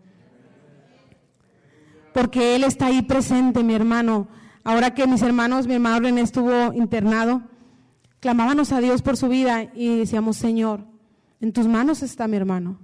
porque 2.13 2.55
Él 2.55 2.63
está 2.63 2.87
ahí 2.87 3.01
presente, 3.01 3.63
mi 3.63 3.73
hermano. 3.73 4.27
Ahora 4.63 4.93
que 4.93 5.07
mis 5.07 5.21
hermanos, 5.21 5.67
mi 5.67 5.75
hermano 5.75 6.01
René 6.01 6.21
estuvo 6.21 6.73
internado, 6.73 7.41
clamábamos 8.19 8.71
a 8.71 8.79
Dios 8.79 9.01
por 9.01 9.17
su 9.17 9.27
vida 9.27 9.71
y 9.73 9.97
decíamos, 9.97 10.37
Señor, 10.37 10.90
en 11.41 11.51
tus 11.51 11.67
manos 11.67 12.03
está 12.03 12.27
mi 12.27 12.37
hermano. 12.37 12.79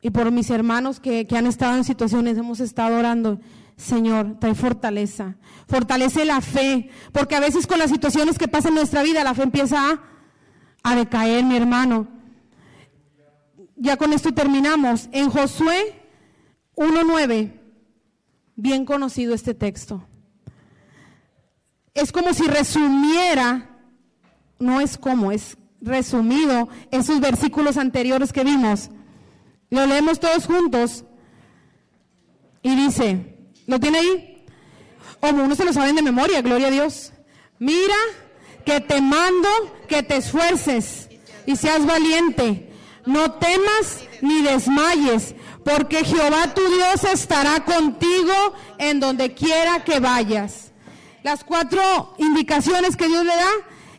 Y 0.00 0.10
por 0.10 0.30
mis 0.32 0.50
hermanos 0.50 0.98
que, 0.98 1.26
han 1.36 1.46
estado 1.46 1.76
en 1.76 1.84
situaciones, 1.84 2.36
hemos 2.36 2.60
estado 2.60 2.98
orando, 2.98 3.40
Señor, 3.76 4.38
trae 4.38 4.54
fortaleza, 4.54 5.36
fortalece 5.68 6.24
la 6.24 6.40
fe, 6.40 6.90
porque 7.12 7.36
a 7.36 7.40
veces 7.40 7.66
con 7.66 7.78
las 7.78 7.90
situaciones 7.90 8.38
que 8.38 8.48
pasan 8.48 8.72
en 8.72 8.76
nuestra 8.76 9.02
vida, 9.02 9.24
la 9.24 9.34
fe 9.34 9.42
empieza 9.44 9.90
a, 9.90 10.02
a 10.82 10.96
decaer, 10.96 11.44
mi 11.44 11.56
hermano. 11.56 12.08
Ya 13.76 13.96
con 13.96 14.12
esto 14.12 14.32
terminamos. 14.32 15.08
En 15.12 15.30
Josué 15.30 16.02
1.9 16.76 17.52
bien 18.56 18.84
conocido 18.84 19.34
este 19.34 19.54
texto. 19.54 20.06
Es 21.92 22.12
como 22.12 22.34
si 22.34 22.44
resumiera, 22.44 23.70
no 24.58 24.80
es 24.80 24.98
como, 24.98 25.32
es 25.32 25.56
resumido 25.84 26.68
esos 26.90 27.20
versículos 27.20 27.76
anteriores 27.76 28.32
que 28.32 28.44
vimos. 28.44 28.90
Lo 29.70 29.86
leemos 29.86 30.20
todos 30.20 30.46
juntos 30.46 31.04
y 32.62 32.74
dice, 32.74 33.36
¿lo 33.66 33.78
tiene 33.78 33.98
ahí? 33.98 34.46
O 35.20 35.28
uno 35.28 35.54
se 35.54 35.64
lo 35.64 35.72
saben 35.72 35.96
de 35.96 36.02
memoria, 36.02 36.42
gloria 36.42 36.68
a 36.68 36.70
Dios. 36.70 37.12
Mira 37.58 37.96
que 38.64 38.80
te 38.80 39.00
mando 39.00 39.48
que 39.88 40.02
te 40.02 40.16
esfuerces 40.16 41.08
y 41.46 41.56
seas 41.56 41.86
valiente. 41.86 42.70
No 43.06 43.32
temas 43.32 44.04
ni 44.22 44.42
desmayes, 44.42 45.34
porque 45.64 46.04
Jehová 46.04 46.54
tu 46.54 46.62
Dios 46.66 47.04
estará 47.04 47.64
contigo 47.64 48.32
en 48.78 49.00
donde 49.00 49.34
quiera 49.34 49.84
que 49.84 50.00
vayas. 50.00 50.72
Las 51.22 51.44
cuatro 51.44 52.14
indicaciones 52.18 52.96
que 52.96 53.08
Dios 53.08 53.24
le 53.24 53.34
da, 53.34 53.50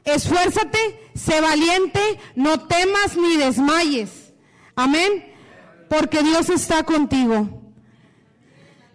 esfuérzate, 0.05 1.04
sé 1.15 1.41
valiente, 1.41 2.19
no 2.35 2.59
temas 2.67 3.17
ni 3.17 3.37
desmayes. 3.37 4.33
Amén. 4.75 5.33
Porque 5.89 6.21
Dios 6.21 6.49
está 6.49 6.83
contigo. 6.83 7.61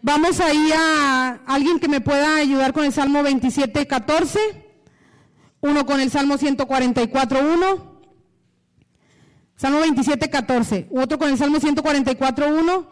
Vamos 0.03 0.41
ahí 0.41 0.71
a 0.77 1.41
alguien 1.47 1.79
que 1.79 1.89
me 1.89 2.01
pueda 2.01 2.37
ayudar 2.37 2.73
con 2.73 2.85
el 2.85 2.93
Salmo 2.93 3.23
27, 3.23 3.87
14. 3.87 4.39
Uno 5.61 5.85
con 5.85 6.01
el 6.01 6.11
Salmo 6.11 6.39
144, 6.39 7.41
1. 7.41 8.01
Salmo 9.57 9.81
27, 9.81 10.31
14. 10.31 10.89
Otro 10.91 11.19
con 11.19 11.29
el 11.29 11.39
Salmo 11.39 11.61
144, 11.61 12.49
1. 12.49 12.91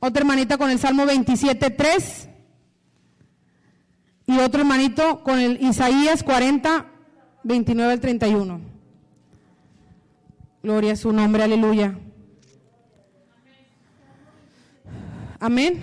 Otra 0.00 0.20
hermanita 0.20 0.58
con 0.58 0.70
el 0.70 0.78
Salmo 0.78 1.06
27, 1.06 1.70
3. 1.70 2.28
Y 4.26 4.38
otro 4.38 4.60
hermanito 4.60 5.22
con 5.22 5.38
el 5.38 5.62
Isaías 5.62 6.22
40, 6.22 6.86
29 7.42 7.92
al 7.92 8.00
31. 8.00 8.69
Gloria 10.62 10.92
a 10.92 10.96
su 10.96 11.12
nombre, 11.12 11.42
aleluya. 11.42 11.98
Amén. 15.38 15.82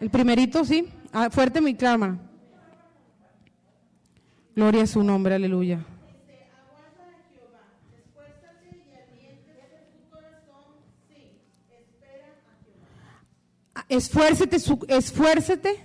El 0.00 0.10
primerito, 0.10 0.64
sí. 0.64 0.88
Ah, 1.12 1.30
fuerte 1.30 1.60
mi 1.60 1.74
clama. 1.74 2.18
Gloria 4.56 4.82
a 4.82 4.86
su 4.86 5.02
nombre, 5.02 5.34
aleluya. 5.34 5.84
esfuércete, 13.88 14.58
su, 14.58 14.84
esfuércete 14.88 15.82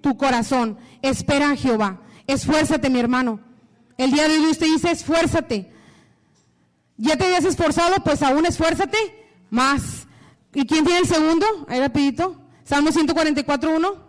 tu 0.00 0.16
corazón, 0.16 0.78
espera 1.02 1.50
a 1.50 1.56
Jehová, 1.56 2.00
esfuérzate 2.26 2.90
mi 2.90 3.00
hermano. 3.00 3.40
El 3.98 4.12
día 4.12 4.28
de 4.28 4.38
hoy 4.38 4.50
usted 4.50 4.66
dice, 4.66 4.90
esfuérzate. 4.90 5.73
¿Ya 6.96 7.16
te 7.16 7.24
habías 7.24 7.44
esforzado? 7.44 7.96
Pues 8.04 8.22
aún 8.22 8.46
esfuérzate 8.46 8.98
más. 9.50 10.06
¿Y 10.52 10.66
quién 10.66 10.84
tiene 10.84 11.00
el 11.00 11.06
segundo? 11.06 11.46
Ahí 11.68 11.80
rapidito. 11.80 12.36
Salmo 12.64 12.92
144, 12.92 13.76
1. 13.76 14.04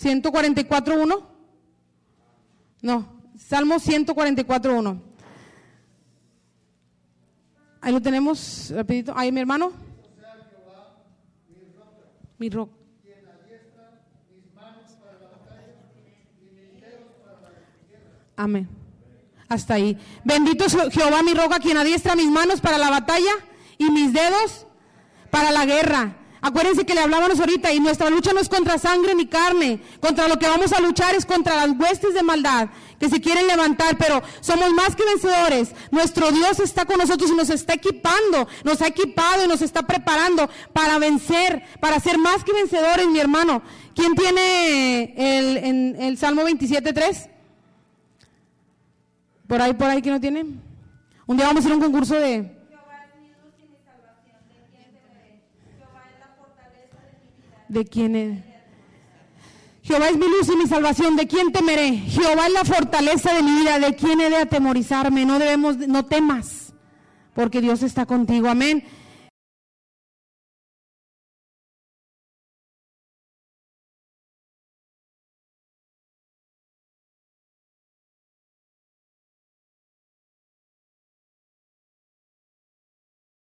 ¿144.1? 0.00 1.26
No, 2.82 3.08
Salmo 3.38 3.76
144.1. 3.76 5.00
Ahí 7.80 7.92
lo 7.92 8.00
tenemos, 8.00 8.70
rapidito. 8.74 9.12
Ahí 9.16 9.32
mi 9.32 9.40
hermano. 9.40 9.72
Mi 12.38 12.50
roca. 12.50 12.83
Amén. 18.36 18.68
Hasta 19.48 19.74
ahí. 19.74 19.98
Bendito 20.24 20.64
Jehová 20.90 21.22
mi 21.22 21.34
roca, 21.34 21.60
quien 21.60 21.76
adiestra 21.76 22.16
mis 22.16 22.30
manos 22.30 22.60
para 22.60 22.78
la 22.78 22.90
batalla 22.90 23.32
y 23.78 23.90
mis 23.90 24.12
dedos 24.12 24.66
para 25.30 25.50
la 25.50 25.64
guerra. 25.64 26.16
Acuérdense 26.40 26.84
que 26.84 26.94
le 26.94 27.00
hablábamos 27.00 27.40
ahorita 27.40 27.72
y 27.72 27.80
nuestra 27.80 28.10
lucha 28.10 28.34
no 28.34 28.40
es 28.40 28.50
contra 28.50 28.76
sangre 28.76 29.14
ni 29.14 29.26
carne. 29.26 29.80
Contra 29.98 30.28
lo 30.28 30.38
que 30.38 30.46
vamos 30.46 30.74
a 30.74 30.80
luchar 30.80 31.14
es 31.14 31.24
contra 31.24 31.56
las 31.56 31.74
huestes 31.78 32.12
de 32.12 32.22
maldad 32.22 32.68
que 33.00 33.08
se 33.08 33.18
quieren 33.18 33.46
levantar, 33.46 33.96
pero 33.96 34.22
somos 34.40 34.70
más 34.72 34.94
que 34.94 35.04
vencedores. 35.06 35.70
Nuestro 35.90 36.30
Dios 36.32 36.60
está 36.60 36.84
con 36.84 36.98
nosotros 36.98 37.30
y 37.30 37.34
nos 37.34 37.48
está 37.48 37.72
equipando, 37.74 38.46
nos 38.62 38.82
ha 38.82 38.88
equipado 38.88 39.42
y 39.42 39.48
nos 39.48 39.62
está 39.62 39.86
preparando 39.86 40.50
para 40.74 40.98
vencer, 40.98 41.62
para 41.80 41.98
ser 41.98 42.18
más 42.18 42.44
que 42.44 42.52
vencedores, 42.52 43.06
mi 43.06 43.20
hermano. 43.20 43.62
¿Quién 43.94 44.14
tiene 44.14 45.14
el, 45.16 45.96
el 45.98 46.18
Salmo 46.18 46.42
27.3? 46.42 47.33
Por 49.54 49.62
ahí, 49.62 49.72
por 49.72 49.86
ahí, 49.86 50.02
¿quién 50.02 50.14
no 50.16 50.20
tiene? 50.20 50.44
Un 51.26 51.36
día 51.36 51.46
vamos 51.46 51.58
a 51.64 51.68
hacer 51.68 51.76
un 51.76 51.80
concurso 51.80 52.16
de 52.16 52.58
¿De 57.68 57.84
quién 57.84 58.16
es? 58.16 58.40
Jehová 59.84 60.08
es 60.08 60.16
mi 60.16 60.26
luz 60.26 60.48
y 60.52 60.56
mi 60.56 60.66
salvación, 60.66 61.14
¿de 61.14 61.28
quién 61.28 61.52
temeré? 61.52 61.92
Jehová 61.98 62.48
es 62.48 62.52
la 62.52 62.64
fortaleza 62.64 63.32
de 63.32 63.44
mi 63.44 63.60
vida, 63.60 63.78
¿de 63.78 63.94
quién 63.94 64.20
he 64.22 64.28
de 64.28 64.38
atemorizarme? 64.38 65.24
No 65.24 65.38
debemos, 65.38 65.76
no 65.76 66.04
temas, 66.04 66.74
porque 67.32 67.60
Dios 67.60 67.84
está 67.84 68.06
contigo, 68.06 68.48
amén. 68.48 68.82